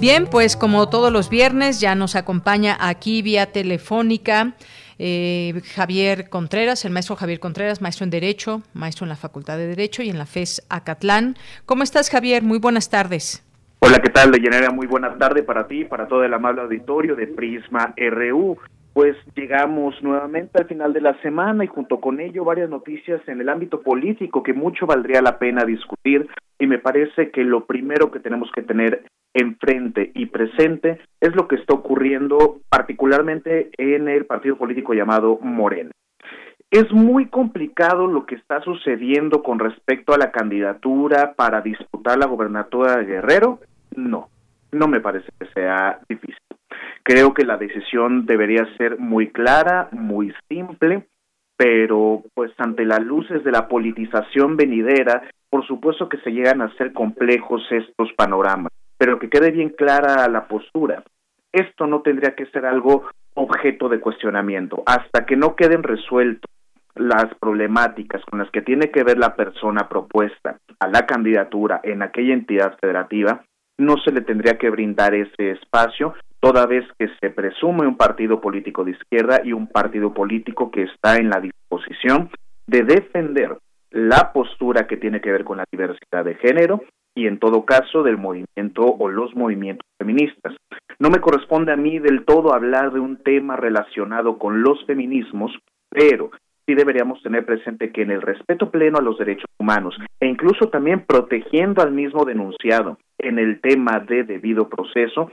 [0.00, 4.54] Bien, pues como todos los viernes ya nos acompaña aquí vía telefónica
[4.96, 9.66] eh, Javier Contreras, el maestro Javier Contreras, maestro en Derecho, maestro en la Facultad de
[9.66, 11.34] Derecho y en la FES Acatlán.
[11.66, 12.44] ¿Cómo estás, Javier?
[12.44, 13.44] Muy buenas tardes.
[13.80, 14.70] Hola, ¿qué tal, Deyanira?
[14.70, 18.56] Muy buenas tardes para ti, para todo el amable auditorio de Prisma RU.
[18.92, 23.40] Pues llegamos nuevamente al final de la semana y junto con ello varias noticias en
[23.40, 28.12] el ámbito político que mucho valdría la pena discutir y me parece que lo primero
[28.12, 29.02] que tenemos que tener
[29.40, 35.90] enfrente y presente es lo que está ocurriendo particularmente en el partido político llamado Morena.
[36.70, 42.26] Es muy complicado lo que está sucediendo con respecto a la candidatura para disputar la
[42.26, 43.60] gobernatura de Guerrero.
[43.96, 44.28] No,
[44.70, 46.36] no me parece que sea difícil.
[47.02, 51.06] Creo que la decisión debería ser muy clara, muy simple,
[51.56, 56.74] pero pues ante las luces de la politización venidera, por supuesto que se llegan a
[56.76, 61.02] ser complejos estos panoramas pero que quede bien clara la postura.
[61.52, 64.82] Esto no tendría que ser algo objeto de cuestionamiento.
[64.84, 66.50] Hasta que no queden resueltas
[66.96, 72.02] las problemáticas con las que tiene que ver la persona propuesta a la candidatura en
[72.02, 73.44] aquella entidad federativa,
[73.78, 78.40] no se le tendría que brindar ese espacio, toda vez que se presume un partido
[78.40, 82.30] político de izquierda y un partido político que está en la disposición
[82.66, 83.56] de defender
[83.90, 86.82] la postura que tiene que ver con la diversidad de género
[87.18, 90.54] y en todo caso del movimiento o los movimientos feministas.
[91.00, 95.50] No me corresponde a mí del todo hablar de un tema relacionado con los feminismos,
[95.90, 96.30] pero
[96.64, 100.68] sí deberíamos tener presente que en el respeto pleno a los derechos humanos e incluso
[100.68, 105.32] también protegiendo al mismo denunciado en el tema de debido proceso,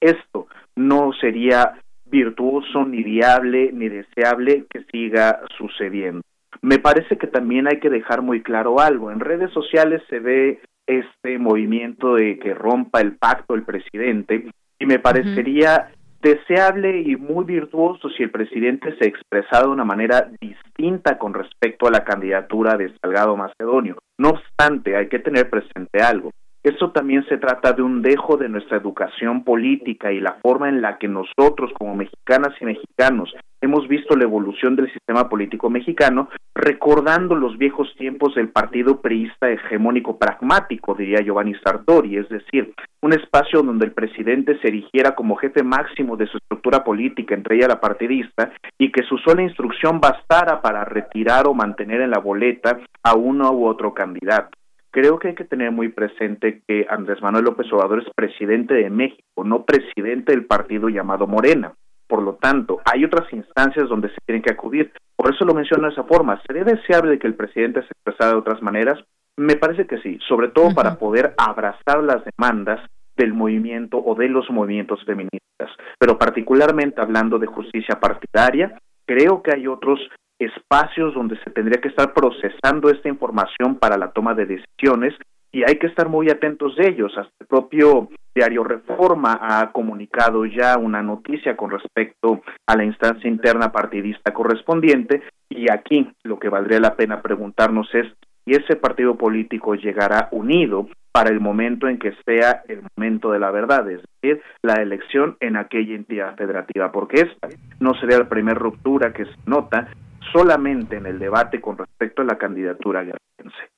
[0.00, 1.74] esto no sería
[2.06, 6.22] virtuoso, ni viable, ni deseable que siga sucediendo.
[6.60, 9.12] Me parece que también hay que dejar muy claro algo.
[9.12, 14.86] En redes sociales se ve este movimiento de que rompa el pacto el presidente y
[14.86, 15.90] me parecería
[16.20, 21.86] deseable y muy virtuoso si el presidente se expresara de una manera distinta con respecto
[21.86, 23.98] a la candidatura de Salgado Macedonio.
[24.18, 26.30] No obstante, hay que tener presente algo.
[26.62, 30.82] Eso también se trata de un dejo de nuestra educación política y la forma en
[30.82, 36.28] la que nosotros como mexicanas y mexicanos hemos visto la evolución del sistema político mexicano,
[36.54, 43.12] recordando los viejos tiempos del partido priista hegemónico pragmático, diría Giovanni Sartori, es decir, un
[43.12, 47.68] espacio donde el presidente se erigiera como jefe máximo de su estructura política, entre ella
[47.68, 52.80] la partidista, y que su sola instrucción bastara para retirar o mantener en la boleta
[53.02, 54.50] a uno u otro candidato.
[54.90, 58.88] Creo que hay que tener muy presente que Andrés Manuel López Obrador es presidente de
[58.88, 61.74] México, no presidente del partido llamado Morena.
[62.08, 64.92] Por lo tanto, hay otras instancias donde se tienen que acudir.
[65.14, 66.40] Por eso lo menciono de esa forma.
[66.46, 68.98] ¿Sería deseable que el presidente se expresara de otras maneras?
[69.36, 72.80] Me parece que sí, sobre todo para poder abrazar las demandas
[73.16, 75.70] del movimiento o de los movimientos feministas.
[75.98, 80.00] Pero particularmente hablando de justicia partidaria, creo que hay otros
[80.38, 85.14] espacios donde se tendría que estar procesando esta información para la toma de decisiones
[85.52, 87.12] y hay que estar muy atentos de ellos.
[87.16, 93.28] Hasta el propio diario Reforma ha comunicado ya una noticia con respecto a la instancia
[93.28, 98.06] interna partidista correspondiente y aquí lo que valdría la pena preguntarnos es
[98.44, 103.40] si ese partido político llegará unido para el momento en que sea el momento de
[103.40, 107.48] la verdad, es decir, la elección en aquella entidad federativa, porque esta
[107.80, 109.88] no sería la primera ruptura que se nota
[110.32, 113.77] solamente en el debate con respecto a la candidatura guerrerense.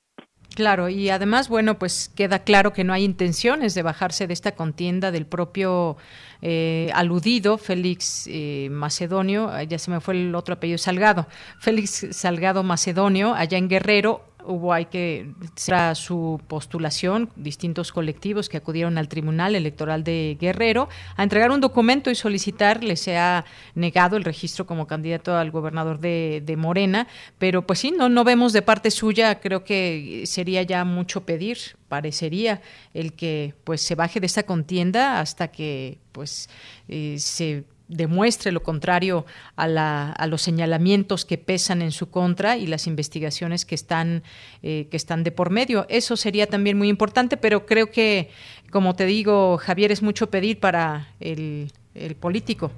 [0.53, 4.51] Claro, y además, bueno, pues queda claro que no hay intenciones de bajarse de esta
[4.51, 5.95] contienda del propio
[6.41, 12.63] eh, aludido Félix eh, Macedonio, ya se me fue el otro apellido, Salgado, Félix Salgado
[12.63, 19.07] Macedonio, allá en Guerrero, hubo hay que será su postulación distintos colectivos que acudieron al
[19.07, 23.45] Tribunal Electoral de Guerrero a entregar un documento y solicitar se ha
[23.75, 27.07] negado el registro como candidato al gobernador de, de, Morena
[27.37, 31.57] pero pues sí no no vemos de parte suya creo que sería ya mucho pedir
[31.87, 32.61] parecería
[32.93, 36.49] el que pues se baje de esta contienda hasta que pues
[36.87, 42.57] eh, se demuestre lo contrario a, la, a, los señalamientos que pesan en su contra
[42.57, 44.23] y las investigaciones que están,
[44.63, 45.85] eh, que están de por medio.
[45.89, 48.29] Eso sería también muy importante, pero creo que,
[48.71, 52.71] como te digo, Javier, es mucho pedir para el, el político.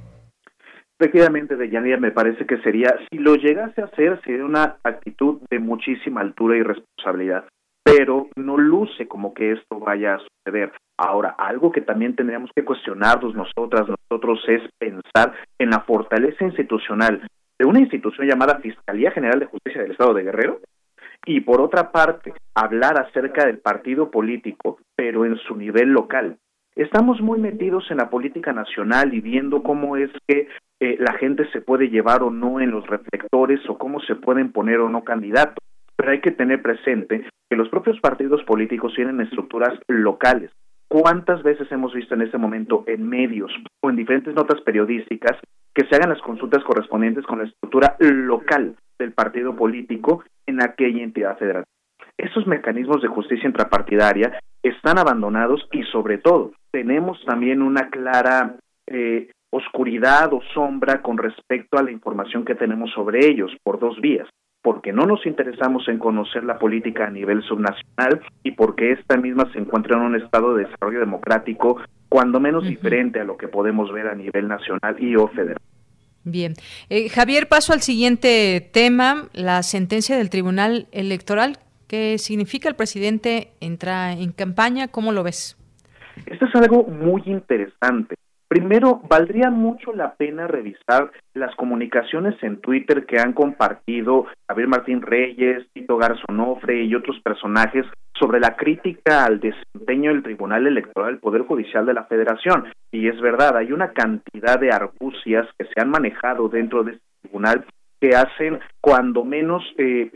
[0.99, 5.59] Efectivamente, Deyanira, me parece que sería, si lo llegase a hacer, sería una actitud de
[5.59, 7.45] muchísima altura y responsabilidad
[7.83, 10.71] pero no luce como que esto vaya a suceder.
[10.97, 17.27] Ahora, algo que también tendríamos que cuestionarnos nosotras, nosotros, es pensar en la fortaleza institucional
[17.59, 20.59] de una institución llamada Fiscalía General de Justicia del Estado de Guerrero,
[21.25, 26.37] y por otra parte, hablar acerca del partido político, pero en su nivel local.
[26.75, 30.47] Estamos muy metidos en la política nacional y viendo cómo es que
[30.79, 34.51] eh, la gente se puede llevar o no en los reflectores o cómo se pueden
[34.51, 35.63] poner o no candidatos.
[35.95, 40.51] Pero hay que tener presente que los propios partidos políticos tienen estructuras locales.
[40.87, 43.51] ¿Cuántas veces hemos visto en este momento en medios
[43.81, 45.39] o en diferentes notas periodísticas
[45.73, 51.03] que se hagan las consultas correspondientes con la estructura local del partido político en aquella
[51.03, 51.63] entidad federal?
[52.17, 58.57] Esos mecanismos de justicia intrapartidaria están abandonados y sobre todo tenemos también una clara
[58.87, 63.99] eh, oscuridad o sombra con respecto a la información que tenemos sobre ellos por dos
[63.99, 64.27] vías
[64.63, 69.51] porque no nos interesamos en conocer la política a nivel subnacional y porque esta misma
[69.51, 73.91] se encuentra en un estado de desarrollo democrático cuando menos diferente a lo que podemos
[73.91, 75.59] ver a nivel nacional y o federal.
[76.23, 76.53] Bien.
[76.89, 81.57] Eh, Javier, paso al siguiente tema, la sentencia del Tribunal Electoral.
[81.87, 84.87] ¿Qué significa el presidente entra en campaña?
[84.87, 85.57] ¿Cómo lo ves?
[86.25, 88.15] Esto es algo muy interesante.
[88.53, 95.01] Primero, valdría mucho la pena revisar las comunicaciones en Twitter que han compartido Javier Martín
[95.01, 101.19] Reyes, Tito Garzonofre y otros personajes sobre la crítica al desempeño del Tribunal Electoral del
[101.19, 102.65] Poder Judicial de la Federación.
[102.91, 107.05] Y es verdad, hay una cantidad de argucias que se han manejado dentro de este
[107.23, 107.65] tribunal
[107.99, 110.11] que hacen cuando menos eh,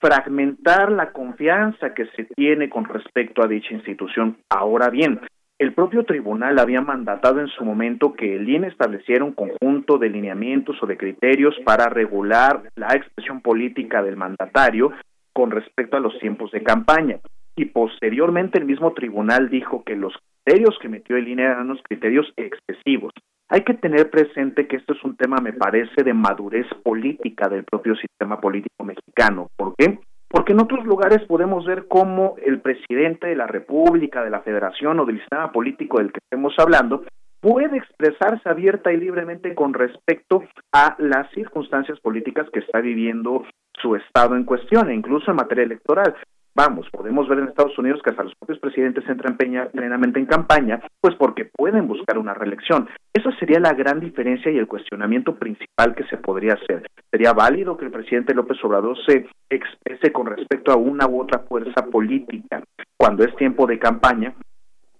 [0.00, 4.38] fragmentar la confianza que se tiene con respecto a dicha institución.
[4.48, 5.20] Ahora bien,
[5.58, 10.08] el propio tribunal había mandatado en su momento que el INE estableciera un conjunto de
[10.08, 14.92] lineamientos o de criterios para regular la expresión política del mandatario
[15.32, 17.20] con respecto a los tiempos de campaña.
[17.56, 20.12] Y posteriormente el mismo tribunal dijo que los
[20.44, 23.12] criterios que metió el INE eran unos criterios excesivos.
[23.48, 27.62] Hay que tener presente que esto es un tema, me parece, de madurez política del
[27.62, 29.48] propio sistema político mexicano.
[29.56, 30.00] ¿Por qué?
[30.28, 34.98] Porque en otros lugares podemos ver cómo el presidente de la República, de la Federación
[35.00, 37.04] o del sistema político del que estemos hablando
[37.40, 43.44] puede expresarse abierta y libremente con respecto a las circunstancias políticas que está viviendo
[43.82, 46.14] su estado en cuestión, e incluso en materia electoral.
[46.56, 50.80] Vamos, podemos ver en Estados Unidos que hasta los propios presidentes entran plenamente en campaña,
[51.00, 52.88] pues porque pueden buscar una reelección.
[53.12, 56.86] Esa sería la gran diferencia y el cuestionamiento principal que se podría hacer.
[57.10, 61.40] ¿Sería válido que el presidente López Obrador se exprese con respecto a una u otra
[61.40, 62.62] fuerza política
[62.96, 64.34] cuando es tiempo de campaña?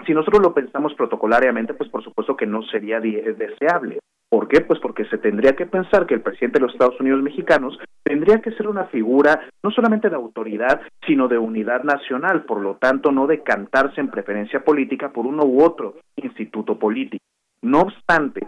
[0.05, 4.01] Si nosotros lo pensamos protocolariamente, pues por supuesto que no sería deseable.
[4.35, 4.63] ¿Por qué?
[4.63, 8.41] Pues porque se tendría que pensar que el presidente de los Estados Unidos mexicanos tendría
[8.43, 13.13] que ser una figura no solamente de autoridad, sino de unidad nacional, por lo tanto
[13.13, 17.23] no decantarse en preferencia política por uno u otro instituto político.
[17.63, 18.45] No obstante,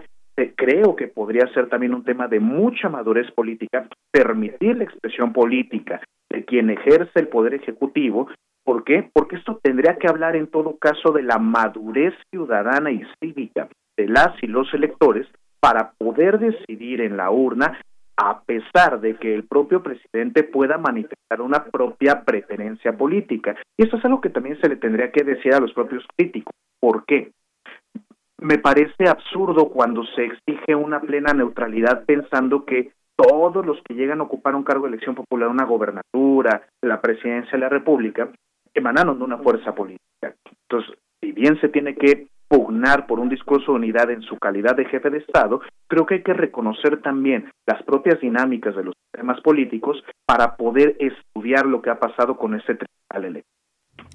[0.56, 6.00] creo que podría ser también un tema de mucha madurez política permitir la expresión política
[6.28, 8.28] de quien ejerce el poder ejecutivo.
[8.64, 9.08] ¿Por qué?
[9.12, 14.08] Porque esto tendría que hablar en todo caso de la madurez ciudadana y cívica de
[14.08, 15.28] las y los electores
[15.60, 17.78] para poder decidir en la urna
[18.16, 23.56] a pesar de que el propio presidente pueda manifestar una propia preferencia política.
[23.76, 26.54] Y eso es algo que también se le tendría que decir a los propios críticos.
[26.80, 27.32] ¿Por qué?
[28.38, 34.20] Me parece absurdo cuando se exige una plena neutralidad pensando que todos los que llegan
[34.20, 38.30] a ocupar un cargo de elección popular, una gobernatura, la presidencia de la República,
[38.74, 40.34] emanaron de una fuerza política.
[40.68, 44.76] Entonces, si bien se tiene que pugnar por un discurso de unidad en su calidad
[44.76, 48.94] de jefe de Estado, creo que hay que reconocer también las propias dinámicas de los
[49.04, 53.56] sistemas políticos para poder estudiar lo que ha pasado con este tribunal electoral.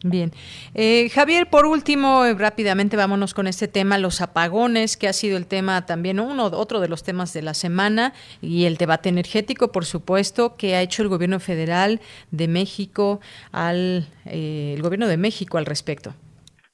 [0.03, 0.31] Bien.
[0.73, 5.37] Eh, Javier, por último, eh, rápidamente vámonos con este tema, los apagones, que ha sido
[5.37, 9.71] el tema también, uno, otro de los temas de la semana, y el debate energético,
[9.71, 12.01] por supuesto, que ha hecho el gobierno federal
[12.31, 13.21] de México
[13.51, 16.15] al, eh, el gobierno de México al respecto.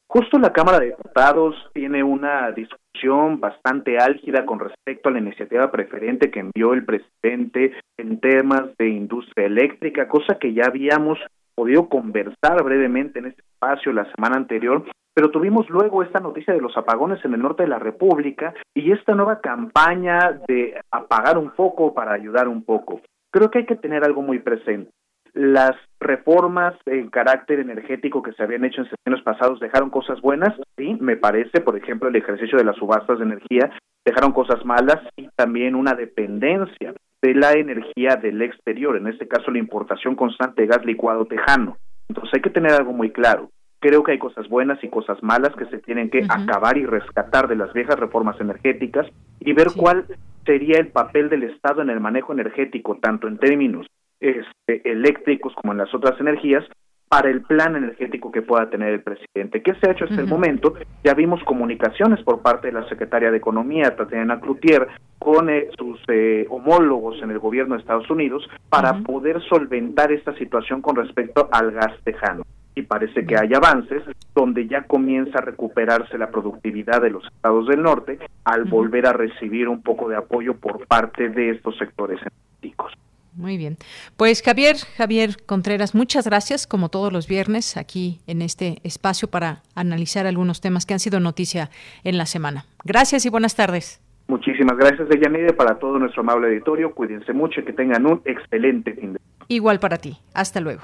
[0.10, 5.70] Justo la Cámara de Diputados tiene una discusión bastante álgida con respecto a la iniciativa
[5.70, 11.20] preferente que envió el presidente en temas de industria eléctrica, cosa que ya habíamos
[11.56, 16.62] podido conversar brevemente en este espacio la semana anterior, pero tuvimos luego esta noticia de
[16.62, 21.50] los apagones en el norte de la República y esta nueva campaña de apagar un
[21.50, 23.02] poco para ayudar un poco.
[23.32, 24.92] Creo que hay que tener algo muy presente.
[25.38, 30.50] Las reformas en carácter energético que se habían hecho en años pasados dejaron cosas buenas,
[30.76, 33.70] sí, me parece, por ejemplo, el ejercicio de las subastas de energía,
[34.04, 39.52] dejaron cosas malas y también una dependencia de la energía del exterior, en este caso
[39.52, 41.78] la importación constante de gas licuado tejano.
[42.10, 43.52] Entonces hay que tener algo muy claro.
[43.80, 47.48] Creo que hay cosas buenas y cosas malas que se tienen que acabar y rescatar
[47.48, 49.06] de las viejas reformas energéticas
[49.40, 50.08] y ver cuál
[50.48, 53.86] sería el papel del Estado en el manejo energético, tanto en términos
[54.20, 56.64] este, eléctricos como en las otras energías,
[57.10, 59.62] para el plan energético que pueda tener el presidente.
[59.62, 60.74] ¿Qué se ha hecho hasta el momento?
[61.04, 64.88] Ya vimos comunicaciones por parte de la secretaria de Economía, Tatiana Cloutier,
[65.18, 70.36] con eh, sus eh, homólogos en el gobierno de Estados Unidos para poder solventar esta
[70.36, 72.44] situación con respecto al gas tejano.
[72.76, 74.04] Y parece que hay avances
[74.36, 79.14] donde ya comienza a recuperarse la productividad de los estados del norte al volver a
[79.14, 82.94] recibir un poco de apoyo por parte de estos sectores energéticos.
[83.38, 83.78] Muy bien.
[84.18, 89.62] Pues Javier, Javier Contreras, muchas gracias, como todos los viernes, aquí en este espacio para
[89.76, 91.70] analizar algunos temas que han sido noticia
[92.04, 92.66] en la semana.
[92.84, 94.02] Gracias y buenas tardes.
[94.28, 96.94] Muchísimas gracias, Deyanide, para todo nuestro amable auditorio.
[96.94, 99.46] Cuídense mucho y que tengan un excelente fin de semana.
[99.48, 100.18] Igual para ti.
[100.34, 100.82] Hasta luego.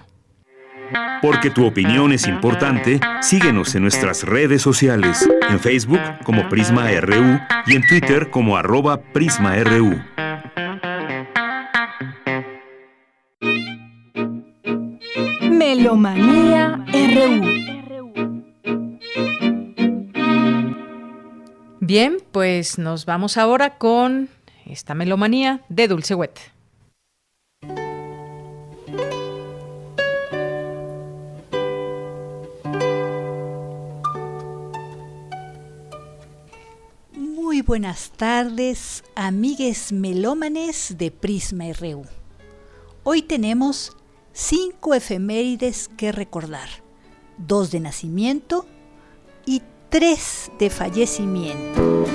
[1.21, 7.39] Porque tu opinión es importante, síguenos en nuestras redes sociales, en Facebook como Prisma RU
[7.65, 9.95] y en Twitter como arroba PrismaRU.
[15.75, 17.63] Melomanía RU.
[21.79, 24.29] Bien, pues nos vamos ahora con
[24.67, 26.39] esta melomanía de Dulce Wet.
[37.13, 42.05] Muy buenas tardes, amigues melómanes de Prisma RU.
[43.01, 43.97] Hoy tenemos
[44.33, 46.67] cinco efemérides que recordar,
[47.37, 48.65] dos de nacimiento
[49.45, 52.05] y tres de fallecimiento.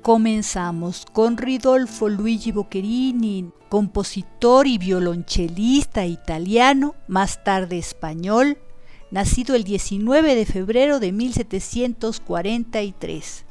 [0.00, 8.56] Comenzamos con Ridolfo Luigi Boccherini, compositor y violonchelista italiano, más tarde español,
[9.10, 13.44] nacido el 19 de febrero de 1743.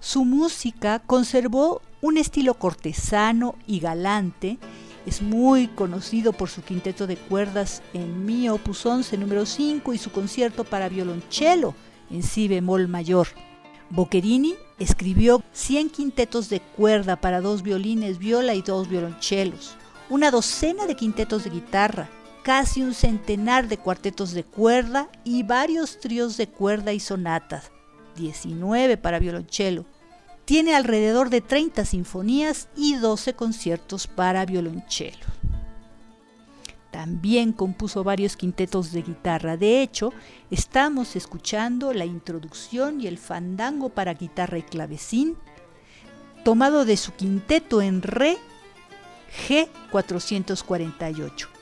[0.00, 4.58] Su música conservó un estilo cortesano y galante.
[5.06, 9.98] Es muy conocido por su quinteto de cuerdas en Mi Opus 11 número 5 y
[9.98, 11.74] su concierto para violonchelo
[12.10, 13.28] en Si bemol mayor.
[13.90, 19.76] Boccherini escribió 100 quintetos de cuerda para dos violines, viola y dos violonchelos,
[20.08, 22.08] una docena de quintetos de guitarra,
[22.44, 27.72] casi un centenar de cuartetos de cuerda y varios tríos de cuerda y sonatas,
[28.16, 29.86] 19 para violonchelo.
[30.44, 35.24] Tiene alrededor de 30 sinfonías y 12 conciertos para violonchelo.
[36.90, 39.56] También compuso varios quintetos de guitarra.
[39.56, 40.12] De hecho,
[40.50, 45.38] estamos escuchando la introducción y el fandango para guitarra y clavecín,
[46.44, 48.36] tomado de su quinteto en Re
[49.48, 51.53] G448.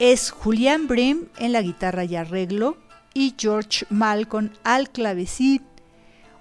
[0.00, 2.78] Es Julian Brim en la guitarra y arreglo
[3.12, 5.62] y George Malcolm al clavecín,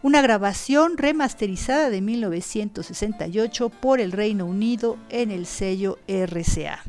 [0.02, 6.86] una grabación remasterizada de 1968 por el Reino Unido en el sello RCA.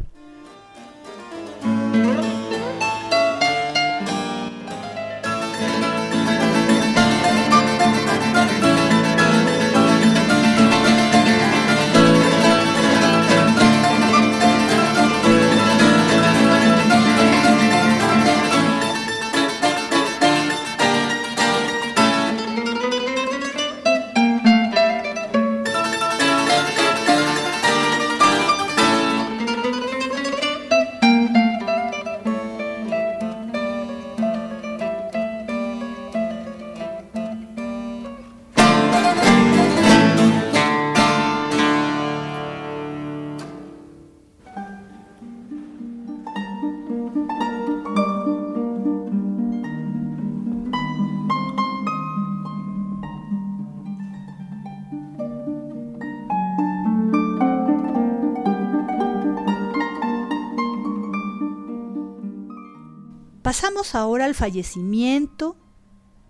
[63.61, 65.55] Pasamos ahora al fallecimiento,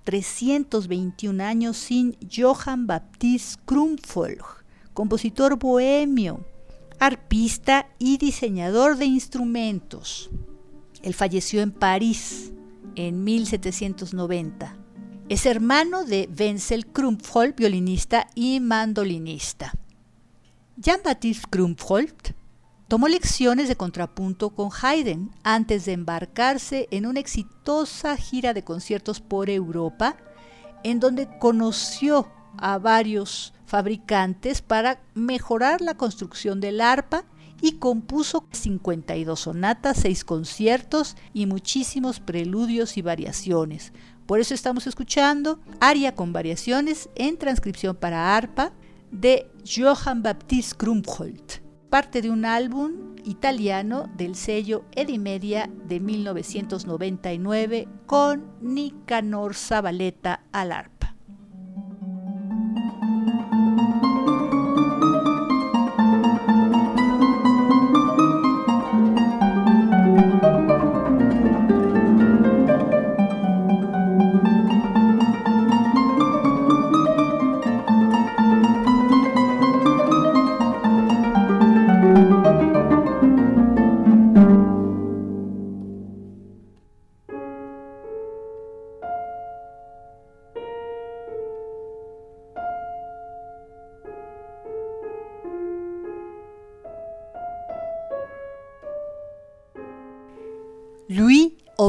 [0.02, 4.44] 321 años sin Johann Baptist Krumfolg,
[4.94, 6.44] compositor bohemio,
[6.98, 10.28] arpista y diseñador de instrumentos.
[11.04, 12.50] Él falleció en París
[12.96, 14.76] en 1790.
[15.28, 19.70] Es hermano de Wenzel Krumfolg, violinista y mandolinista.
[20.78, 22.34] Jean-Baptiste Krumfolg
[22.90, 29.20] Tomó lecciones de contrapunto con Haydn antes de embarcarse en una exitosa gira de conciertos
[29.20, 30.16] por Europa,
[30.82, 37.22] en donde conoció a varios fabricantes para mejorar la construcción del arpa
[37.60, 43.92] y compuso 52 sonatas, 6 conciertos y muchísimos preludios y variaciones.
[44.26, 48.72] Por eso estamos escuchando Aria con variaciones en transcripción para arpa
[49.12, 51.59] de Johann Baptist Krumholtz,
[51.90, 60.70] parte de un álbum italiano del sello Edimedia de 1999 con Nicanor Zabaleta al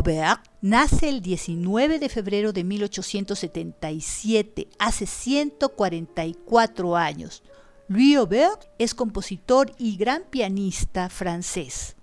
[0.01, 7.43] Aubert nace el 19 de febrero de 1877, hace 144 años.
[7.87, 11.95] Louis Aubert es compositor y gran pianista francés.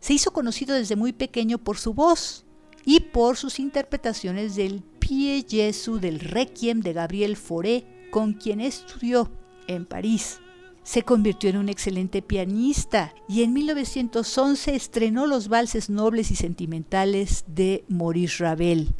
[0.00, 2.44] Se hizo conocido desde muy pequeño por su voz
[2.84, 9.30] y por sus interpretaciones del Pie Jesu del Requiem de Gabriel Fauré, con quien estudió
[9.68, 10.40] en París.
[10.88, 17.44] Se convirtió en un excelente pianista y en 1911 estrenó los valses nobles y sentimentales
[17.46, 18.94] de Maurice Ravel.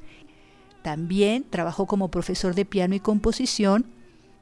[0.82, 3.86] También trabajó como profesor de piano y composición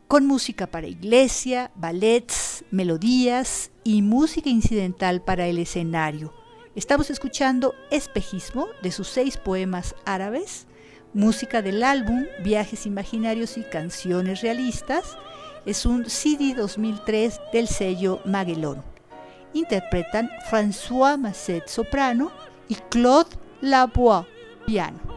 [0.08, 6.34] con música para iglesia, ballets, melodías y música incidental para el escenario.
[6.74, 10.66] Estamos escuchando Espejismo de sus seis poemas árabes,
[11.14, 15.16] música del álbum Viajes Imaginarios y Canciones Realistas,
[15.66, 18.82] es un CD 2003 del sello Maguelón.
[19.52, 22.30] Interpretan François Masset soprano
[22.68, 24.26] y Claude Lavoie
[24.64, 25.15] piano.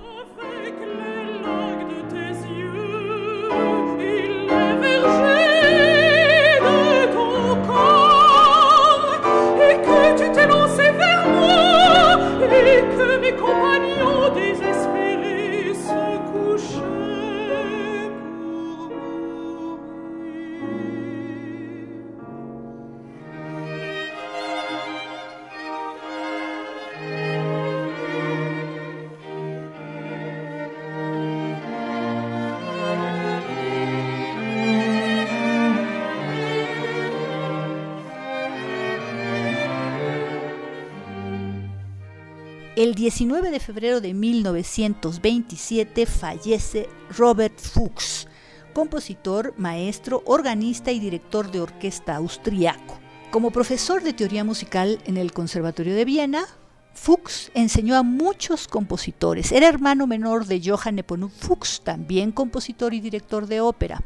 [42.80, 48.26] El 19 de febrero de 1927 fallece Robert Fuchs,
[48.74, 52.98] compositor, maestro, organista y director de orquesta austriaco.
[53.32, 56.46] Como profesor de teoría musical en el Conservatorio de Viena,
[56.94, 59.52] Fuchs enseñó a muchos compositores.
[59.52, 64.02] Era hermano menor de Johann Nepomuk Fuchs, también compositor y director de ópera.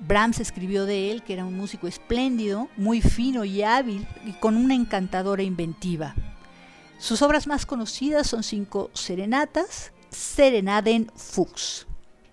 [0.00, 4.56] Brahms escribió de él que era un músico espléndido, muy fino y hábil y con
[4.56, 6.16] una encantadora inventiva.
[6.98, 11.86] Sus obras más conocidas son cinco serenatas, Serenaden Fuchs.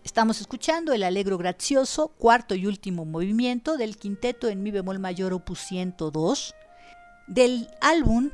[0.04, 5.34] Estamos escuchando el Alegro Gracioso, cuarto y último movimiento del quinteto en mi bemol mayor
[5.34, 6.54] opus 102,
[7.28, 8.32] del álbum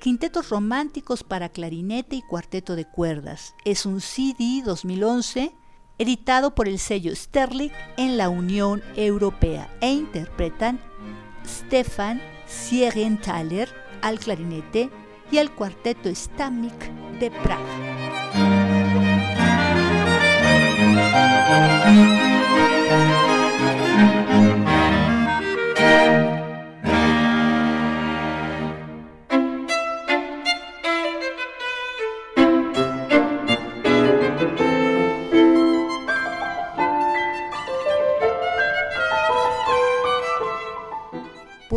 [0.00, 3.54] Quintetos Románticos para Clarinete y Cuarteto de Cuerdas.
[3.64, 5.52] Es un CD 2011
[5.98, 10.80] editado por el sello Sterling en la Unión Europea e interpretan
[11.44, 13.68] Stefan Siegenthaler
[14.00, 14.90] al clarinete,
[15.30, 17.64] y el cuarteto Stamnik de Praga.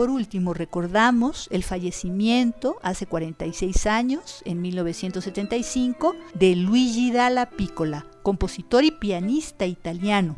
[0.01, 8.83] Por último, recordamos el fallecimiento hace 46 años, en 1975, de Luigi Dalla Piccola, compositor
[8.83, 10.37] y pianista italiano,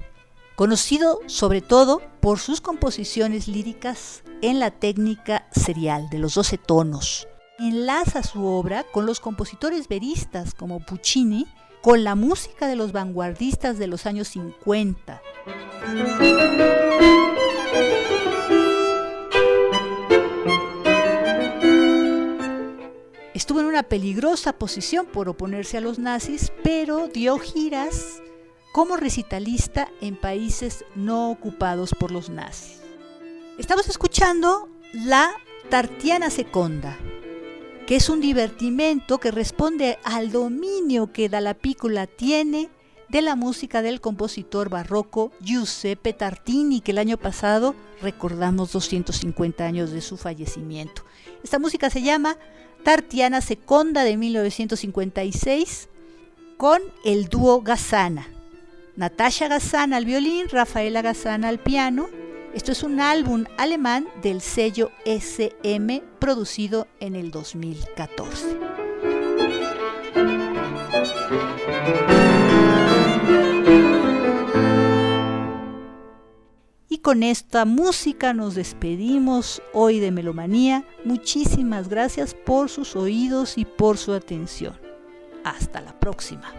[0.58, 7.30] conocido sobre todo por sus composiciones líricas en la técnica serial de los 12 tonos.
[7.58, 11.48] Enlaza su obra con los compositores veristas como Puccini,
[11.82, 15.22] con la música de los vanguardistas de los años 50.
[23.44, 28.22] Estuvo en una peligrosa posición por oponerse a los nazis, pero dio giras
[28.72, 32.80] como recitalista en países no ocupados por los nazis.
[33.58, 35.30] Estamos escuchando la
[35.70, 36.98] Tartiana Seconda,
[37.86, 42.70] que es un divertimento que responde al dominio que Dalla Piccola tiene
[43.10, 49.92] de la música del compositor barroco Giuseppe Tartini, que el año pasado recordamos 250 años
[49.92, 51.04] de su fallecimiento.
[51.44, 52.38] Esta música se llama
[52.84, 55.88] Tartiana Seconda de 1956
[56.58, 58.28] con el dúo Gazzana.
[58.98, 62.10] Natasha Gazzana al violín, Rafaela Gazzana al piano.
[62.54, 68.93] Esto es un álbum alemán del sello SM producido en el 2014.
[77.04, 80.86] Con esta música nos despedimos hoy de Melomanía.
[81.04, 84.80] Muchísimas gracias por sus oídos y por su atención.
[85.44, 86.54] Hasta la próxima.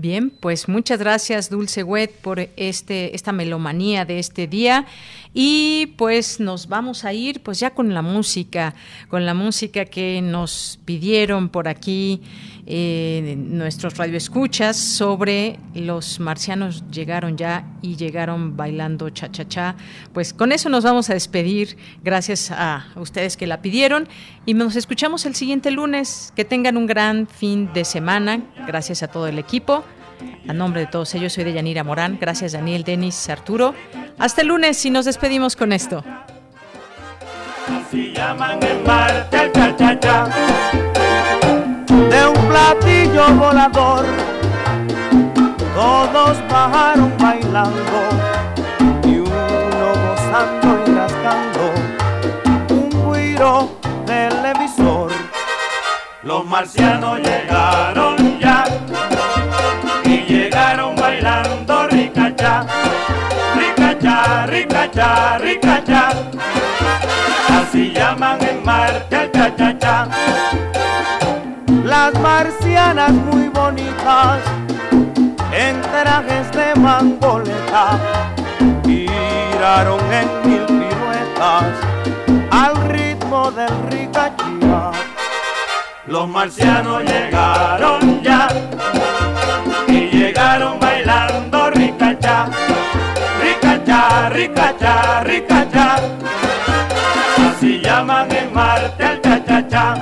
[0.00, 4.86] Bien, pues muchas gracias Dulce Wet por este esta melomanía de este día
[5.34, 8.74] y pues nos vamos a ir pues ya con la música,
[9.08, 12.22] con la música que nos pidieron por aquí
[12.72, 19.76] eh, nuestros radioescuchas sobre los marcianos llegaron ya y llegaron bailando cha cha cha.
[20.12, 21.76] Pues con eso nos vamos a despedir.
[22.04, 24.08] Gracias a ustedes que la pidieron
[24.46, 26.32] y nos escuchamos el siguiente lunes.
[26.36, 28.40] Que tengan un gran fin de semana.
[28.68, 29.84] Gracias a todo el equipo.
[30.48, 32.18] A nombre de todos ellos, soy de Yanira Morán.
[32.20, 33.74] Gracias, Daniel, Denis, Arturo.
[34.18, 36.04] Hasta el lunes y nos despedimos con esto.
[37.68, 40.28] Así llaman en Marte al cha cha cha
[41.88, 44.04] de un platillo volador.
[45.74, 48.00] Todos bajaron bailando
[49.04, 51.72] y uno gozando y rascando
[52.70, 53.70] un guiro
[54.06, 55.12] televisor.
[56.22, 58.09] Los marcianos llegaron
[64.50, 66.10] ricacha, ricacha.
[67.48, 70.08] Así llaman en Marte al cha cha cha.
[71.84, 74.38] Las marcianas muy bonitas
[75.52, 77.98] en trajes de mangoleta
[78.84, 81.72] giraron en mil piruetas
[82.50, 84.90] al ritmo del ricachía.
[86.06, 88.48] Los marcianos llegaron ya
[94.28, 95.96] ricacha, ricacha, ricacha.
[97.50, 99.94] Así llaman en Marte al cha cha cha.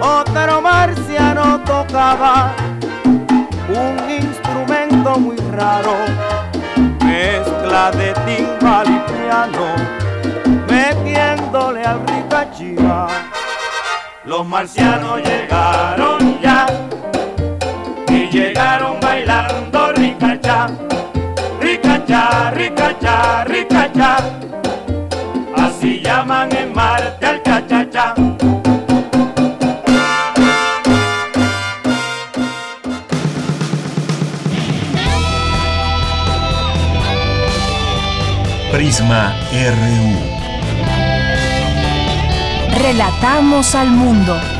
[0.00, 2.52] Otro marciano tocaba
[3.68, 5.96] un instrumento muy raro,
[7.04, 9.66] mezcla de timbal y piano,
[10.68, 13.06] metiéndole al ricachía.
[14.24, 16.66] Los marcianos llegaron ya
[18.08, 19.67] y llegaron bailando
[22.98, 24.16] ricacha, ricacha.
[25.56, 28.14] Así llaman en Marte al cha cha cha.
[38.72, 40.38] Prisma RU.
[42.80, 44.57] Relatamos al mundo.